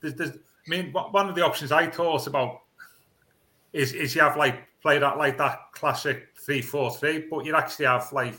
There's, 0.00 0.14
there's, 0.14 0.30
I 0.30 0.68
mean, 0.68 0.90
one 0.90 1.28
of 1.28 1.36
the 1.36 1.44
options 1.44 1.70
I 1.70 1.86
thought 1.86 2.26
about 2.26 2.62
is 3.72 3.92
is 3.92 4.16
you 4.16 4.22
have 4.22 4.36
like 4.36 4.66
play 4.82 4.98
that 4.98 5.16
like 5.16 5.38
that 5.38 5.60
classic 5.74 6.30
three 6.44 6.60
four 6.60 6.90
three, 6.90 7.28
but 7.30 7.44
you 7.44 7.54
actually 7.54 7.86
have 7.86 8.12
like 8.12 8.34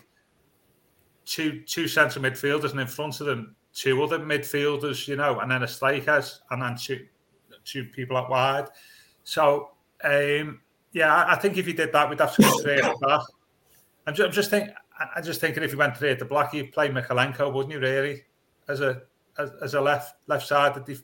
two 1.24 1.62
two 1.62 1.88
central 1.88 2.26
midfielders, 2.26 2.72
and 2.72 2.82
in 2.82 2.88
front 2.88 3.22
of 3.22 3.28
them 3.28 3.56
two 3.74 4.04
other 4.04 4.20
midfielders, 4.20 5.08
you 5.08 5.16
know, 5.16 5.40
and 5.40 5.50
then 5.50 5.64
a 5.64 5.68
strikers, 5.70 6.42
and 6.52 6.62
then 6.62 6.76
two 6.76 7.08
two 7.72 7.86
people 7.86 8.18
out 8.18 8.30
wide. 8.30 8.68
So 9.24 9.72
um, 10.04 10.62
yeah, 10.92 11.26
I, 11.28 11.36
think 11.36 11.58
if 11.58 11.68
you 11.68 11.74
did 11.74 11.92
that, 11.94 12.10
we'd 12.10 12.20
have 12.20 12.36
to 12.36 12.42
go 12.42 12.60
three 12.60 12.82
at 12.82 13.00
the 13.00 13.08
back. 13.08 13.22
I'm 14.08 14.14
just, 14.16 14.28
I'm 14.28 14.34
just 14.34 14.50
thinking. 14.50 14.74
I'm 15.16 15.24
just 15.24 15.40
thinking 15.40 15.64
if 15.64 15.72
you 15.72 15.78
went 15.78 15.96
three 15.96 16.10
at 16.10 16.20
the 16.20 16.26
black, 16.26 16.54
you'd 16.54 16.74
play 16.74 16.90
Mykolenko, 16.90 17.54
wouldn't 17.54 17.74
he? 17.74 17.80
Really, 17.80 18.24
as 18.68 18.82
a 18.82 19.04
as, 19.38 19.52
as 19.62 19.74
a 19.74 19.82
left 19.82 20.16
left 20.28 20.46
side, 20.46 20.84
def- 20.84 21.04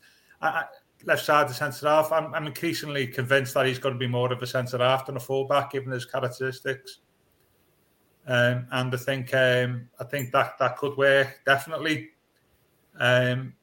left 1.05 1.23
side, 1.23 1.47
the 1.47 1.53
centre 1.53 1.87
half. 1.87 2.11
I'm, 2.11 2.33
I'm 2.33 2.47
increasingly 2.47 3.07
convinced 3.07 3.53
that 3.53 3.65
he's 3.65 3.79
going 3.79 3.95
to 3.95 3.99
be 3.99 4.07
more 4.07 4.31
of 4.33 4.41
a 4.41 4.47
centre 4.47 4.79
half 4.79 5.05
than 5.05 5.17
a 5.17 5.19
fullback, 5.19 5.71
given 5.71 5.91
his 5.91 6.05
characteristics. 6.05 6.99
Um, 8.27 8.67
and 8.71 8.93
I 8.93 8.97
think 8.97 9.33
um, 9.33 9.87
I 9.99 10.03
think 10.03 10.31
that 10.31 10.57
that 10.59 10.77
could 10.77 10.97
work 10.97 11.41
definitely. 11.45 12.09
Um, 12.99 13.53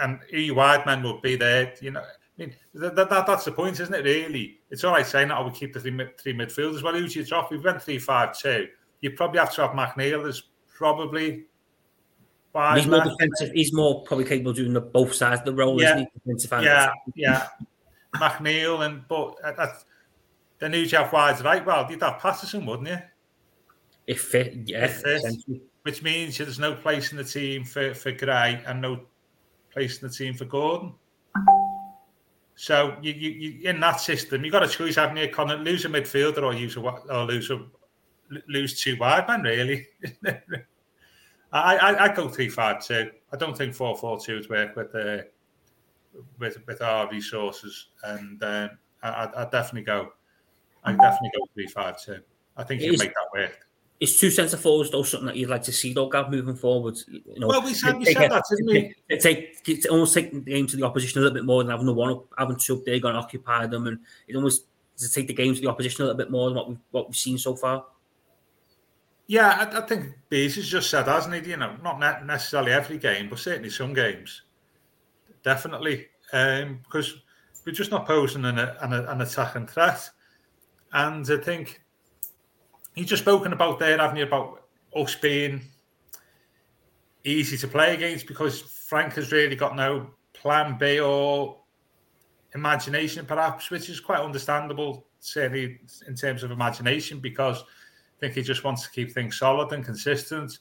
and 0.00 0.20
E 0.32 0.50
wide 0.50 0.86
men 0.86 1.02
will 1.02 1.20
be 1.20 1.36
there. 1.36 1.74
You 1.80 1.92
know, 1.92 2.00
I 2.00 2.04
mean 2.36 2.54
that, 2.74 2.94
that, 2.96 3.26
that's 3.26 3.44
the 3.44 3.52
point, 3.52 3.80
isn't 3.80 3.94
it? 3.94 4.04
Really, 4.04 4.60
it's 4.70 4.84
all 4.84 4.92
right 4.92 5.06
saying 5.06 5.28
that 5.28 5.38
I 5.38 5.40
would 5.40 5.54
keep 5.54 5.72
the 5.72 5.80
three, 5.80 5.96
three 6.20 6.34
midfielders. 6.34 6.82
Well, 6.82 6.94
who's 6.94 7.16
your 7.16 7.24
drop? 7.24 7.50
We 7.50 7.58
went 7.58 7.82
three 7.82 7.98
five 7.98 8.38
two. 8.38 8.68
You 9.00 9.10
probably 9.10 9.40
have 9.40 9.52
to 9.54 9.66
have 9.66 9.70
McNeil 9.72 10.28
as 10.28 10.42
probably. 10.74 11.46
He's 12.74 12.86
more 12.86 13.02
defensive. 13.02 13.50
He's 13.54 13.72
more 13.72 14.02
probably 14.02 14.26
capable 14.26 14.50
of 14.50 14.56
doing 14.58 14.74
the, 14.74 14.80
both 14.80 15.14
sides 15.14 15.40
of 15.40 15.46
the 15.46 15.54
role. 15.54 15.80
Yeah, 15.80 16.04
yeah, 16.60 16.92
yeah. 17.14 17.48
McNeil 18.16 18.84
and 18.84 19.02
but 19.08 19.36
uh, 19.42 19.68
then 20.58 20.74
who'd 20.74 20.92
you 20.92 20.98
have 20.98 21.12
wide 21.12 21.40
right? 21.40 21.64
Well, 21.64 21.86
you'd 21.90 22.02
have 22.02 22.18
Patterson, 22.18 22.66
wouldn't 22.66 22.88
you? 22.88 22.98
If 24.06 24.20
fit, 24.20 24.54
yeah. 24.66 24.84
If 24.84 25.00
fit, 25.00 25.22
which 25.82 26.02
means 26.02 26.38
there's 26.38 26.58
no 26.58 26.74
place 26.74 27.10
in 27.10 27.18
the 27.18 27.24
team 27.24 27.64
for, 27.64 27.94
for 27.94 28.12
Gray 28.12 28.62
and 28.66 28.80
no 28.80 29.00
place 29.72 30.00
in 30.00 30.08
the 30.08 30.14
team 30.14 30.34
for 30.34 30.44
Gordon. 30.44 30.94
So 32.54 32.96
you, 33.02 33.12
you, 33.12 33.30
you 33.30 33.68
in 33.70 33.80
that 33.80 34.00
system, 34.00 34.44
you've 34.44 34.52
got 34.52 34.62
a 34.62 34.68
choice, 34.68 34.96
haven't 34.96 35.16
you? 35.16 35.28
Connor, 35.28 35.56
lose 35.56 35.84
a 35.84 35.88
midfielder 35.88 36.42
or 36.42 36.54
use 36.54 36.76
a 36.76 36.80
or 36.80 37.24
lose 37.24 37.50
a 37.50 37.64
lose 38.46 38.80
two 38.80 38.96
wide 38.96 39.26
men, 39.26 39.42
really. 39.42 39.86
I, 41.52 41.76
I 41.76 42.04
I 42.04 42.14
go 42.14 42.28
three 42.28 42.48
five 42.48 42.84
two. 42.84 43.10
I 43.32 43.36
don't 43.36 43.56
think 43.56 43.74
four 43.74 43.96
four 43.96 44.20
two 44.20 44.36
would 44.36 44.48
work 44.48 44.76
with 44.76 44.92
the 44.92 45.28
with 46.38 46.58
with 46.66 46.82
our 46.82 47.10
resources, 47.10 47.88
and 48.04 48.42
um, 48.42 48.70
I 49.02 49.28
I 49.36 49.44
definitely 49.44 49.82
go. 49.82 50.12
I 50.84 50.92
definitely 50.92 51.30
go 51.36 51.46
three 51.54 51.66
five 51.66 52.02
two. 52.02 52.20
I 52.56 52.64
think 52.64 52.80
you 52.82 52.90
can 52.90 52.98
make 52.98 53.14
that 53.14 53.28
work. 53.40 53.66
Is 54.02 54.18
two 54.18 54.30
centre 54.32 54.56
forwards 54.56 54.90
though 54.90 55.04
something 55.04 55.28
that 55.28 55.36
you'd 55.36 55.48
like 55.48 55.62
to 55.62 55.70
see 55.70 55.92
though, 55.92 56.08
Gav, 56.08 56.28
moving 56.28 56.56
forward? 56.56 56.98
You 57.06 57.38
know, 57.38 57.46
well, 57.46 57.62
we 57.62 57.72
said, 57.72 57.96
we 57.98 58.06
said 58.06 58.32
that, 58.32 58.42
didn't 58.50 58.66
we? 58.66 59.16
Take, 59.16 59.62
take, 59.62 59.88
almost 59.88 60.12
take 60.12 60.32
the 60.32 60.40
game 60.40 60.66
to 60.66 60.76
the 60.76 60.82
opposition 60.82 61.20
a 61.20 61.22
little 61.22 61.36
bit 61.36 61.44
more 61.44 61.62
than 61.62 61.70
having 61.70 61.86
the 61.86 61.94
one 61.94 62.10
up, 62.10 62.24
having 62.36 62.56
two 62.56 62.78
up 62.78 62.84
there, 62.84 62.98
going 62.98 63.14
to 63.14 63.20
occupy 63.20 63.64
them, 63.68 63.86
and 63.86 64.00
it 64.26 64.34
almost 64.34 64.66
to 64.96 65.08
take 65.08 65.28
the 65.28 65.32
game 65.32 65.54
to 65.54 65.60
the 65.60 65.68
opposition 65.68 66.02
a 66.02 66.06
little 66.06 66.18
bit 66.18 66.32
more 66.32 66.48
than 66.48 66.56
what 66.56 66.68
we've 66.68 66.78
what 66.90 67.06
we've 67.06 67.16
seen 67.16 67.38
so 67.38 67.54
far. 67.54 67.84
Yeah, 69.28 69.68
I, 69.72 69.78
I 69.78 69.86
think 69.86 70.06
Bees 70.28 70.56
has 70.56 70.66
just 70.66 70.90
said, 70.90 71.06
hasn't 71.06 71.36
he? 71.36 71.50
You 71.50 71.58
know, 71.58 71.76
not 71.80 72.26
necessarily 72.26 72.72
every 72.72 72.98
game, 72.98 73.28
but 73.28 73.38
certainly 73.38 73.70
some 73.70 73.94
games, 73.94 74.42
definitely, 75.44 76.08
um, 76.32 76.80
because 76.82 77.22
we're 77.64 77.70
just 77.70 77.92
not 77.92 78.08
posing 78.08 78.46
an, 78.46 78.58
an, 78.58 78.92
an 78.92 79.20
attacking 79.20 79.68
threat, 79.68 80.10
and 80.92 81.24
I 81.30 81.36
think 81.36 81.82
you 82.94 83.04
just 83.04 83.22
spoken 83.22 83.52
about 83.52 83.78
there, 83.78 83.98
haven't 83.98 84.16
you, 84.16 84.24
about 84.24 84.62
us 84.94 85.14
being 85.14 85.62
easy 87.24 87.56
to 87.56 87.68
play 87.68 87.94
against 87.94 88.26
because 88.26 88.60
Frank 88.60 89.14
has 89.14 89.32
really 89.32 89.56
got 89.56 89.76
no 89.76 90.10
plan 90.34 90.76
B 90.78 91.00
or 91.00 91.58
imagination, 92.54 93.24
perhaps, 93.24 93.70
which 93.70 93.88
is 93.88 94.00
quite 94.00 94.20
understandable, 94.20 95.06
certainly 95.20 95.80
in 96.06 96.14
terms 96.14 96.42
of 96.42 96.50
imagination, 96.50 97.20
because 97.20 97.62
I 97.62 98.20
think 98.20 98.34
he 98.34 98.42
just 98.42 98.64
wants 98.64 98.82
to 98.82 98.90
keep 98.90 99.12
things 99.12 99.38
solid 99.38 99.72
and 99.72 99.84
consistent. 99.84 100.58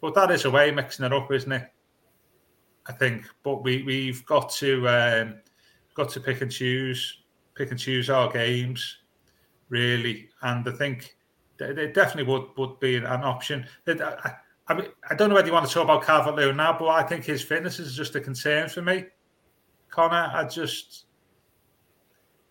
But 0.00 0.14
that 0.14 0.30
is 0.30 0.44
a 0.44 0.50
way 0.50 0.70
mixing 0.70 1.04
it 1.04 1.12
up, 1.12 1.30
isn't 1.32 1.52
it? 1.52 1.70
I 2.86 2.92
think. 2.92 3.26
But 3.42 3.62
we 3.62 3.82
we've 3.82 4.24
got 4.26 4.50
to 4.54 4.88
um, 4.88 5.34
got 5.94 6.10
to 6.10 6.20
pick 6.20 6.42
and 6.42 6.50
choose, 6.50 7.22
pick 7.54 7.70
and 7.70 7.78
choose 7.78 8.10
our 8.10 8.30
games, 8.30 8.98
really. 9.68 10.28
And 10.42 10.68
I 10.68 10.72
think 10.72 11.13
it 11.58 11.94
definitely 11.94 12.32
would 12.32 12.48
would 12.56 12.80
be 12.80 12.96
an 12.96 13.06
option. 13.06 13.66
I, 13.86 14.32
I, 14.68 14.74
mean, 14.74 14.86
I 15.08 15.14
don't 15.14 15.28
know 15.28 15.34
whether 15.34 15.46
you 15.46 15.52
want 15.52 15.66
to 15.66 15.72
talk 15.72 15.84
about 15.84 16.04
Calvert 16.04 16.34
Lewin 16.34 16.56
now, 16.56 16.76
but 16.78 16.88
I 16.88 17.02
think 17.02 17.24
his 17.24 17.42
fitness 17.42 17.78
is 17.78 17.94
just 17.94 18.14
a 18.16 18.20
concern 18.20 18.68
for 18.68 18.82
me. 18.82 19.04
Connor, 19.90 20.30
I 20.34 20.44
just. 20.44 21.06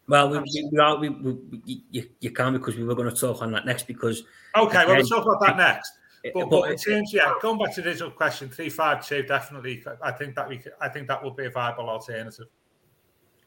Well, 0.08 0.30
we, 0.30 0.40
we, 0.40 0.70
we 0.72 0.80
are, 0.80 0.98
we, 0.98 1.10
we, 1.10 1.82
you, 1.92 2.10
you 2.20 2.32
can 2.32 2.54
because 2.54 2.76
we 2.76 2.84
were 2.84 2.96
going 2.96 3.10
to 3.10 3.16
talk 3.16 3.42
on 3.42 3.52
that 3.52 3.66
next 3.66 3.88
because. 3.88 4.24
Okay, 4.56 4.70
again, 4.70 4.88
well, 4.88 4.98
we'll 4.98 5.08
talk 5.08 5.26
about 5.26 5.42
that 5.42 5.58
next. 5.58 5.92
But, 6.34 6.50
but, 6.50 6.72
in 6.72 6.78
terms, 6.78 7.12
yeah, 7.14 7.34
going 7.42 7.58
back 7.58 7.74
to 7.76 7.82
the 7.82 7.90
original 7.90 8.12
question, 8.12 8.50
three 8.50 8.70
five 8.70 9.06
two, 9.06 9.24
definitely. 9.24 9.84
I 10.02 10.12
think 10.12 10.36
that 10.36 10.48
we, 10.48 10.62
I 10.80 10.88
think 10.88 11.08
that 11.10 11.22
would 11.22 11.36
be 11.36 11.46
a 11.46 11.50
viable 11.50 11.90
alternative. 11.90 12.48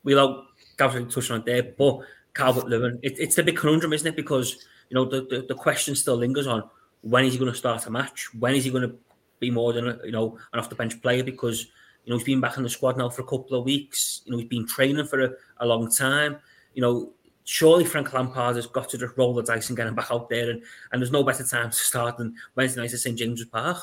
We'll 0.04 0.46
touch 0.78 1.30
on 1.30 1.40
it 1.40 1.46
there, 1.46 1.62
but 1.62 2.00
Calvert 2.34 2.68
Lewin, 2.68 2.98
it, 3.02 3.18
it's 3.18 3.38
a 3.38 3.42
big 3.42 3.56
conundrum, 3.56 3.94
isn't 3.94 4.06
it? 4.06 4.14
Because 4.14 4.66
you 4.88 4.94
know, 4.94 5.04
the, 5.04 5.22
the, 5.22 5.46
the 5.48 5.54
question 5.54 5.94
still 5.94 6.16
lingers 6.16 6.46
on 6.46 6.68
when 7.02 7.24
is 7.24 7.32
he 7.32 7.38
going 7.38 7.50
to 7.50 7.56
start 7.56 7.86
a 7.86 7.90
match? 7.90 8.34
When 8.34 8.54
is 8.54 8.64
he 8.64 8.70
going 8.70 8.88
to 8.88 8.96
be 9.38 9.50
more 9.50 9.72
than 9.72 10.00
you 10.04 10.12
know 10.12 10.38
an 10.52 10.58
off 10.58 10.68
the 10.68 10.74
bench 10.74 11.00
player? 11.02 11.22
Because 11.22 11.66
you 12.04 12.10
know 12.10 12.16
he's 12.16 12.24
been 12.24 12.40
back 12.40 12.56
in 12.56 12.62
the 12.62 12.68
squad 12.68 12.96
now 12.96 13.08
for 13.08 13.22
a 13.22 13.26
couple 13.26 13.58
of 13.58 13.64
weeks. 13.64 14.22
You 14.24 14.32
know 14.32 14.38
he's 14.38 14.48
been 14.48 14.66
training 14.66 15.06
for 15.06 15.20
a, 15.20 15.30
a 15.58 15.66
long 15.66 15.90
time. 15.90 16.38
You 16.74 16.82
know 16.82 17.12
surely 17.46 17.84
Frank 17.84 18.12
Lampard 18.12 18.56
has 18.56 18.66
got 18.66 18.88
to 18.90 18.98
just 18.98 19.16
roll 19.16 19.32
the 19.32 19.42
dice 19.42 19.68
and 19.68 19.76
get 19.76 19.86
him 19.86 19.94
back 19.94 20.10
out 20.10 20.28
there. 20.28 20.50
And, 20.50 20.62
and 20.92 21.00
there's 21.00 21.12
no 21.12 21.22
better 21.22 21.44
time 21.44 21.70
to 21.70 21.76
start 21.76 22.18
than 22.18 22.34
Wednesday 22.54 22.80
night 22.80 22.92
at 22.92 22.98
St 22.98 23.16
James's 23.16 23.46
Park. 23.46 23.78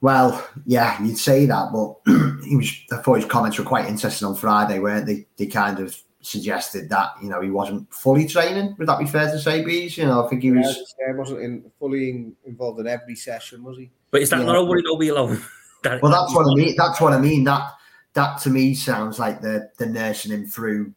Well, 0.00 0.48
yeah, 0.64 1.00
you'd 1.02 1.18
say 1.18 1.46
that, 1.46 1.70
but 1.72 1.96
he 2.44 2.56
was. 2.56 2.72
I 2.92 2.96
thought 2.98 3.16
his 3.16 3.24
comments 3.24 3.58
were 3.58 3.64
quite 3.64 3.86
interesting 3.86 4.28
on 4.28 4.34
Friday, 4.34 4.78
weren't 4.78 5.06
they? 5.06 5.26
They 5.36 5.46
kind 5.46 5.80
of 5.80 5.96
suggested 6.28 6.88
that 6.90 7.12
you 7.22 7.28
know 7.28 7.40
he 7.40 7.50
wasn't 7.50 7.92
fully 7.92 8.26
training. 8.26 8.74
Would 8.78 8.88
that 8.88 8.98
be 8.98 9.06
fair 9.06 9.30
to 9.30 9.38
say, 9.38 9.64
Bees? 9.64 9.96
You 9.96 10.06
know, 10.06 10.24
I 10.24 10.28
think 10.28 10.42
he 10.42 10.52
was. 10.52 10.94
Yeah, 10.98 11.12
he 11.12 11.18
wasn't 11.18 11.42
in, 11.42 11.70
fully 11.78 12.10
in, 12.10 12.36
involved 12.44 12.80
in 12.80 12.86
every 12.86 13.16
session, 13.16 13.62
was 13.64 13.78
he? 13.78 13.90
But 14.10 14.22
is 14.22 14.30
that 14.30 14.40
yeah. 14.40 14.46
not 14.46 14.56
a 14.56 14.64
worry? 14.64 14.82
Don't 14.82 14.98
be 14.98 15.08
alone. 15.08 15.42
that, 15.82 16.02
well, 16.02 16.12
that's 16.12 16.34
what 16.34 16.46
I 16.46 16.54
mean. 16.54 16.74
That's 16.76 17.00
what 17.00 17.12
I 17.12 17.18
mean. 17.18 17.44
That 17.44 17.72
that 18.14 18.40
to 18.42 18.50
me 18.50 18.74
sounds 18.74 19.18
like 19.18 19.40
the 19.40 19.70
the 19.78 19.86
nursing 19.86 20.32
him 20.32 20.46
through 20.46 20.92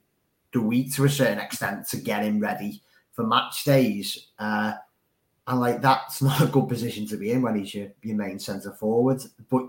the 0.54 0.62
week 0.62 0.94
to 0.96 1.06
a 1.06 1.10
certain 1.10 1.40
extent 1.40 1.88
to 1.88 1.98
get 1.98 2.24
him 2.24 2.40
ready 2.40 2.82
for 3.14 3.26
match 3.26 3.64
days. 3.64 4.28
Uh, 4.38 4.74
and 5.48 5.60
like 5.60 5.82
that's 5.82 6.22
not 6.22 6.42
a 6.42 6.48
good 6.48 6.68
position 6.68 7.08
to 7.08 7.18
be 7.18 7.32
in 7.32 7.42
when 7.42 7.58
he's 7.58 7.74
your, 7.74 7.90
your 8.02 8.18
main 8.18 8.40
centre 8.40 8.74
forward. 8.74 9.22
But 9.50 9.68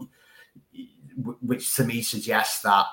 which 1.41 1.75
to 1.77 1.85
me 1.85 2.03
suggests 2.03 2.63
that 2.63 2.87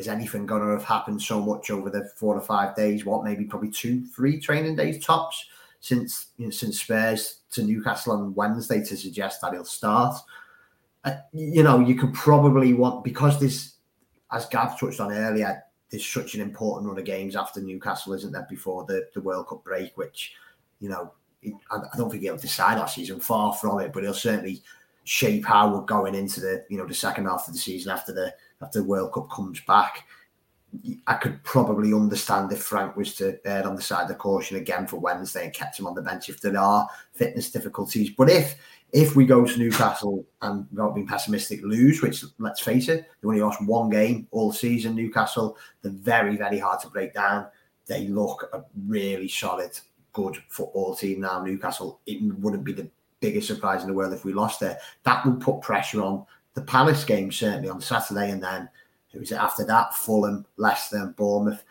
is 0.00 0.08
anything 0.08 0.46
going 0.46 0.62
to 0.62 0.68
have 0.68 0.84
happened 0.84 1.20
so 1.20 1.40
much 1.40 1.70
over 1.70 1.90
the 1.90 2.10
four 2.16 2.34
or 2.34 2.40
five 2.40 2.74
days? 2.74 3.04
What 3.04 3.22
maybe 3.22 3.44
probably 3.44 3.70
two, 3.70 4.04
three 4.06 4.40
training 4.40 4.74
days 4.74 5.04
tops 5.04 5.46
since 5.80 6.28
you 6.38 6.46
know, 6.46 6.50
since 6.50 6.80
Spurs 6.80 7.40
to 7.52 7.62
Newcastle 7.62 8.14
on 8.14 8.34
Wednesday 8.34 8.82
to 8.82 8.96
suggest 8.96 9.42
that 9.42 9.52
he'll 9.52 9.64
start. 9.64 10.16
Uh, 11.04 11.16
you 11.32 11.62
know, 11.62 11.80
you 11.80 11.94
could 11.94 12.14
probably 12.14 12.72
want 12.72 13.04
because 13.04 13.38
this, 13.38 13.74
as 14.32 14.46
Gav 14.46 14.80
touched 14.80 15.00
on 15.00 15.12
earlier, 15.12 15.62
there's 15.90 16.06
such 16.06 16.34
an 16.34 16.40
important 16.40 16.88
run 16.88 16.98
of 16.98 17.04
games 17.04 17.36
after 17.36 17.60
Newcastle, 17.60 18.14
isn't 18.14 18.32
there? 18.32 18.46
Before 18.48 18.84
the 18.86 19.06
the 19.14 19.20
World 19.20 19.48
Cup 19.48 19.62
break, 19.62 19.96
which 19.98 20.32
you 20.80 20.88
know, 20.88 21.12
I 21.70 21.96
don't 21.96 22.10
think 22.10 22.22
he'll 22.22 22.38
decide 22.38 22.78
our 22.78 22.88
season. 22.88 23.20
Far 23.20 23.52
from 23.52 23.80
it, 23.80 23.92
but 23.92 24.02
he'll 24.02 24.14
certainly 24.14 24.62
shape 25.04 25.44
how 25.44 25.74
we're 25.74 25.80
going 25.82 26.14
into 26.14 26.40
the 26.40 26.64
you 26.70 26.78
know 26.78 26.86
the 26.86 26.94
second 26.94 27.26
half 27.26 27.46
of 27.48 27.52
the 27.52 27.60
season 27.60 27.92
after 27.92 28.14
the 28.14 28.32
after 28.62 28.80
the 28.80 28.84
World 28.84 29.12
Cup 29.12 29.30
comes 29.30 29.60
back. 29.60 30.06
I 31.08 31.14
could 31.14 31.42
probably 31.42 31.92
understand 31.92 32.52
if 32.52 32.62
Frank 32.62 32.96
was 32.96 33.16
to 33.16 33.40
err 33.44 33.66
on 33.66 33.74
the 33.74 33.82
side 33.82 34.02
of 34.02 34.08
the 34.08 34.14
caution 34.14 34.56
again 34.56 34.86
for 34.86 34.98
Wednesday 34.98 35.44
and 35.44 35.52
kept 35.52 35.78
him 35.78 35.86
on 35.86 35.94
the 35.94 36.02
bench 36.02 36.28
if 36.28 36.40
there 36.40 36.56
are 36.56 36.88
fitness 37.12 37.50
difficulties. 37.50 38.10
But 38.10 38.30
if 38.30 38.54
if 38.92 39.16
we 39.16 39.24
go 39.24 39.44
to 39.44 39.58
Newcastle 39.58 40.24
and 40.42 40.66
without 40.70 40.94
being 40.94 41.06
pessimistic 41.06 41.62
lose, 41.62 42.02
which 42.02 42.24
let's 42.38 42.60
face 42.60 42.88
it, 42.88 43.06
they 43.20 43.26
only 43.26 43.40
lost 43.40 43.64
one 43.64 43.90
game 43.90 44.28
all 44.30 44.52
season. 44.52 44.94
Newcastle, 44.94 45.56
they're 45.82 45.90
very 45.92 46.36
very 46.36 46.58
hard 46.58 46.80
to 46.80 46.88
break 46.88 47.14
down. 47.14 47.46
They 47.86 48.06
look 48.06 48.48
a 48.52 48.62
really 48.86 49.26
solid, 49.26 49.72
good 50.12 50.36
football 50.48 50.94
team 50.94 51.20
now. 51.20 51.42
Newcastle, 51.42 52.00
it 52.06 52.22
wouldn't 52.38 52.62
be 52.62 52.72
the 52.72 52.88
biggest 53.18 53.48
surprise 53.48 53.82
in 53.82 53.88
the 53.88 53.94
world 53.94 54.12
if 54.12 54.24
we 54.24 54.32
lost 54.32 54.60
there. 54.60 54.78
That 55.02 55.26
would 55.26 55.40
put 55.40 55.62
pressure 55.62 56.00
on 56.02 56.24
the 56.54 56.62
Palace 56.62 57.04
game 57.04 57.30
certainly 57.30 57.68
on 57.68 57.80
Saturday, 57.80 58.30
and 58.30 58.42
then 58.42 58.68
who 59.12 59.20
is 59.20 59.32
it 59.32 59.36
after 59.36 59.64
that? 59.66 59.94
Fulham, 59.94 60.46
Leicester, 60.56 61.14
Bournemouth. 61.16 61.64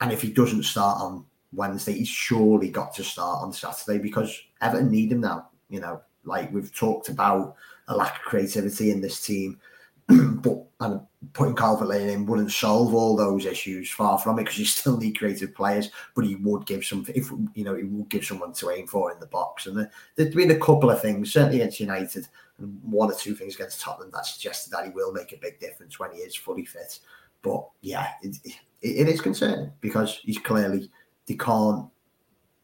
And 0.00 0.12
if 0.12 0.22
he 0.22 0.30
doesn't 0.30 0.64
start 0.64 1.00
on 1.00 1.24
Wednesday, 1.52 1.92
he's 1.92 2.08
surely 2.08 2.70
got 2.70 2.94
to 2.94 3.04
start 3.04 3.42
on 3.42 3.52
Saturday 3.52 3.98
because 3.98 4.38
Everton 4.60 4.90
need 4.90 5.12
him 5.12 5.20
now. 5.20 5.48
You 5.68 5.80
know, 5.80 6.02
Like 6.24 6.52
we've 6.52 6.74
talked 6.74 7.08
about 7.08 7.56
a 7.88 7.96
lack 7.96 8.16
of 8.16 8.22
creativity 8.22 8.90
in 8.90 9.00
this 9.00 9.24
team, 9.24 9.58
but 10.08 10.64
and 10.80 11.00
putting 11.32 11.56
Calvert 11.56 11.88
Lewin 11.88 12.08
in 12.08 12.26
wouldn't 12.26 12.52
solve 12.52 12.94
all 12.94 13.16
those 13.16 13.46
issues. 13.46 13.90
Far 13.90 14.18
from 14.18 14.38
it, 14.38 14.42
because 14.42 14.58
you 14.58 14.64
still 14.66 14.98
need 14.98 15.18
creative 15.18 15.54
players. 15.54 15.90
But 16.14 16.26
he 16.26 16.36
would 16.36 16.66
give 16.66 16.84
some, 16.84 17.06
if 17.14 17.30
you 17.54 17.64
know, 17.64 17.74
he 17.74 17.84
would 17.84 18.08
give 18.08 18.24
someone 18.24 18.52
to 18.54 18.70
aim 18.70 18.86
for 18.86 19.12
in 19.12 19.20
the 19.20 19.26
box. 19.26 19.66
And 19.66 19.78
there, 19.78 19.90
there's 20.16 20.34
been 20.34 20.50
a 20.50 20.58
couple 20.58 20.90
of 20.90 21.00
things, 21.00 21.32
certainly 21.32 21.60
against 21.60 21.80
United, 21.80 22.28
one 22.58 23.10
or 23.10 23.14
two 23.14 23.34
things 23.34 23.54
against 23.54 23.80
Tottenham 23.80 24.10
that 24.12 24.26
suggested 24.26 24.70
that 24.70 24.84
he 24.84 24.90
will 24.90 25.12
make 25.12 25.32
a 25.32 25.38
big 25.38 25.60
difference 25.60 25.98
when 25.98 26.12
he 26.12 26.18
is 26.18 26.34
fully 26.34 26.64
fit. 26.64 26.98
But 27.42 27.68
yeah, 27.82 28.12
it, 28.22 28.36
it, 28.44 28.54
it 28.80 29.08
is 29.08 29.20
concerning 29.20 29.72
because 29.80 30.20
he's 30.22 30.38
clearly 30.38 30.90
they 31.26 31.34
can't 31.34 31.88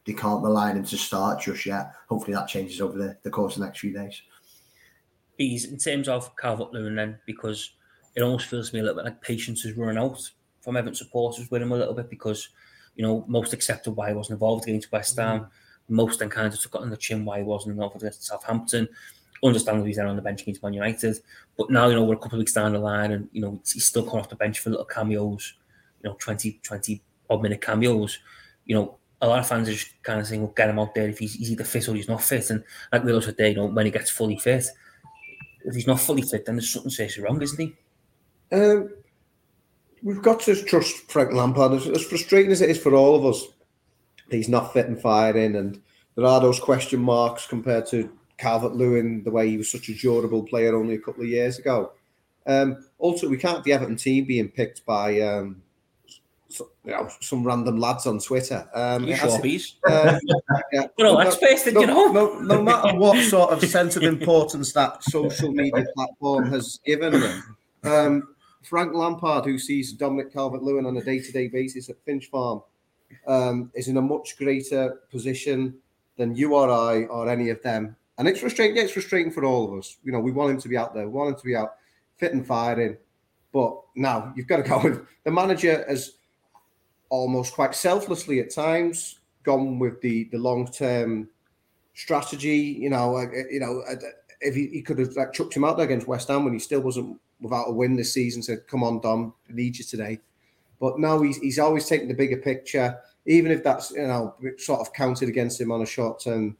they 0.05 0.13
can't 0.13 0.43
rely 0.43 0.71
on 0.71 0.77
him 0.77 0.85
to 0.85 0.97
start 0.97 1.41
just 1.41 1.65
yet. 1.65 1.93
Hopefully 2.09 2.35
that 2.35 2.47
changes 2.47 2.81
over 2.81 2.97
the, 2.97 3.17
the 3.23 3.29
course 3.29 3.55
of 3.55 3.61
the 3.61 3.65
next 3.65 3.79
few 3.79 3.93
days. 3.93 4.21
Bees, 5.37 5.65
in 5.65 5.77
terms 5.77 6.07
of 6.07 6.35
Calvert 6.35 6.73
Lewin, 6.73 6.95
then, 6.95 7.19
because 7.25 7.71
it 8.15 8.21
almost 8.21 8.47
feels 8.47 8.69
to 8.69 8.75
me 8.75 8.81
a 8.81 8.83
little 8.83 8.97
bit 8.97 9.05
like 9.05 9.21
patience 9.21 9.65
is 9.65 9.77
running 9.77 9.97
out 9.97 10.19
from 10.61 10.77
Everton 10.77 10.95
supporters 10.95 11.49
with 11.49 11.61
him 11.61 11.71
a 11.71 11.77
little 11.77 11.93
bit 11.93 12.09
because, 12.09 12.49
you 12.95 13.03
know, 13.03 13.25
most 13.27 13.53
accepted 13.53 13.91
why 13.91 14.09
he 14.09 14.15
wasn't 14.15 14.35
involved 14.35 14.67
against 14.67 14.91
West 14.91 15.17
Ham. 15.17 15.41
Mm. 15.41 15.49
Most 15.89 16.19
then 16.19 16.29
kind 16.29 16.53
of 16.53 16.59
took 16.59 16.75
it 16.75 16.81
on 16.81 16.89
the 16.89 16.97
chin 16.97 17.25
why 17.25 17.39
he 17.39 17.43
wasn't 17.43 17.73
involved 17.73 17.95
against 17.95 18.25
Southampton. 18.25 18.87
Understandably, 19.43 19.89
he's 19.89 19.97
there 19.97 20.07
on 20.07 20.15
the 20.15 20.21
bench 20.21 20.41
against 20.41 20.63
Man 20.63 20.73
United. 20.73 21.19
But 21.57 21.69
now, 21.69 21.87
you 21.87 21.95
know, 21.95 22.03
we're 22.03 22.15
a 22.15 22.17
couple 22.17 22.37
of 22.37 22.39
weeks 22.39 22.53
down 22.53 22.73
the 22.73 22.79
line 22.79 23.11
and, 23.11 23.29
you 23.33 23.41
know, 23.41 23.59
he's 23.71 23.85
still 23.85 24.03
coming 24.03 24.19
off 24.19 24.29
the 24.29 24.35
bench 24.35 24.59
for 24.59 24.69
little 24.69 24.85
cameos, 24.85 25.53
you 26.01 26.09
know, 26.09 26.15
20, 26.19 26.59
20 26.63 27.01
odd 27.29 27.41
minute 27.41 27.61
cameos. 27.61 28.19
You 28.65 28.75
know, 28.75 28.97
a 29.21 29.27
lot 29.27 29.39
of 29.39 29.47
fans 29.47 29.67
are 29.67 29.73
just 29.73 30.01
kind 30.03 30.19
of 30.19 30.27
saying, 30.27 30.41
well, 30.41 30.53
get 30.55 30.69
him 30.69 30.79
out 30.79 30.95
there 30.95 31.09
if 31.09 31.19
he's, 31.19 31.33
he's 31.33 31.51
either 31.51 31.63
fit 31.63 31.89
or 31.89 31.95
he's 31.95 32.07
not 32.07 32.23
fit. 32.23 32.49
And 32.49 32.63
like 32.91 33.03
Will 33.03 33.21
said, 33.21 33.37
they, 33.37 33.49
you 33.49 33.55
know, 33.55 33.65
when 33.65 33.85
he 33.85 33.91
gets 33.91 34.09
fully 34.09 34.37
fit, 34.37 34.65
if 35.65 35.75
he's 35.75 35.87
not 35.87 35.99
fully 35.99 36.21
fit, 36.21 36.45
then 36.45 36.55
there's 36.55 36.69
something 36.69 36.91
seriously 36.91 37.23
wrong, 37.23 37.41
isn't 37.41 37.59
he? 37.59 37.75
Um, 38.51 38.89
we've 40.03 40.21
got 40.21 40.41
to 40.41 40.61
trust 40.63 41.09
Frank 41.11 41.33
Lampard. 41.33 41.73
As, 41.73 41.87
as, 41.87 42.05
frustrating 42.05 42.51
as 42.51 42.61
it 42.61 42.69
is 42.69 42.79
for 42.79 42.93
all 42.93 43.15
of 43.15 43.25
us, 43.25 43.47
he's 44.29 44.49
not 44.49 44.73
fit 44.73 44.87
and 44.87 45.01
firing, 45.01 45.55
and 45.55 45.81
there 46.15 46.25
are 46.25 46.41
those 46.41 46.59
question 46.59 46.99
marks 46.99 47.47
compared 47.47 47.85
to 47.87 48.11
Calvert 48.37 48.75
Lewin, 48.75 49.23
the 49.23 49.31
way 49.31 49.49
he 49.49 49.57
was 49.57 49.71
such 49.71 49.89
a 49.89 49.93
durable 49.93 50.43
player 50.43 50.75
only 50.75 50.95
a 50.95 50.99
couple 50.99 51.23
of 51.23 51.29
years 51.29 51.59
ago. 51.59 51.93
Um, 52.45 52.85
also, 52.97 53.29
we 53.29 53.37
can't 53.37 53.57
have 53.57 53.63
the 53.63 53.73
Everton 53.73 53.95
team 53.95 54.25
being 54.25 54.49
picked 54.49 54.85
by 54.85 55.21
um, 55.21 55.61
you 56.59 56.91
know, 56.91 57.09
some 57.21 57.43
random 57.43 57.79
lads 57.79 58.05
on 58.05 58.19
Twitter. 58.19 58.67
Um, 58.73 59.05
you 59.05 59.15
Schwabbies. 59.15 59.75
Uh, 59.87 60.19
yeah. 60.71 60.87
well, 60.97 61.17
that's 61.17 61.39
no, 61.71 61.81
you 61.81 61.87
know. 61.87 62.11
No, 62.11 62.39
no 62.39 62.61
matter 62.61 62.97
what 62.97 63.17
sort 63.29 63.51
of 63.51 63.63
sense 63.63 63.95
of 63.95 64.03
importance 64.03 64.73
that 64.73 65.03
social 65.03 65.51
media 65.51 65.85
platform 65.95 66.51
has 66.51 66.79
given 66.85 67.19
them, 67.19 67.57
um, 67.83 68.35
Frank 68.63 68.93
Lampard, 68.93 69.45
who 69.45 69.57
sees 69.57 69.93
Dominic 69.93 70.33
Calvert-Lewin 70.33 70.85
on 70.85 70.97
a 70.97 71.01
day-to-day 71.01 71.49
basis 71.49 71.89
at 71.89 71.97
Finch 72.05 72.27
Farm, 72.27 72.61
um, 73.27 73.71
is 73.73 73.87
in 73.87 73.97
a 73.97 74.01
much 74.01 74.37
greater 74.37 75.01
position 75.11 75.75
than 76.17 76.35
you 76.35 76.55
or 76.55 76.69
I 76.69 77.03
or 77.05 77.29
any 77.29 77.49
of 77.49 77.61
them. 77.61 77.95
And 78.17 78.27
it's 78.27 78.39
frustrating. 78.39 78.75
Yeah, 78.75 78.83
it's 78.83 78.93
frustrating 78.93 79.31
for 79.31 79.43
all 79.43 79.71
of 79.71 79.79
us. 79.79 79.97
You 80.03 80.11
know, 80.11 80.19
we 80.19 80.31
want 80.31 80.51
him 80.51 80.61
to 80.61 80.69
be 80.69 80.77
out 80.77 80.93
there. 80.93 81.05
We 81.05 81.13
want 81.13 81.29
him 81.29 81.35
to 81.35 81.45
be 81.45 81.55
out 81.55 81.75
fit 82.17 82.33
and 82.33 82.45
firing. 82.45 82.97
But 83.51 83.79
now 83.95 84.33
you've 84.35 84.47
got 84.47 84.57
to 84.57 84.63
go 84.63 84.81
with 84.81 85.05
the 85.23 85.31
manager 85.31 85.85
has 85.87 86.17
almost 87.09 87.53
quite 87.53 87.75
selflessly 87.75 88.39
at 88.39 88.49
times 88.49 89.19
gone 89.43 89.77
with 89.77 90.01
the 90.01 90.25
the 90.31 90.37
long 90.37 90.67
term 90.67 91.29
strategy. 91.93 92.57
You 92.79 92.89
know, 92.89 93.17
uh, 93.17 93.27
you 93.49 93.59
know, 93.59 93.83
uh, 93.87 93.95
if 94.41 94.55
he, 94.55 94.67
he, 94.67 94.81
could 94.81 94.99
have 94.99 95.15
like 95.15 95.33
chucked 95.33 95.55
him 95.55 95.63
out 95.63 95.77
there 95.77 95.85
against 95.85 96.07
West 96.07 96.27
Ham 96.27 96.43
when 96.43 96.53
he 96.53 96.59
still 96.59 96.81
wasn't 96.81 97.19
without 97.39 97.69
a 97.69 97.71
win 97.71 97.95
this 97.95 98.13
season, 98.13 98.41
said, 98.41 98.67
"Come 98.67 98.83
on, 98.83 98.99
Dom, 98.99 99.33
I 99.49 99.53
need 99.53 99.77
you 99.77 99.83
today." 99.83 100.19
But 100.79 100.99
now 100.99 101.21
he's 101.21 101.37
he's 101.37 101.59
always 101.59 101.85
taking 101.85 102.07
the 102.07 102.13
bigger 102.13 102.37
picture, 102.37 102.97
even 103.25 103.51
if 103.51 103.63
that's 103.63 103.91
you 103.91 104.07
know 104.07 104.35
sort 104.57 104.81
of 104.81 104.91
counted 104.93 105.29
against 105.29 105.61
him 105.61 105.71
on 105.71 105.81
a 105.81 105.85
short 105.85 106.19
term 106.19 106.57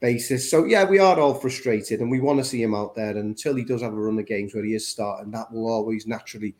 basis. 0.00 0.50
So 0.50 0.64
yeah, 0.64 0.84
we 0.84 0.98
are 0.98 1.18
all 1.18 1.34
frustrated, 1.34 2.00
and 2.00 2.10
we 2.10 2.20
want 2.20 2.38
to 2.38 2.44
see 2.44 2.62
him 2.62 2.74
out 2.74 2.94
there. 2.94 3.10
And 3.10 3.18
until 3.18 3.54
he 3.54 3.64
does 3.64 3.82
have 3.82 3.92
a 3.92 3.96
run 3.96 4.18
of 4.18 4.26
games 4.26 4.54
where 4.54 4.64
he 4.64 4.74
is 4.74 4.86
starting, 4.86 5.30
that 5.32 5.52
will 5.52 5.68
always 5.68 6.06
naturally 6.06 6.54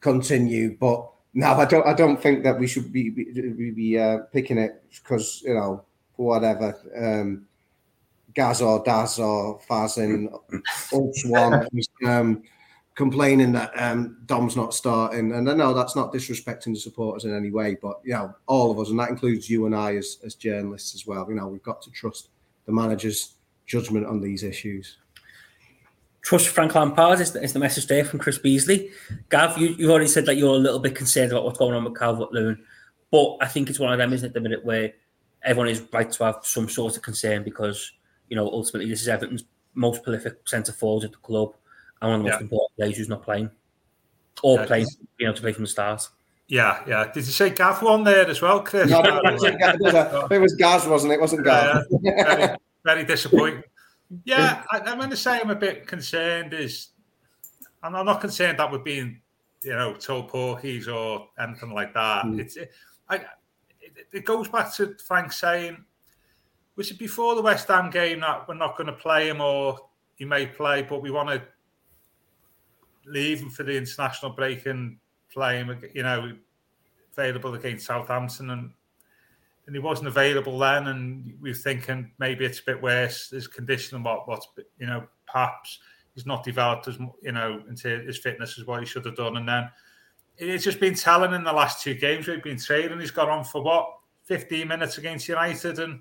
continue. 0.00 0.76
But 0.78 1.08
no, 1.34 1.52
I 1.52 1.64
don't. 1.64 1.86
I 1.86 1.94
don't 1.94 2.20
think 2.20 2.44
that 2.44 2.58
we 2.58 2.66
should 2.66 2.92
be 2.92 3.10
be, 3.10 3.70
be 3.70 3.98
uh, 3.98 4.18
picking 4.32 4.58
it 4.58 4.82
because 4.90 5.42
you 5.44 5.54
know 5.54 5.84
whatever. 6.16 6.76
Um, 6.96 7.46
Gaz 8.34 8.60
or 8.60 8.84
Daz 8.84 9.18
or 9.18 9.58
Fazin, 9.60 10.28
Ulch 10.92 11.88
um, 12.06 12.42
complaining 12.94 13.52
that 13.52 13.72
um, 13.76 14.18
Dom's 14.26 14.56
not 14.56 14.74
starting, 14.74 15.32
and 15.32 15.48
I 15.48 15.54
know 15.54 15.72
that's 15.72 15.96
not 15.96 16.12
disrespecting 16.12 16.74
the 16.74 16.80
supporters 16.80 17.24
in 17.24 17.34
any 17.34 17.50
way, 17.50 17.76
but 17.80 18.00
you 18.04 18.12
know 18.12 18.34
all 18.46 18.70
of 18.70 18.78
us, 18.78 18.90
and 18.90 18.98
that 18.98 19.08
includes 19.08 19.48
you 19.48 19.64
and 19.64 19.74
I 19.74 19.96
as 19.96 20.18
as 20.24 20.34
journalists 20.34 20.94
as 20.94 21.06
well. 21.06 21.26
You 21.28 21.34
know 21.34 21.48
we've 21.48 21.62
got 21.62 21.80
to 21.82 21.90
trust 21.90 22.28
the 22.66 22.72
manager's 22.72 23.34
judgment 23.66 24.06
on 24.06 24.20
these 24.20 24.42
issues 24.42 24.98
trust 26.26 26.48
Frank 26.48 26.74
Lampard 26.74 27.20
is 27.20 27.30
the, 27.30 27.40
is 27.40 27.52
the 27.52 27.60
message 27.60 27.86
there 27.86 28.04
from 28.04 28.18
Chris 28.18 28.36
Beesley. 28.36 28.90
Gav, 29.28 29.56
you, 29.58 29.68
you 29.78 29.88
already 29.92 30.08
said 30.08 30.26
that 30.26 30.34
you're 30.34 30.56
a 30.56 30.58
little 30.58 30.80
bit 30.80 30.96
concerned 30.96 31.30
about 31.30 31.44
what's 31.44 31.56
going 31.56 31.72
on 31.72 31.84
with 31.84 31.96
Calvert 31.96 32.32
Lewin, 32.32 32.60
but 33.12 33.36
I 33.40 33.46
think 33.46 33.70
it's 33.70 33.78
one 33.78 33.92
of 33.92 33.98
them, 33.98 34.12
isn't 34.12 34.30
it, 34.30 34.34
the 34.34 34.40
minute 34.40 34.64
where 34.64 34.92
everyone 35.44 35.68
is 35.68 35.84
right 35.92 36.10
to 36.10 36.24
have 36.24 36.40
some 36.42 36.68
sort 36.68 36.96
of 36.96 37.02
concern 37.02 37.44
because, 37.44 37.92
you 38.28 38.34
know, 38.34 38.48
ultimately 38.48 38.90
this 38.90 39.02
is 39.02 39.08
Everton's 39.08 39.44
most 39.74 40.02
prolific 40.02 40.48
centre 40.48 40.72
forward 40.72 41.04
at 41.04 41.12
the 41.12 41.18
club 41.18 41.54
and 42.02 42.10
one 42.10 42.18
of 42.18 42.24
the 42.24 42.30
most 42.30 42.40
yeah. 42.40 42.42
important 42.42 42.76
players 42.76 42.96
who's 42.96 43.08
not 43.08 43.22
playing 43.22 43.48
or 44.42 44.58
yeah, 44.58 44.66
playing, 44.66 44.86
you 45.20 45.26
know, 45.28 45.32
to 45.32 45.40
play 45.40 45.52
from 45.52 45.62
the 45.62 45.70
start. 45.70 46.08
Yeah, 46.48 46.82
yeah. 46.86 47.04
Did 47.12 47.26
you 47.26 47.32
say 47.32 47.50
Gav 47.50 47.82
one 47.82 48.04
there 48.04 48.28
as 48.28 48.40
well, 48.40 48.62
Chris? 48.62 48.88
No, 48.88 49.00
it 49.04 50.40
was 50.40 50.54
Gaz, 50.54 50.86
wasn't 50.86 51.12
it? 51.12 51.16
It 51.16 51.20
wasn't 51.20 51.44
Gav. 51.44 51.84
Yeah, 52.02 52.36
very, 52.36 52.56
very 52.84 53.04
disappointing. 53.04 53.62
Yeah, 54.24 54.62
I, 54.70 54.78
I'm 54.78 54.98
going 54.98 55.10
to 55.10 55.16
say 55.16 55.40
I'm 55.40 55.50
a 55.50 55.56
bit 55.56 55.88
concerned. 55.88 56.54
Is 56.54 56.90
I'm 57.82 57.90
not 57.92 58.20
concerned 58.20 58.60
that 58.60 58.70
we're 58.70 58.78
being, 58.78 59.20
you 59.64 59.72
know, 59.72 59.94
told 59.94 60.30
porkies 60.30 60.86
or 60.86 61.26
anything 61.40 61.74
like 61.74 61.92
that. 61.94 62.24
Mm. 62.24 62.38
It's 62.38 62.56
it, 62.56 62.70
I, 63.08 63.16
it, 63.80 64.06
it 64.12 64.24
goes 64.24 64.46
back 64.46 64.72
to 64.74 64.94
Frank 65.04 65.32
saying, 65.32 65.84
was 66.76 66.92
it 66.92 67.00
before 67.00 67.34
the 67.34 67.42
West 67.42 67.66
Ham 67.66 67.90
game 67.90 68.20
that 68.20 68.46
we're 68.46 68.54
not 68.54 68.76
going 68.76 68.86
to 68.86 68.92
play 68.92 69.28
him 69.28 69.40
or 69.40 69.76
he 70.14 70.24
may 70.24 70.46
play, 70.46 70.82
but 70.82 71.02
we 71.02 71.10
want 71.10 71.28
to 71.28 71.42
leave 73.06 73.40
him 73.40 73.50
for 73.50 73.64
the 73.64 73.76
international 73.76 74.30
break 74.30 74.66
and 74.66 74.98
play 75.36 75.58
him, 75.58 75.78
you 75.94 76.02
know, 76.02 76.32
available 77.12 77.54
against 77.54 77.86
Southampton 77.86 78.50
and 78.50 78.70
and 79.66 79.74
he 79.74 79.80
wasn't 79.80 80.06
available 80.06 80.58
then, 80.58 80.86
and 80.86 81.34
we 81.40 81.50
were 81.50 81.56
thinking 81.56 82.12
maybe 82.18 82.44
it's 82.44 82.60
a 82.60 82.64
bit 82.64 82.80
worse. 82.80 83.30
His 83.30 83.48
condition 83.48 83.96
and 83.96 84.04
what 84.04 84.28
what's 84.28 84.46
you 84.78 84.86
know 84.86 85.06
perhaps 85.26 85.80
he's 86.14 86.24
not 86.24 86.44
developed 86.44 86.86
as 86.88 86.98
you 87.20 87.32
know 87.32 87.62
into 87.68 88.00
his 88.00 88.18
fitness 88.18 88.58
as 88.58 88.66
what 88.66 88.80
he 88.80 88.86
should 88.86 89.04
have 89.04 89.16
done, 89.16 89.36
and 89.36 89.48
then 89.48 89.68
it's 90.38 90.64
just 90.64 90.80
been 90.80 90.94
telling 90.94 91.34
in 91.34 91.42
the 91.42 91.52
last 91.52 91.82
two 91.82 91.94
games 91.94 92.28
we've 92.28 92.42
been 92.42 92.60
trading. 92.60 93.00
He's 93.00 93.10
got 93.10 93.28
on 93.28 93.44
for 93.44 93.62
what 93.62 93.88
15 94.24 94.68
minutes 94.68 94.98
against 94.98 95.28
United 95.28 95.78
and 95.80 96.00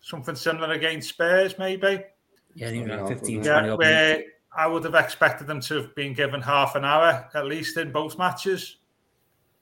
something 0.00 0.34
similar 0.34 0.72
against 0.72 1.10
Spurs, 1.10 1.58
maybe. 1.58 2.02
Yeah, 2.54 2.70
like 2.70 3.08
15, 3.08 3.44
yeah, 3.44 3.74
where 3.74 4.24
I 4.56 4.66
would 4.66 4.84
have 4.84 4.94
expected 4.94 5.46
them 5.46 5.60
to 5.62 5.74
have 5.76 5.94
been 5.94 6.12
given 6.12 6.40
half 6.40 6.74
an 6.74 6.84
hour 6.84 7.28
at 7.34 7.46
least 7.46 7.76
in 7.76 7.90
both 7.90 8.18
matches, 8.18 8.78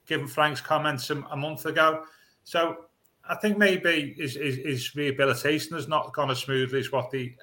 given 0.05 0.27
Frank's 0.27 0.61
comments 0.61 1.09
a, 1.09 1.17
a 1.31 1.37
month 1.37 1.65
ago. 1.65 2.03
So 2.43 2.85
I 3.27 3.35
think 3.35 3.57
maybe 3.57 4.15
his, 4.17 4.35
his, 4.35 4.57
his, 4.57 4.95
rehabilitation 4.95 5.75
has 5.75 5.87
not 5.87 6.13
gone 6.13 6.31
as 6.31 6.39
smoothly 6.39 6.79
as 6.79 6.91
what 6.91 7.11
they 7.11 7.35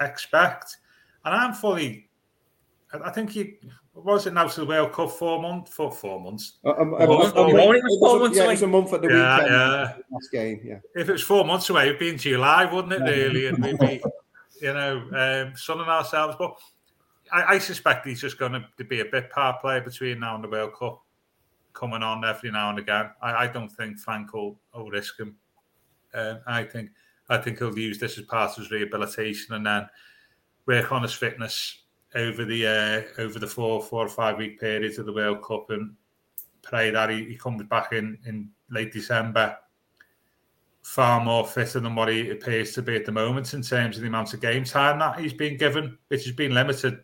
expect. 0.00 0.76
And 1.24 1.34
I'm 1.34 1.52
fully, 1.52 2.08
I 2.92 3.10
think 3.10 3.30
he 3.30 3.58
was 3.92 4.26
it 4.26 4.32
now 4.32 4.46
to 4.46 4.60
the 4.60 4.66
World 4.66 4.92
Cup 4.92 5.10
four 5.10 5.42
months 5.42 5.74
for 5.74 5.90
four 5.90 6.20
months. 6.20 6.58
Uh, 6.64 6.70
um, 6.78 6.94
it 6.94 7.08
was, 7.08 7.32
four 7.32 8.18
months 8.20 8.38
yeah, 8.38 8.44
it 8.44 8.48
was 8.48 8.62
a 8.62 8.66
month 8.66 8.92
at 8.92 9.02
the 9.02 9.08
yeah, 9.08 9.36
weekend. 9.36 9.54
Yeah. 9.54 9.94
Last 10.10 10.32
game, 10.32 10.60
yeah. 10.64 10.78
If 10.94 11.08
it 11.08 11.12
was 11.12 11.22
four 11.22 11.44
months 11.44 11.68
away, 11.68 11.88
it'd 11.88 11.98
be 11.98 12.08
in 12.10 12.18
July, 12.18 12.64
wouldn't 12.64 12.92
it? 12.92 13.02
Really, 13.02 13.46
and 13.46 13.58
maybe 13.58 14.00
you 14.60 14.72
know, 14.72 15.02
um, 15.12 15.56
sunning 15.56 15.86
ourselves. 15.86 16.36
But 16.38 16.56
I, 17.32 17.54
I 17.54 17.58
suspect 17.58 18.06
he's 18.06 18.20
just 18.20 18.38
going 18.38 18.52
to 18.52 18.84
be 18.84 19.00
a 19.00 19.04
bit 19.04 19.30
part 19.30 19.60
player 19.60 19.80
between 19.80 20.20
now 20.20 20.34
and 20.34 20.44
the 20.44 20.48
World 20.48 20.74
Cup 20.74 21.02
coming 21.72 22.02
on 22.02 22.24
every 22.24 22.50
now 22.50 22.70
and 22.70 22.78
again. 22.78 23.10
I, 23.22 23.44
I 23.44 23.46
don't 23.46 23.68
think 23.68 23.98
Frank 23.98 24.32
will, 24.32 24.58
will 24.74 24.90
risk 24.90 25.18
him. 25.18 25.36
Um, 26.14 26.40
I 26.46 26.64
think 26.64 26.90
I 27.28 27.36
think 27.38 27.58
he'll 27.58 27.78
use 27.78 27.98
this 27.98 28.18
as 28.18 28.24
part 28.24 28.50
of 28.52 28.56
his 28.56 28.70
rehabilitation 28.70 29.54
and 29.54 29.66
then 29.66 29.88
work 30.66 30.90
on 30.90 31.02
his 31.02 31.12
fitness 31.12 31.82
over 32.14 32.44
the 32.44 32.66
uh, 32.66 33.20
over 33.20 33.38
the 33.38 33.46
four 33.46 33.82
four 33.82 34.06
or 34.06 34.08
five 34.08 34.38
week 34.38 34.58
period 34.58 34.98
of 34.98 35.06
the 35.06 35.12
World 35.12 35.42
Cup 35.42 35.70
and 35.70 35.94
pray 36.62 36.90
that 36.90 37.10
he, 37.10 37.24
he 37.24 37.36
comes 37.36 37.62
back 37.64 37.92
in 37.92 38.18
in 38.26 38.50
late 38.70 38.92
December 38.92 39.56
far 40.88 41.22
more 41.22 41.46
fitter 41.46 41.80
than 41.80 41.94
what 41.94 42.08
he 42.08 42.30
appears 42.30 42.72
to 42.72 42.80
be 42.80 42.96
at 42.96 43.04
the 43.04 43.12
moment 43.12 43.52
in 43.52 43.60
terms 43.60 43.96
of 43.96 44.02
the 44.02 44.08
amount 44.08 44.32
of 44.32 44.40
game 44.40 44.64
time 44.64 44.98
that 44.98 45.20
he's 45.20 45.34
been 45.34 45.54
given, 45.58 45.98
which 46.08 46.24
has 46.24 46.34
been 46.34 46.54
limited. 46.54 46.98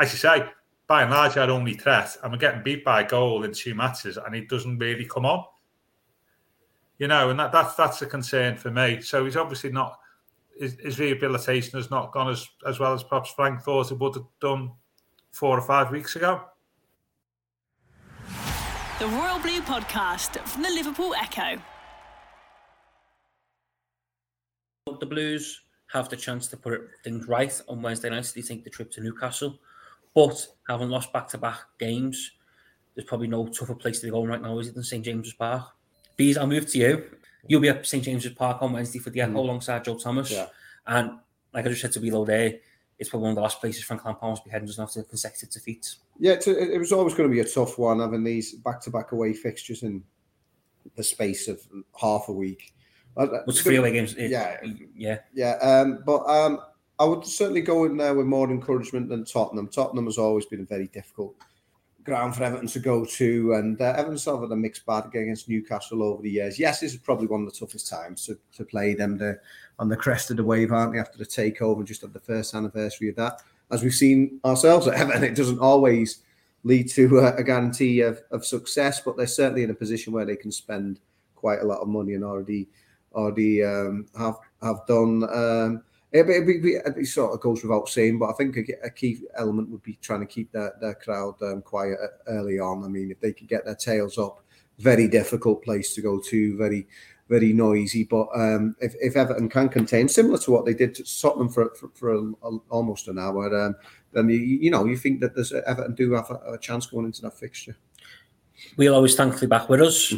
As 0.00 0.12
you 0.12 0.18
say, 0.18 0.48
by 0.86 1.02
and 1.02 1.10
large, 1.10 1.36
our 1.36 1.50
only 1.50 1.74
threat, 1.74 2.16
and 2.22 2.32
we're 2.32 2.38
getting 2.38 2.62
beat 2.62 2.84
by 2.84 3.02
a 3.02 3.08
goal 3.08 3.44
in 3.44 3.52
two 3.52 3.74
matches, 3.74 4.16
and 4.16 4.34
he 4.34 4.40
doesn't 4.40 4.78
really 4.78 5.04
come 5.04 5.26
on. 5.26 5.44
You 6.98 7.06
know, 7.06 7.30
and 7.30 7.38
that, 7.38 7.52
that's 7.52 7.74
that's 7.74 8.02
a 8.02 8.06
concern 8.06 8.56
for 8.56 8.70
me. 8.70 9.00
So 9.00 9.24
he's 9.24 9.36
obviously 9.36 9.70
not 9.70 9.98
his, 10.58 10.76
his 10.80 10.98
rehabilitation 10.98 11.78
has 11.78 11.90
not 11.90 12.12
gone 12.12 12.30
as, 12.30 12.46
as 12.66 12.78
well 12.78 12.92
as 12.92 13.02
perhaps 13.02 13.30
Frank 13.32 13.62
thought 13.62 13.90
it 13.90 13.98
would 13.98 14.14
have 14.14 14.26
done 14.40 14.72
four 15.32 15.58
or 15.58 15.62
five 15.62 15.90
weeks 15.90 16.16
ago. 16.16 16.42
The 18.98 19.06
Royal 19.06 19.38
Blue 19.38 19.62
Podcast 19.62 20.38
from 20.46 20.62
the 20.62 20.70
Liverpool 20.70 21.14
Echo. 21.14 21.60
The 24.98 25.06
Blues 25.06 25.62
have 25.92 26.08
the 26.10 26.16
chance 26.16 26.48
to 26.48 26.56
put 26.56 26.82
things 27.02 27.26
right 27.26 27.60
on 27.68 27.80
Wednesday 27.80 28.10
night. 28.10 28.30
They 28.34 28.42
think 28.42 28.64
the 28.64 28.70
trip 28.70 28.90
to 28.92 29.00
Newcastle, 29.00 29.58
but 30.14 30.46
having 30.68 30.88
lost 30.88 31.12
back-to-back 31.12 31.60
games, 31.78 32.32
there's 32.94 33.06
probably 33.06 33.28
no 33.28 33.46
tougher 33.46 33.74
place 33.74 34.00
to 34.00 34.10
go 34.10 34.24
right 34.24 34.42
now, 34.42 34.58
is 34.58 34.68
it, 34.68 34.74
than 34.74 34.82
St 34.82 35.04
James's 35.04 35.34
Park? 35.34 35.64
Bees, 36.16 36.36
I'll 36.36 36.46
move 36.46 36.66
to 36.70 36.78
you. 36.78 37.04
You'll 37.46 37.60
be 37.60 37.68
at 37.68 37.86
St 37.86 38.04
James's 38.04 38.32
Park 38.32 38.60
on 38.62 38.72
Wednesday 38.72 38.98
for 38.98 39.10
the 39.10 39.20
Echo 39.20 39.32
mm. 39.32 39.36
alongside 39.36 39.84
Joe 39.84 39.96
Thomas. 39.96 40.30
Yeah. 40.30 40.46
And 40.86 41.12
like 41.54 41.64
I 41.64 41.68
just 41.68 41.80
said 41.80 41.92
to 41.92 42.00
Wheelo 42.00 42.26
there, 42.26 42.58
it's 42.98 43.08
probably 43.08 43.24
one 43.24 43.30
of 43.30 43.36
the 43.36 43.42
last 43.42 43.60
places 43.60 43.82
Frank 43.82 44.04
Lampard 44.04 44.30
must 44.30 44.44
be 44.44 44.50
heading 44.50 44.66
just 44.66 44.78
after 44.78 45.02
consecutive 45.02 45.50
defeats. 45.50 46.00
Yeah, 46.18 46.36
a, 46.46 46.74
it 46.74 46.78
was 46.78 46.92
always 46.92 47.14
going 47.14 47.30
to 47.30 47.32
be 47.32 47.40
a 47.40 47.44
tough 47.44 47.78
one 47.78 48.00
having 48.00 48.22
these 48.22 48.54
back-to-back 48.56 49.12
away 49.12 49.32
fixtures 49.32 49.82
in 49.82 50.04
the 50.96 51.02
space 51.02 51.48
of 51.48 51.62
half 51.98 52.28
a 52.28 52.32
week. 52.32 52.74
What's 53.14 53.62
three 53.62 53.76
away 53.76 53.92
games? 53.92 54.14
Yeah, 54.18 54.58
yeah, 54.94 55.18
yeah. 55.32 55.52
Um, 55.62 56.02
but 56.04 56.24
um, 56.26 56.60
I 57.00 57.04
would 57.04 57.24
certainly 57.24 57.62
go 57.62 57.84
in 57.84 57.96
there 57.96 58.14
with 58.14 58.26
more 58.26 58.50
encouragement 58.50 59.08
than 59.08 59.24
Tottenham. 59.24 59.68
Tottenham 59.68 60.04
has 60.04 60.18
always 60.18 60.44
been 60.44 60.60
a 60.60 60.66
very 60.66 60.86
difficult 60.88 61.34
ground 62.04 62.36
for 62.36 62.44
Everton 62.44 62.68
to 62.68 62.78
go 62.78 63.06
to, 63.06 63.54
and 63.54 63.80
uh, 63.80 63.94
Everton's 63.96 64.26
have 64.26 64.42
had 64.42 64.50
a 64.50 64.56
mixed 64.56 64.84
bag 64.84 65.06
against 65.06 65.48
Newcastle 65.48 66.02
over 66.02 66.20
the 66.20 66.30
years. 66.30 66.58
Yes, 66.58 66.80
this 66.80 66.92
is 66.92 66.98
probably 66.98 67.26
one 67.26 67.40
of 67.40 67.50
the 67.50 67.58
toughest 67.58 67.88
times 67.88 68.26
to, 68.26 68.38
to 68.54 68.66
play 68.66 68.92
them. 68.92 69.18
On 69.78 69.88
the 69.88 69.96
crest 69.96 70.30
of 70.30 70.36
the 70.36 70.44
wave, 70.44 70.72
aren't 70.72 70.92
they? 70.92 70.98
After 70.98 71.16
the 71.16 71.24
takeover, 71.24 71.82
just 71.82 72.04
at 72.04 72.12
the 72.12 72.20
first 72.20 72.54
anniversary 72.54 73.08
of 73.08 73.16
that, 73.16 73.40
as 73.70 73.82
we've 73.82 73.94
seen 73.94 74.38
ourselves 74.44 74.86
at 74.86 74.94
Everton, 74.94 75.24
it 75.24 75.34
doesn't 75.34 75.58
always 75.58 76.22
lead 76.64 76.90
to 76.90 77.20
a, 77.20 77.36
a 77.36 77.42
guarantee 77.42 78.02
of, 78.02 78.20
of 78.30 78.44
success, 78.44 79.00
but 79.00 79.16
they're 79.16 79.26
certainly 79.26 79.62
in 79.62 79.70
a 79.70 79.74
position 79.74 80.12
where 80.12 80.26
they 80.26 80.36
can 80.36 80.52
spend 80.52 81.00
quite 81.34 81.60
a 81.60 81.66
lot 81.66 81.80
of 81.80 81.88
money 81.88 82.12
and 82.12 82.24
already 82.24 82.68
already 83.14 83.64
um, 83.64 84.06
have 84.18 84.36
have 84.62 84.86
done. 84.86 85.24
Um, 85.32 85.82
it, 86.12 86.28
it, 86.28 86.96
it, 86.96 87.06
sort 87.06 87.32
of 87.32 87.40
goes 87.40 87.62
without 87.62 87.88
saying, 87.88 88.18
but 88.18 88.30
I 88.30 88.32
think 88.32 88.56
a, 88.56 88.86
a 88.86 88.90
key 88.90 89.20
element 89.36 89.70
would 89.70 89.82
be 89.82 89.98
trying 90.02 90.20
to 90.20 90.26
keep 90.26 90.50
their, 90.50 90.74
their 90.80 90.94
crowd 90.94 91.40
um, 91.42 91.62
quiet 91.62 91.98
early 92.26 92.58
on. 92.58 92.84
I 92.84 92.88
mean, 92.88 93.10
if 93.10 93.20
they 93.20 93.32
could 93.32 93.48
get 93.48 93.64
their 93.64 93.76
tails 93.76 94.18
up, 94.18 94.42
very 94.78 95.06
difficult 95.06 95.62
place 95.62 95.94
to 95.94 96.02
go 96.02 96.18
to, 96.18 96.56
very, 96.56 96.88
very 97.28 97.52
noisy. 97.52 98.04
But 98.04 98.28
um, 98.34 98.74
if, 98.80 98.94
if 99.00 99.16
Everton 99.16 99.48
can 99.48 99.68
contain, 99.68 100.08
similar 100.08 100.38
to 100.38 100.50
what 100.50 100.64
they 100.64 100.74
did 100.74 100.94
to 100.96 101.20
Tottenham 101.20 101.48
for, 101.48 101.72
for, 101.76 101.90
for 101.94 102.14
a, 102.14 102.20
a, 102.20 102.58
almost 102.70 103.06
an 103.06 103.18
hour, 103.18 103.54
um, 103.56 103.76
then 104.12 104.28
you, 104.28 104.38
you 104.38 104.70
know 104.70 104.84
you 104.86 104.96
think 104.96 105.20
that 105.20 105.36
there's 105.36 105.52
Everton 105.52 105.94
do 105.94 106.12
have 106.12 106.30
a, 106.30 106.54
a 106.54 106.58
chance 106.58 106.86
going 106.86 107.06
into 107.06 107.22
that 107.22 107.38
fixture 107.38 107.76
we'll 108.76 108.94
always 108.94 109.14
thankfully 109.14 109.46
back 109.46 109.68
with 109.68 109.80
us. 109.80 110.12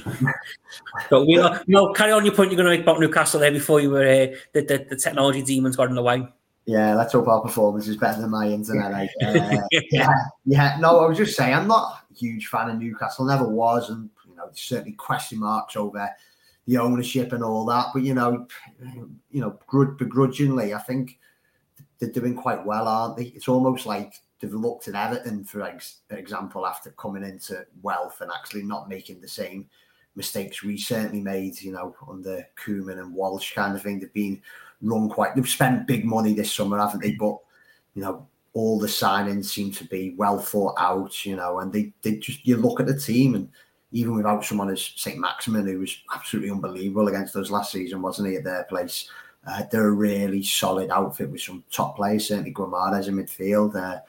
but 1.10 1.26
we'll, 1.26 1.58
no, 1.66 1.92
carry 1.92 2.12
on 2.12 2.24
your 2.24 2.34
point 2.34 2.50
you're 2.50 2.56
going 2.56 2.70
to 2.70 2.76
make 2.76 2.86
about 2.86 3.00
Newcastle 3.00 3.40
there 3.40 3.52
before 3.52 3.80
you 3.80 3.90
were 3.90 4.02
uh, 4.02 4.36
the, 4.52 4.62
the, 4.62 4.86
the 4.90 4.96
technology 4.96 5.42
demons 5.42 5.76
got 5.76 5.88
in 5.88 5.94
the 5.94 6.02
way. 6.02 6.26
Yeah, 6.64 6.94
let's 6.94 7.12
hope 7.12 7.26
our 7.26 7.40
performance 7.40 7.88
is 7.88 7.96
better 7.96 8.20
than 8.20 8.30
my 8.30 8.46
internet. 8.46 9.08
Uh, 9.20 9.58
yeah, 9.90 10.08
yeah. 10.44 10.76
No, 10.80 11.00
I 11.00 11.08
was 11.08 11.18
just 11.18 11.36
saying, 11.36 11.54
I'm 11.54 11.66
not 11.66 12.04
a 12.08 12.14
huge 12.14 12.46
fan 12.46 12.70
of 12.70 12.78
Newcastle. 12.78 13.24
Never 13.24 13.48
was, 13.48 13.90
and 13.90 14.08
you 14.28 14.36
know, 14.36 14.48
certainly 14.52 14.92
question 14.92 15.40
marks 15.40 15.74
over 15.74 16.08
the 16.66 16.78
ownership 16.78 17.32
and 17.32 17.42
all 17.42 17.64
that. 17.66 17.86
But 17.92 18.02
you 18.02 18.14
know, 18.14 18.46
you 19.30 19.40
know, 19.40 19.58
begrudgingly, 19.98 20.72
I 20.72 20.78
think 20.78 21.18
they're 21.98 22.10
doing 22.10 22.36
quite 22.36 22.64
well, 22.64 22.86
aren't 22.86 23.16
they? 23.16 23.24
It's 23.24 23.48
almost 23.48 23.84
like 23.84 24.14
they've 24.42 24.52
looked 24.52 24.88
at 24.88 24.94
Everton, 24.94 25.44
for 25.44 25.62
ex- 25.62 26.00
example, 26.10 26.66
after 26.66 26.90
coming 26.90 27.22
into 27.22 27.64
wealth 27.80 28.20
and 28.20 28.30
actually 28.30 28.64
not 28.64 28.88
making 28.88 29.20
the 29.20 29.28
same 29.28 29.66
mistakes 30.16 30.62
we 30.62 30.76
certainly 30.76 31.20
made, 31.20 31.60
you 31.62 31.72
know, 31.72 31.94
under 32.10 32.46
Koeman 32.62 32.98
and 32.98 33.14
Walsh 33.14 33.54
kind 33.54 33.74
of 33.74 33.82
thing. 33.82 34.00
They've 34.00 34.12
been 34.12 34.42
run 34.82 35.08
quite, 35.08 35.34
they've 35.34 35.48
spent 35.48 35.86
big 35.86 36.04
money 36.04 36.34
this 36.34 36.52
summer, 36.52 36.78
haven't 36.78 37.00
they? 37.00 37.12
But, 37.12 37.38
you 37.94 38.02
know, 38.02 38.26
all 38.52 38.78
the 38.78 38.88
signings 38.88 39.46
seem 39.46 39.70
to 39.72 39.84
be 39.84 40.14
well 40.18 40.38
thought 40.38 40.74
out, 40.76 41.24
you 41.24 41.36
know, 41.36 41.60
and 41.60 41.72
they, 41.72 41.92
they 42.02 42.16
just, 42.16 42.46
you 42.46 42.56
look 42.56 42.80
at 42.80 42.86
the 42.86 42.98
team 42.98 43.34
and 43.36 43.48
even 43.92 44.16
without 44.16 44.44
someone 44.44 44.70
as 44.70 44.92
St. 44.96 45.18
Maximin, 45.18 45.66
who 45.66 45.78
was 45.78 45.96
absolutely 46.14 46.50
unbelievable 46.50 47.08
against 47.08 47.36
us 47.36 47.50
last 47.50 47.72
season, 47.72 48.02
wasn't 48.02 48.28
he, 48.28 48.36
at 48.36 48.44
their 48.44 48.64
place? 48.64 49.08
Uh, 49.46 49.62
they're 49.70 49.88
a 49.88 49.92
really 49.92 50.42
solid 50.42 50.90
outfit 50.90 51.30
with 51.30 51.40
some 51.40 51.64
top 51.70 51.96
players, 51.96 52.28
certainly 52.28 52.52
Guimaraes 52.52 53.08
in 53.08 53.16
midfield. 53.16 53.74
Uh, 53.74 54.00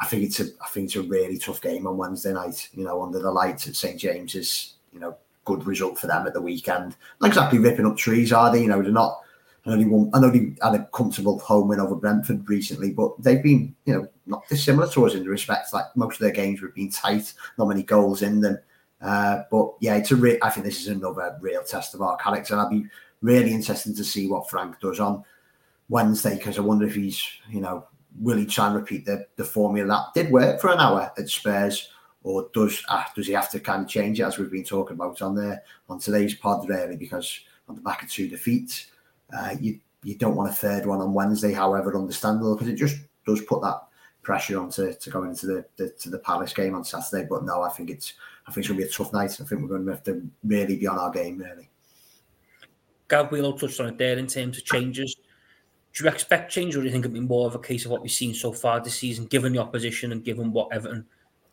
I 0.00 0.06
think 0.06 0.24
it's 0.24 0.40
a 0.40 0.44
I 0.62 0.68
think 0.68 0.86
it's 0.86 0.96
a 0.96 1.02
really 1.02 1.38
tough 1.38 1.60
game 1.60 1.86
on 1.86 1.96
Wednesday 1.96 2.32
night. 2.32 2.68
You 2.72 2.84
know, 2.84 3.02
under 3.02 3.18
the 3.18 3.30
lights 3.30 3.68
at 3.68 3.76
St 3.76 3.98
James's. 3.98 4.74
You 4.92 4.98
know, 4.98 5.16
good 5.44 5.66
result 5.66 5.98
for 5.98 6.06
them 6.06 6.26
at 6.26 6.32
the 6.32 6.40
weekend. 6.40 6.96
Not 7.20 7.28
exactly 7.28 7.58
ripping 7.58 7.86
up 7.86 7.96
trees, 7.96 8.32
are 8.32 8.52
they? 8.52 8.62
You 8.62 8.68
know, 8.68 8.82
they're 8.82 8.92
not. 8.92 9.20
I 9.66 9.70
know 9.70 9.76
they 9.76 10.16
I 10.16 10.20
know 10.20 10.30
they 10.30 10.54
had 10.62 10.80
a 10.80 10.88
comfortable 10.92 11.38
home 11.38 11.68
win 11.68 11.80
over 11.80 11.94
Brentford 11.94 12.48
recently, 12.48 12.92
but 12.92 13.22
they've 13.22 13.42
been, 13.42 13.74
you 13.84 13.94
know, 13.94 14.08
not 14.26 14.48
dissimilar 14.48 14.88
to 14.88 15.06
us 15.06 15.14
in 15.14 15.22
the 15.22 15.28
respect 15.28 15.72
like 15.74 15.84
most 15.96 16.14
of 16.14 16.20
their 16.20 16.30
games 16.30 16.60
have 16.60 16.74
been 16.74 16.90
tight, 16.90 17.32
not 17.58 17.68
many 17.68 17.82
goals 17.82 18.22
in 18.22 18.40
them. 18.40 18.58
Uh, 19.02 19.42
but 19.50 19.74
yeah, 19.80 19.96
it's 19.96 20.10
a 20.12 20.16
re- 20.16 20.38
I 20.42 20.50
think 20.50 20.64
this 20.64 20.80
is 20.80 20.88
another 20.88 21.36
real 21.40 21.62
test 21.62 21.94
of 21.94 22.02
our 22.02 22.16
character. 22.16 22.56
I'd 22.56 22.70
be 22.70 22.86
really 23.22 23.52
interested 23.52 23.96
to 23.96 24.04
see 24.04 24.26
what 24.26 24.48
Frank 24.48 24.80
does 24.80 25.00
on 25.00 25.24
Wednesday 25.88 26.36
because 26.36 26.58
I 26.58 26.62
wonder 26.62 26.86
if 26.86 26.94
he's, 26.94 27.22
you 27.50 27.60
know, 27.60 27.86
will 28.20 28.36
he 28.36 28.46
try 28.46 28.66
and 28.66 28.76
repeat 28.76 29.04
the, 29.04 29.26
the 29.36 29.44
formula 29.44 29.88
that 30.14 30.22
did 30.22 30.32
work 30.32 30.60
for 30.60 30.70
an 30.70 30.78
hour 30.78 31.10
at 31.16 31.28
Spurs, 31.28 31.88
or 32.22 32.48
does 32.52 32.84
uh, 32.88 33.04
does 33.16 33.26
he 33.26 33.32
have 33.32 33.50
to 33.50 33.60
kind 33.60 33.82
of 33.82 33.88
change 33.88 34.20
it 34.20 34.24
as 34.24 34.38
we've 34.38 34.50
been 34.50 34.64
talking 34.64 34.94
about 34.94 35.22
on 35.22 35.34
the 35.34 35.60
on 35.88 35.98
today's 35.98 36.34
pod 36.34 36.68
really? 36.68 36.96
Because 36.96 37.40
on 37.68 37.74
the 37.74 37.80
back 37.80 38.02
of 38.02 38.10
two 38.10 38.28
defeats, 38.28 38.88
uh, 39.36 39.54
you 39.58 39.80
you 40.02 40.16
don't 40.16 40.36
want 40.36 40.50
a 40.50 40.54
third 40.54 40.86
one 40.86 41.00
on 41.00 41.14
Wednesday, 41.14 41.52
however 41.52 41.96
understandable, 41.96 42.54
because 42.54 42.68
it 42.68 42.76
just 42.76 42.98
does 43.26 43.40
put 43.42 43.62
that 43.62 43.80
pressure 44.22 44.58
on 44.60 44.70
to, 44.70 44.94
to 44.94 45.10
go 45.10 45.24
into 45.24 45.46
the, 45.46 45.64
the 45.76 45.88
to 45.90 46.10
the 46.10 46.18
Palace 46.18 46.52
game 46.52 46.74
on 46.74 46.84
Saturday. 46.84 47.26
But 47.28 47.44
no, 47.44 47.62
I 47.62 47.70
think 47.70 47.90
it's 47.90 48.14
I 48.46 48.52
think 48.52 48.64
it's 48.64 48.68
going 48.68 48.80
to 48.80 48.86
be 48.86 48.90
a 48.90 48.92
tough 48.92 49.12
night. 49.12 49.38
I 49.40 49.44
think 49.44 49.62
we're 49.62 49.68
going 49.68 49.86
to 49.86 49.92
have 49.92 50.04
to 50.04 50.22
really 50.44 50.76
be 50.76 50.86
on 50.86 50.98
our 50.98 51.10
game 51.10 51.38
really. 51.38 51.68
Gabriel 53.08 53.54
touched 53.54 53.80
on 53.80 53.88
it 53.88 53.98
there 53.98 54.18
in 54.18 54.26
terms 54.26 54.58
of 54.58 54.64
changes 54.64 55.16
do 55.94 56.04
you 56.04 56.10
expect 56.10 56.52
change, 56.52 56.76
or 56.76 56.80
do 56.80 56.86
you 56.86 56.92
think 56.92 57.04
it'll 57.04 57.14
be 57.14 57.20
more 57.20 57.46
of 57.46 57.54
a 57.54 57.58
case 57.58 57.84
of 57.84 57.90
what 57.90 58.02
we've 58.02 58.10
seen 58.10 58.34
so 58.34 58.52
far 58.52 58.80
this 58.80 58.94
season, 58.94 59.26
given 59.26 59.52
the 59.52 59.58
opposition 59.58 60.12
and 60.12 60.24
given 60.24 60.52
what 60.52 60.68
Everton 60.72 61.04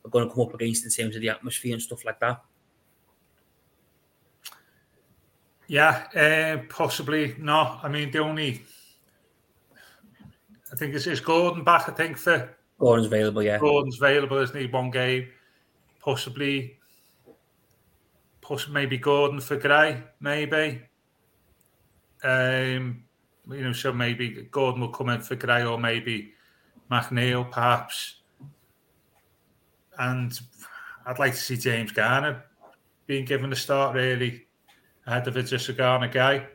are 0.06 0.10
going 0.10 0.28
to 0.28 0.34
come 0.34 0.44
up 0.44 0.54
against 0.54 0.86
in 0.86 0.92
terms 0.92 1.16
of 1.16 1.22
the 1.22 1.30
atmosphere 1.30 1.74
and 1.74 1.82
stuff 1.82 2.06
like 2.06 2.20
that? 2.20 2.44
Yeah, 5.68 6.08
uh, 6.16 6.64
possibly 6.70 7.36
not. 7.40 7.82
I 7.84 7.90
mean, 7.90 8.12
the 8.12 8.20
only 8.20 8.62
I 10.72 10.76
think 10.76 10.96
it's, 10.96 11.08
it's 11.08 11.20
Gordon 11.20 11.64
back. 11.64 11.90
I 11.90 11.92
think 11.94 12.18
for 12.18 12.56
Gordon's 12.80 13.08
available. 13.08 13.44
Yeah, 13.44 13.58
Gordon's 13.58 13.98
available. 13.98 14.38
Isn't 14.38 14.60
he? 14.60 14.68
One 14.68 14.92
game, 14.92 15.28
possibly, 16.00 16.78
possibly 18.42 18.74
maybe 18.74 18.98
Gordon 18.98 19.40
for 19.40 19.58
Gray, 19.58 20.04
maybe. 20.20 20.82
Um, 22.24 23.04
you 23.50 23.62
know, 23.62 23.74
so 23.74 23.94
maybe 23.94 24.48
Gordon 24.52 24.82
will 24.82 24.90
come 24.90 25.10
in 25.10 25.22
for 25.22 25.36
Gray 25.36 25.64
or 25.64 25.80
maybe 25.80 26.34
McNeil 26.92 27.50
perhaps. 27.50 28.22
And 29.98 30.38
I'd 31.06 31.20
like 31.20 31.34
to 31.34 31.40
see 31.40 31.58
James 31.58 31.92
Garner 31.92 32.44
being 33.06 33.26
given 33.26 33.52
a 33.52 33.56
start 33.56 33.96
really 33.96 34.48
ahead 35.06 35.28
of 35.28 35.38
a 35.38 35.44
Gana 35.44 36.10
Gueye. 36.10 36.46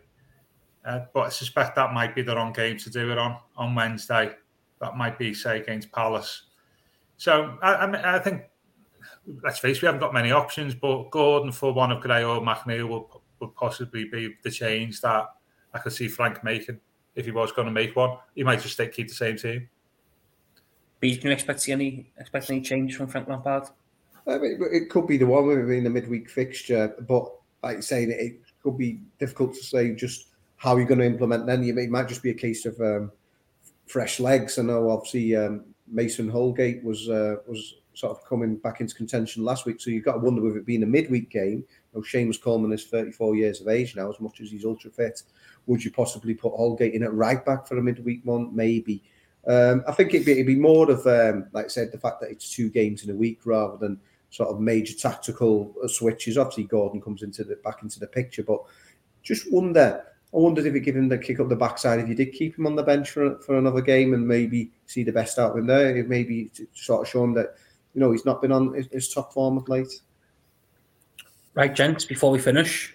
Uh, 0.84 1.00
but 1.14 1.20
I 1.20 1.28
suspect 1.30 1.76
that 1.76 1.92
might 1.92 2.14
be 2.14 2.22
the 2.22 2.34
wrong 2.34 2.52
game 2.52 2.76
to 2.78 2.90
do 2.90 3.10
it 3.12 3.18
on 3.18 3.38
on 3.56 3.74
Wednesday. 3.74 4.32
That 4.80 4.96
might 4.96 5.18
be 5.18 5.32
say 5.32 5.60
against 5.60 5.92
Palace. 5.92 6.42
So 7.16 7.56
I, 7.62 7.74
I, 7.74 8.16
I 8.16 8.18
think 8.18 8.42
let's 9.42 9.60
face 9.60 9.76
it, 9.76 9.82
we 9.82 9.86
haven't 9.86 10.00
got 10.00 10.12
many 10.12 10.32
options. 10.32 10.74
But 10.74 11.10
Gordon 11.10 11.52
for 11.52 11.72
one 11.72 11.92
of 11.92 12.02
Gray 12.02 12.24
or 12.24 12.40
McNeil 12.40 12.88
will, 12.88 13.22
will 13.38 13.48
possibly 13.48 14.04
be 14.04 14.34
the 14.42 14.50
change 14.50 15.00
that 15.02 15.26
I 15.74 15.78
could 15.78 15.92
see 15.92 16.08
Frank 16.08 16.42
making 16.44 16.80
if 17.14 17.24
he 17.24 17.30
was 17.30 17.52
going 17.52 17.66
to 17.66 17.72
make 17.72 17.94
one. 17.96 18.18
He 18.34 18.44
might 18.44 18.60
just 18.60 18.74
stay, 18.74 18.88
keep 18.88 19.08
the 19.08 19.14
same 19.14 19.36
team. 19.36 19.68
But 21.00 21.10
can 21.20 21.28
you 21.28 21.32
expect 21.32 21.58
to 21.58 21.64
see 21.64 21.72
any 21.72 22.12
expect 22.18 22.48
any 22.50 22.60
changes 22.60 22.96
from 22.96 23.08
Frank 23.08 23.28
Lampard? 23.28 23.64
I 24.26 24.38
mean, 24.38 24.60
it 24.72 24.88
could 24.88 25.06
be 25.08 25.16
the 25.16 25.26
one 25.26 25.48
maybe 25.48 25.78
in 25.78 25.84
the 25.84 25.90
midweek 25.90 26.30
fixture, 26.30 26.94
but 27.08 27.28
like 27.62 27.82
saying 27.82 28.10
it, 28.12 28.40
could 28.62 28.78
be 28.78 29.00
difficult 29.18 29.54
to 29.54 29.62
say 29.64 29.92
just 29.92 30.26
how 30.56 30.76
you're 30.76 30.86
going 30.86 31.00
to 31.00 31.06
implement. 31.06 31.46
Then 31.46 31.64
it 31.64 31.90
might 31.90 32.08
just 32.08 32.22
be 32.22 32.30
a 32.30 32.34
case 32.34 32.64
of 32.64 32.80
um, 32.80 33.10
fresh 33.86 34.20
legs. 34.20 34.58
I 34.58 34.62
know 34.62 34.90
obviously 34.90 35.34
um, 35.34 35.64
Mason 35.88 36.28
Holgate 36.28 36.84
was 36.84 37.08
uh, 37.08 37.36
was 37.46 37.74
sort 37.94 38.16
of 38.16 38.24
coming 38.24 38.56
back 38.56 38.80
into 38.80 38.94
contention 38.94 39.44
last 39.44 39.66
week, 39.66 39.80
so 39.80 39.90
you've 39.90 40.04
got 40.04 40.14
to 40.14 40.18
wonder 40.18 40.40
with 40.40 40.56
it 40.56 40.66
being 40.66 40.82
a 40.82 40.86
midweek 40.86 41.30
game. 41.30 41.64
You 41.92 42.00
know, 42.00 42.00
Seamus 42.00 42.40
Coleman 42.40 42.72
is 42.72 42.86
34 42.86 43.36
years 43.36 43.60
of 43.60 43.68
age 43.68 43.96
now, 43.96 44.10
as 44.10 44.20
much 44.20 44.40
as 44.40 44.50
he's 44.50 44.64
ultra 44.64 44.90
fit. 44.90 45.22
Would 45.66 45.84
you 45.84 45.90
possibly 45.90 46.34
put 46.34 46.54
Holgate 46.54 46.94
in 46.94 47.02
at 47.02 47.12
right 47.12 47.44
back 47.44 47.66
for 47.66 47.78
a 47.78 47.82
midweek 47.82 48.20
one? 48.24 48.54
Maybe. 48.54 49.02
Um, 49.46 49.82
I 49.88 49.92
think 49.92 50.14
it'd 50.14 50.26
be, 50.26 50.32
it'd 50.32 50.46
be 50.46 50.56
more 50.56 50.90
of, 50.90 51.06
um, 51.06 51.46
like 51.52 51.66
I 51.66 51.68
said, 51.68 51.92
the 51.92 51.98
fact 51.98 52.20
that 52.20 52.30
it's 52.30 52.54
two 52.54 52.70
games 52.70 53.04
in 53.04 53.10
a 53.10 53.16
week 53.16 53.40
rather 53.44 53.76
than 53.76 53.98
sort 54.30 54.48
of 54.48 54.60
major 54.60 54.94
tactical 54.94 55.74
switches. 55.86 56.38
Obviously, 56.38 56.64
Gordon 56.64 57.00
comes 57.00 57.22
into 57.22 57.44
the 57.44 57.56
back 57.56 57.82
into 57.82 58.00
the 58.00 58.06
picture, 58.06 58.42
but 58.42 58.60
just 59.22 59.52
wonder. 59.52 60.04
I 60.34 60.38
wondered 60.38 60.64
if 60.64 60.74
it 60.74 60.80
give 60.80 60.96
him 60.96 61.10
the 61.10 61.18
kick 61.18 61.40
up 61.40 61.50
the 61.50 61.56
backside 61.56 62.00
if 62.00 62.08
you 62.08 62.14
did 62.14 62.32
keep 62.32 62.58
him 62.58 62.66
on 62.66 62.74
the 62.74 62.82
bench 62.82 63.10
for 63.10 63.38
for 63.40 63.58
another 63.58 63.82
game 63.82 64.14
and 64.14 64.26
maybe 64.26 64.70
see 64.86 65.02
the 65.02 65.12
best 65.12 65.38
out 65.38 65.50
of 65.50 65.58
him 65.58 65.66
there. 65.66 65.94
It 65.94 66.08
maybe 66.08 66.50
sort 66.72 67.02
of 67.02 67.08
show 67.08 67.22
him 67.22 67.34
that 67.34 67.56
you 67.94 68.00
know 68.00 68.12
he's 68.12 68.24
not 68.24 68.40
been 68.40 68.52
on 68.52 68.74
his, 68.74 68.86
his 68.90 69.08
top 69.08 69.32
form 69.32 69.56
of 69.56 69.68
late. 69.68 69.92
Right, 71.54 71.74
gents. 71.74 72.04
Before 72.04 72.30
we 72.30 72.38
finish, 72.38 72.94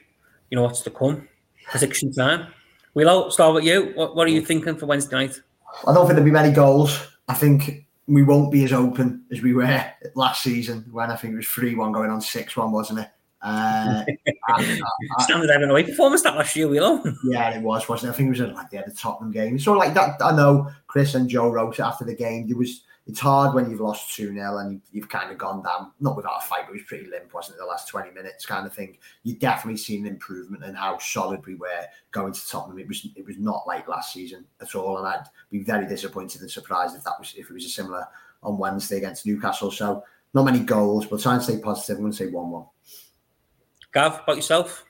you 0.49 0.55
know 0.55 0.63
what's 0.63 0.81
to 0.81 0.89
come. 0.89 1.27
Prediction 1.65 2.11
time. 2.11 2.47
We'll 2.93 3.29
start 3.29 3.53
with 3.53 3.63
you. 3.63 3.91
What, 3.95 4.15
what 4.15 4.27
are 4.27 4.31
you 4.31 4.43
thinking 4.43 4.75
for 4.75 4.87
Wednesday 4.87 5.15
night? 5.15 5.39
I 5.85 5.93
don't 5.93 6.07
think 6.07 6.15
there'll 6.15 6.25
be 6.25 6.31
many 6.31 6.51
goals. 6.51 6.99
I 7.27 7.35
think 7.35 7.85
we 8.07 8.23
won't 8.23 8.51
be 8.51 8.63
as 8.63 8.73
open 8.73 9.23
as 9.31 9.41
we 9.41 9.53
were 9.53 9.85
last 10.15 10.41
season 10.41 10.85
when 10.91 11.11
I 11.11 11.15
think 11.15 11.33
it 11.33 11.37
was 11.37 11.47
3 11.47 11.75
1 11.75 11.91
going 11.91 12.09
on 12.09 12.21
6 12.21 12.57
1, 12.57 12.71
wasn't 12.71 12.99
it? 12.99 13.09
Uh, 13.41 14.03
Standard 15.19 15.49
Everton 15.51 15.69
away 15.69 15.83
performance 15.83 16.23
that 16.23 16.35
last 16.35 16.55
year, 16.55 16.67
Willow. 16.67 17.03
Yeah, 17.23 17.55
it 17.55 17.61
was, 17.61 17.87
wasn't 17.87 18.09
it? 18.09 18.13
I 18.13 18.17
think 18.17 18.27
it 18.27 18.41
was 18.41 18.53
like 18.53 18.69
the, 18.71 18.83
the 18.87 18.93
Tottenham 18.93 19.31
game. 19.31 19.59
So, 19.59 19.73
like 19.73 19.93
that, 19.93 20.15
I 20.21 20.35
know 20.35 20.71
Chris 20.87 21.13
and 21.13 21.29
Joe 21.29 21.49
wrote 21.49 21.77
it 21.77 21.81
after 21.81 22.05
the 22.05 22.15
game. 22.15 22.47
There 22.47 22.57
was 22.57 22.81
it's 23.07 23.21
hard 23.21 23.55
when 23.55 23.71
you've 23.71 23.79
lost 23.79 24.13
2 24.15 24.33
0 24.33 24.57
and 24.57 24.81
you've 24.91 25.07
kind 25.07 25.31
of 25.31 25.37
gone 25.37 25.63
down, 25.63 25.91
not 26.01 26.17
without 26.17 26.43
a 26.43 26.45
fight, 26.45 26.63
but 26.65 26.71
it 26.71 26.79
was 26.79 26.87
pretty 26.87 27.09
limp, 27.09 27.33
wasn't 27.33 27.55
it? 27.55 27.59
The 27.59 27.65
last 27.65 27.87
20 27.87 28.11
minutes 28.11 28.45
kind 28.45 28.67
of 28.67 28.73
thing. 28.73 28.97
You 29.23 29.35
definitely 29.35 29.77
seen 29.77 30.05
an 30.05 30.11
improvement 30.11 30.65
in 30.65 30.75
how 30.75 30.97
solid 30.97 31.45
we 31.45 31.55
were 31.55 31.85
going 32.11 32.33
to 32.33 32.49
Tottenham. 32.49 32.79
It 32.79 32.87
was 32.87 33.07
it 33.15 33.25
was 33.25 33.37
not 33.37 33.65
like 33.65 33.87
last 33.87 34.11
season 34.11 34.45
at 34.61 34.75
all. 34.75 34.97
And 34.97 35.07
I'd 35.07 35.23
be 35.49 35.63
very 35.63 35.87
disappointed 35.87 36.41
and 36.41 36.51
surprised 36.51 36.97
if 36.97 37.03
that 37.05 37.17
was 37.17 37.33
if 37.37 37.49
it 37.49 37.53
was 37.53 37.65
a 37.65 37.69
similar 37.69 38.05
on 38.43 38.57
Wednesday 38.57 38.97
against 38.97 39.25
Newcastle. 39.25 39.71
So 39.71 40.03
not 40.33 40.43
many 40.43 40.59
goals, 40.59 41.05
but 41.05 41.21
try 41.21 41.35
and 41.35 41.41
stay 41.41 41.59
positive. 41.59 41.97
I'm 41.97 42.03
going 42.03 42.11
to 42.11 42.17
say 42.17 42.27
1 42.27 42.51
1. 42.51 42.65
Gav, 43.93 44.19
about 44.19 44.35
yourself? 44.35 44.83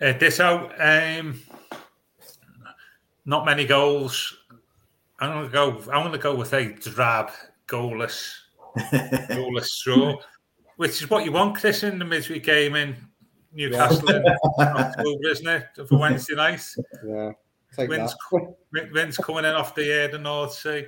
Uh, 0.00 0.12
this 0.18 0.40
out, 0.40 0.72
um, 0.80 1.40
not 3.24 3.46
many 3.46 3.64
goals. 3.64 4.36
I'm 5.20 5.30
gonna 5.30 5.48
go. 5.48 5.78
I'm 5.92 6.04
gonna 6.04 6.18
go 6.18 6.34
with 6.34 6.52
a 6.52 6.72
drab, 6.72 7.30
goalless, 7.66 8.32
goalless 8.76 9.82
draw, 9.82 10.16
which 10.76 11.02
is 11.02 11.10
what 11.10 11.24
you 11.24 11.32
want, 11.32 11.56
Chris, 11.56 11.82
in 11.82 11.98
the 11.98 12.04
midweek 12.04 12.44
game 12.44 12.74
in 12.74 12.96
Newcastle 13.52 14.10
in 14.10 14.24
October, 14.58 15.28
isn't 15.30 15.46
it, 15.46 15.66
for 15.88 15.98
Wednesday 15.98 16.34
night? 16.34 16.64
Yeah, 17.06 17.32
wins, 17.78 18.14
wins 18.92 19.16
coming 19.18 19.44
in 19.44 19.52
off 19.52 19.74
the 19.74 19.90
air, 19.90 20.08
the 20.08 20.18
North 20.18 20.54
Sea. 20.54 20.86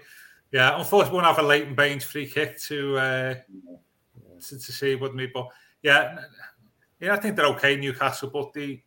Yeah, 0.50 0.76
unfortunately, 0.78 1.18
we 1.18 1.22
won't 1.22 1.36
have 1.36 1.44
a 1.44 1.46
Leighton 1.46 1.74
Baines 1.74 2.04
free 2.04 2.26
kick 2.26 2.60
to 2.62 2.98
uh, 2.98 3.34
to, 4.40 4.58
to 4.58 4.72
see, 4.72 4.96
wouldn't 4.96 5.18
we? 5.18 5.26
But 5.26 5.48
yeah, 5.82 6.18
yeah, 7.00 7.14
I 7.14 7.16
think 7.16 7.36
they're 7.36 7.46
okay, 7.46 7.76
Newcastle, 7.76 8.30
but 8.32 8.52
the 8.52 8.80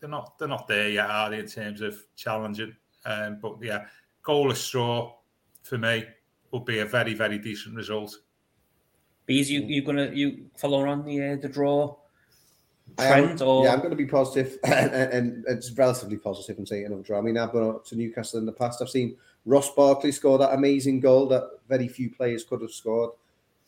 they're 0.00 0.10
not 0.10 0.38
they're 0.38 0.48
not 0.48 0.68
there 0.68 0.90
yet, 0.90 1.08
are 1.08 1.30
they, 1.30 1.38
in 1.38 1.46
terms 1.46 1.80
of 1.80 1.98
challenging? 2.16 2.76
Um, 3.04 3.38
but 3.40 3.56
yeah, 3.62 3.86
goalless 4.26 4.70
draw 4.70 5.14
for 5.62 5.78
me 5.78 6.04
would 6.50 6.64
be 6.64 6.80
a 6.80 6.84
very 6.84 7.14
very 7.14 7.38
decent 7.38 7.74
result. 7.74 8.16
Bees, 9.26 9.50
you 9.50 9.62
you 9.62 9.82
gonna 9.82 10.10
you 10.12 10.46
follow 10.56 10.86
on 10.86 11.04
the 11.04 11.22
uh, 11.22 11.36
the 11.36 11.48
draw 11.48 11.96
trend 12.96 13.42
or 13.42 13.64
yeah, 13.64 13.72
I'm 13.72 13.78
going 13.78 13.90
to 13.90 13.96
be 13.96 14.06
positive, 14.06 14.58
and, 14.64 14.92
and 14.92 15.44
it's 15.48 15.70
relatively 15.72 16.16
positive 16.16 16.58
and 16.58 16.66
saying 16.66 16.86
another 16.86 17.02
draw. 17.02 17.18
I 17.18 17.22
mean, 17.22 17.36
I've 17.36 17.52
gone 17.52 17.80
to 17.84 17.96
Newcastle 17.96 18.38
in 18.38 18.46
the 18.46 18.52
past. 18.52 18.80
I've 18.80 18.88
seen 18.88 19.16
Ross 19.44 19.74
Barkley 19.74 20.12
score 20.12 20.38
that 20.38 20.54
amazing 20.54 21.00
goal 21.00 21.26
that 21.28 21.58
very 21.68 21.88
few 21.88 22.10
players 22.10 22.44
could 22.44 22.62
have 22.62 22.70
scored. 22.70 23.10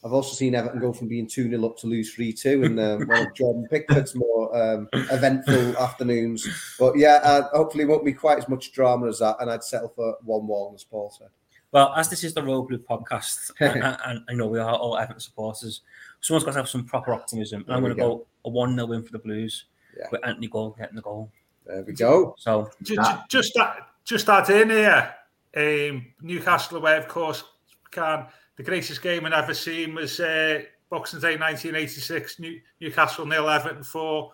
I've 0.04 0.12
also 0.12 0.34
seen 0.34 0.54
Everton 0.54 0.78
go 0.78 0.92
from 0.92 1.08
being 1.08 1.26
2 1.26 1.50
0 1.50 1.64
up 1.64 1.76
to 1.78 1.88
lose 1.88 2.14
3 2.14 2.32
2 2.32 2.64
and 2.64 2.78
um, 2.78 3.08
one 3.08 3.26
of 3.26 3.34
Jordan 3.36 3.66
Pickford's 3.68 4.14
more 4.14 4.56
um, 4.56 4.88
eventful 4.92 5.76
afternoons. 5.80 6.46
But 6.78 6.96
yeah, 6.96 7.20
uh, 7.24 7.48
hopefully, 7.52 7.84
it 7.84 7.88
won't 7.88 8.04
be 8.04 8.12
quite 8.12 8.38
as 8.38 8.48
much 8.48 8.72
drama 8.72 9.08
as 9.08 9.18
that. 9.18 9.36
And 9.40 9.50
I'd 9.50 9.64
settle 9.64 9.92
for 9.94 10.16
1 10.24 10.46
1, 10.46 10.74
as 10.74 10.84
Paul 10.84 11.10
said. 11.16 11.28
Well, 11.72 11.92
as 11.96 12.08
this 12.08 12.24
is 12.24 12.32
the 12.32 12.42
Royal 12.42 12.62
Blue 12.62 12.78
podcast, 12.78 13.50
and, 13.60 13.82
and 14.06 14.24
I 14.28 14.34
know 14.34 14.46
we 14.46 14.60
are 14.60 14.74
all 14.74 14.96
Everton 14.96 15.20
supporters, 15.20 15.82
someone's 16.20 16.44
got 16.44 16.52
to 16.52 16.58
have 16.58 16.68
some 16.68 16.84
proper 16.84 17.12
optimism. 17.12 17.64
And 17.66 17.74
I'm 17.74 17.82
going 17.82 17.94
to 17.94 18.00
go. 18.00 18.16
go 18.18 18.26
a 18.44 18.50
1 18.50 18.74
0 18.76 18.86
win 18.86 19.02
for 19.02 19.12
the 19.12 19.18
Blues 19.18 19.64
yeah. 19.98 20.06
with 20.12 20.24
Anthony 20.24 20.46
Gordon 20.46 20.78
getting 20.78 20.96
the 20.96 21.02
goal. 21.02 21.30
There 21.66 21.82
we 21.82 21.92
go. 21.92 22.34
So 22.38 22.70
just, 22.82 23.28
just 23.28 23.52
that, 23.56 23.88
just 24.04 24.26
that 24.26 24.48
in 24.48 24.70
here. 24.70 25.14
Um, 25.56 26.06
Newcastle 26.22 26.78
away, 26.78 26.96
of 26.96 27.08
course, 27.08 27.42
can 27.90 28.26
the 28.58 28.64
greatest 28.64 29.00
game 29.02 29.24
I've 29.24 29.32
ever 29.32 29.54
seen 29.54 29.94
was 29.94 30.20
uh, 30.20 30.62
Boxing 30.90 31.20
Day 31.20 31.36
1986, 31.36 32.40
New, 32.40 32.60
Newcastle 32.80 33.24
nil 33.24 33.48
Everton 33.48 33.84
four. 33.84 34.32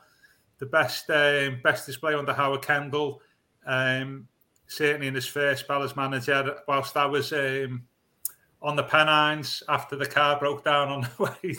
The 0.59 0.67
best 0.67 1.11
um, 1.11 1.61
best 1.63 1.85
display 1.85 2.15
under 2.15 2.33
Howard 2.33 2.63
Kendall, 2.63 3.21
um, 3.67 4.27
certainly 4.67 5.09
in 5.09 5.15
his 5.15 5.27
first 5.27 5.65
spell 5.65 5.83
as 5.83 5.95
manager. 5.95 6.57
Whilst 6.67 6.97
I 6.97 7.05
was 7.05 7.35
um, 7.35 7.85
on 8.63 8.77
the 8.77 8.85
Pennines 8.85 9.63
after 9.69 9.95
the 9.95 10.07
car 10.07 10.39
broke 10.39 10.65
down 10.65 10.89
on 10.89 11.03
the 11.03 11.11
way 11.25 11.55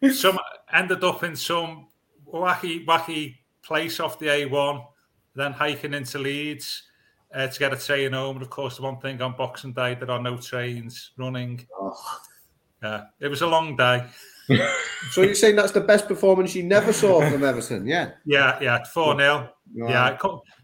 to 0.00 0.12
some 0.12 0.38
ended 0.72 1.04
up 1.04 1.22
in 1.22 1.36
some 1.36 1.86
wacky 2.26 2.84
wacky 2.86 3.36
place 3.62 4.00
off 4.00 4.18
the 4.18 4.26
A1, 4.26 4.84
then 5.36 5.52
hiking 5.52 5.94
into 5.94 6.18
Leeds 6.18 6.82
uh, 7.34 7.46
to 7.46 7.58
get 7.58 7.72
a 7.72 7.76
train 7.76 8.12
home. 8.12 8.36
And 8.36 8.42
of 8.42 8.50
course, 8.50 8.76
the 8.76 8.82
one 8.82 8.98
thing 8.98 9.20
on 9.20 9.36
Boxing 9.36 9.72
Day, 9.72 9.94
there 9.94 10.10
are 10.10 10.22
no 10.22 10.36
trains 10.36 11.12
running. 11.18 11.66
Oh. 11.78 11.96
Yeah, 12.82 13.04
it 13.20 13.28
was 13.28 13.42
a 13.42 13.46
long 13.46 13.76
day. 13.76 14.04
so 15.10 15.22
you're 15.22 15.34
saying 15.34 15.56
that's 15.56 15.72
the 15.72 15.80
best 15.80 16.06
performance 16.06 16.54
you 16.54 16.62
never 16.62 16.92
saw 16.92 17.20
from 17.28 17.42
Everton? 17.42 17.86
Yeah. 17.86 18.12
Yeah, 18.24 18.58
yeah, 18.60 18.84
4 18.84 19.18
0. 19.18 19.48
Yeah. 19.74 20.16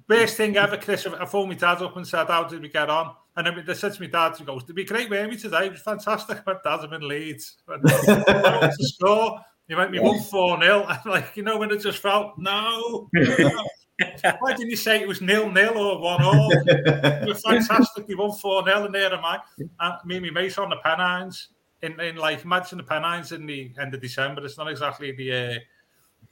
Best 0.09 0.37
thing 0.37 0.57
ever, 0.57 0.77
Chris. 0.77 1.07
I 1.07 1.25
phoned 1.25 1.49
my 1.49 1.55
dad 1.55 1.83
up 1.83 1.97
and 1.97 2.07
said, 2.07 2.29
How 2.29 2.45
did 2.45 2.63
we 2.63 2.69
get 2.69 2.91
on? 2.91 3.15
And 3.37 3.47
then 3.47 3.65
they 3.67 3.75
said 3.75 3.95
to 3.95 4.01
me, 4.01 4.09
Dad, 4.09 4.37
he 4.37 4.45
goes, 4.45 4.63
It'd 4.65 4.77
be 4.77 4.85
great 4.85 5.09
weren't 5.09 5.31
we 5.31 5.37
today. 5.37 5.67
It 5.67 5.73
was 5.73 5.81
fantastic. 5.81 6.47
My 6.47 6.57
dad's 6.63 6.85
in 6.85 7.09
Leeds. 7.09 7.57
to 7.67 8.73
score. 8.81 9.41
You 9.69 9.77
me 9.89 10.01
1 10.01 10.21
4 10.25 10.61
0. 10.61 10.85
I'm 10.89 11.11
like, 11.11 11.37
you 11.37 11.43
know, 11.43 11.57
when 11.57 11.71
it 11.71 11.81
just 11.81 11.99
felt, 11.99 12.35
no. 12.37 13.09
Why 14.41 14.55
didn't 14.55 14.71
you 14.71 14.77
say 14.77 15.01
it 15.01 15.09
was 15.09 15.21
nil 15.21 15.51
nil 15.51 15.77
or 15.77 16.01
one 16.01 16.23
all? 16.23 16.51
it 16.53 17.29
was 17.29 17.43
fantastic. 17.43 18.09
We 18.09 18.15
won 18.15 18.33
four 18.33 18.65
nil 18.65 18.87
in 18.87 18.93
there, 18.93 19.13
and 19.13 19.23
my 19.23 19.39
and 19.59 19.95
me 20.05 20.17
and 20.17 20.27
my 20.27 20.43
mate 20.43 20.59
on 20.59 20.71
the 20.71 20.77
Pennines. 20.77 21.49
In, 21.83 21.99
in 22.01 22.17
like 22.17 22.45
imagine 22.45 22.79
the 22.79 22.85
Pennines 22.85 23.33
in 23.33 23.47
the 23.47 23.73
end 23.81 23.95
of 23.95 24.01
December. 24.01 24.45
It's 24.45 24.57
not 24.57 24.71
exactly 24.71 25.13
the 25.13 25.33
uh, 25.33 25.59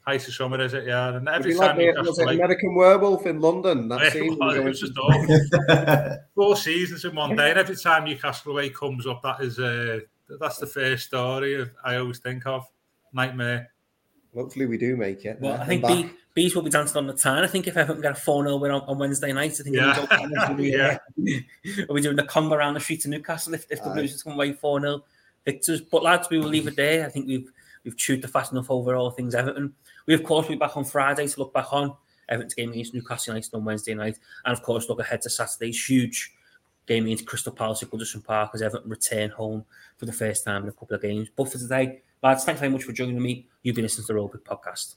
height 0.03 0.27
of 0.27 0.35
summer, 0.35 0.61
is 0.61 0.75
it? 0.75 0.87
Yeah. 0.87 1.17
And 1.17 1.29
every 1.29 1.55
time 1.55 1.77
like, 1.77 1.97
was 1.97 2.19
like, 2.19 2.37
American 2.37 2.75
Werewolf 2.75 3.27
in 3.27 3.41
London. 3.41 3.89
That 3.89 4.15
it 4.15 4.39
was, 4.39 4.57
it 4.57 4.65
was 4.65 4.81
just 4.81 4.97
awful. 4.99 6.17
Four 6.35 6.57
seasons 6.57 7.05
in 7.05 7.15
one 7.15 7.37
day, 7.37 7.51
and 7.51 7.59
every 7.59 7.77
time 7.77 8.05
Newcastle 8.05 8.53
away 8.53 8.71
comes 8.71 9.07
up, 9.07 9.23
that 9.23 9.41
is 9.41 9.59
uh, 9.59 10.01
that's 10.39 10.59
the 10.59 10.67
first 10.67 11.07
story 11.07 11.67
I 11.85 11.97
always 11.97 12.19
think 12.19 12.47
of. 12.47 12.67
Nightmare. 13.13 13.71
Hopefully, 14.35 14.67
we 14.67 14.79
do 14.79 14.97
make 14.97 15.25
it. 15.25 15.39
Well, 15.41 15.61
I 15.61 15.67
think 15.67 15.87
B, 15.87 16.11
Bees 16.35 16.55
will 16.55 16.63
be 16.63 16.71
dancing 16.71 16.97
on 16.97 17.07
the 17.07 17.15
turn. 17.15 17.43
I 17.43 17.47
think 17.47 17.67
if 17.67 17.77
Everton 17.77 18.03
get 18.03 18.13
a 18.13 18.15
4 18.15 18.45
0 18.45 18.57
win 18.57 18.71
on, 18.71 18.83
on, 18.83 18.99
Wednesday 18.99 19.33
night, 19.33 19.59
I 19.59 19.63
think 19.63 19.77
yeah. 19.77 20.07
we'll, 20.49 20.57
be, 20.57 20.71
yeah. 20.71 20.99
we'll 21.89 21.97
be 21.97 22.03
doing 22.03 22.17
the 22.17 22.25
combo 22.25 22.55
around 22.55 22.75
the 22.75 22.81
streets 22.81 23.05
of 23.05 23.11
Newcastle 23.11 23.55
if, 23.55 23.67
if 23.71 23.83
the 23.83 23.91
Blues 23.91 24.13
just 24.13 24.25
come 24.25 24.35
away 24.35 24.53
4 24.53 24.81
0 24.81 25.05
victors. 25.45 25.81
But 25.81 26.03
lads, 26.03 26.29
we 26.31 26.39
will 26.39 26.49
leave 26.49 26.69
it 26.69 26.77
there. 26.77 27.05
I 27.07 27.09
think 27.09 27.27
we've 27.27 27.51
we've 27.85 27.97
chewed 27.97 28.23
the 28.23 28.29
fat 28.29 28.53
enough 28.53 28.71
over 28.71 28.95
all 28.95 29.11
things 29.11 29.35
Everton. 29.35 29.75
We, 30.07 30.15
of 30.15 30.23
course, 30.23 30.47
will 30.47 30.55
be 30.55 30.59
back 30.59 30.77
on 30.77 30.85
Friday 30.85 31.27
to 31.27 31.41
look 31.41 31.53
back 31.53 31.73
on 31.73 31.95
Everton's 32.29 32.55
game 32.55 32.71
against 32.71 32.95
Newcastle 32.95 33.35
United 33.35 33.55
on 33.55 33.65
Wednesday 33.65 33.95
night. 33.95 34.19
And, 34.45 34.57
of 34.57 34.63
course, 34.63 34.89
look 34.89 35.01
ahead 35.01 35.23
to 35.23 35.31
Saturday's 35.31 35.85
huge 35.85 36.33
game 36.87 37.07
against 37.07 37.27
Crystal 37.27 37.53
Palace 37.53 37.83
at 37.83 37.91
Goodison 37.91 38.25
Park 38.25 38.51
as 38.55 38.63
Everton 38.63 38.91
return 38.91 39.31
home 39.31 39.65
for 39.97 40.07
the 40.07 40.13
first 40.13 40.45
time 40.45 40.63
in 40.63 40.69
a 40.69 40.73
couple 40.73 40.97
of 40.97 41.03
games. 41.03 41.29
But 41.35 41.51
for 41.51 41.59
today, 41.59 42.03
lads, 42.23 42.45
thanks 42.45 42.61
very 42.61 42.73
much 42.73 42.85
for 42.85 42.93
joining 42.93 43.21
me. 43.21 43.47
You've 43.63 43.77
been 43.77 43.85
listening 43.85 44.07
to 44.07 44.09
the 44.09 44.15
Royal 44.15 44.29
Blue 44.29 44.41
Podcast. 44.41 44.97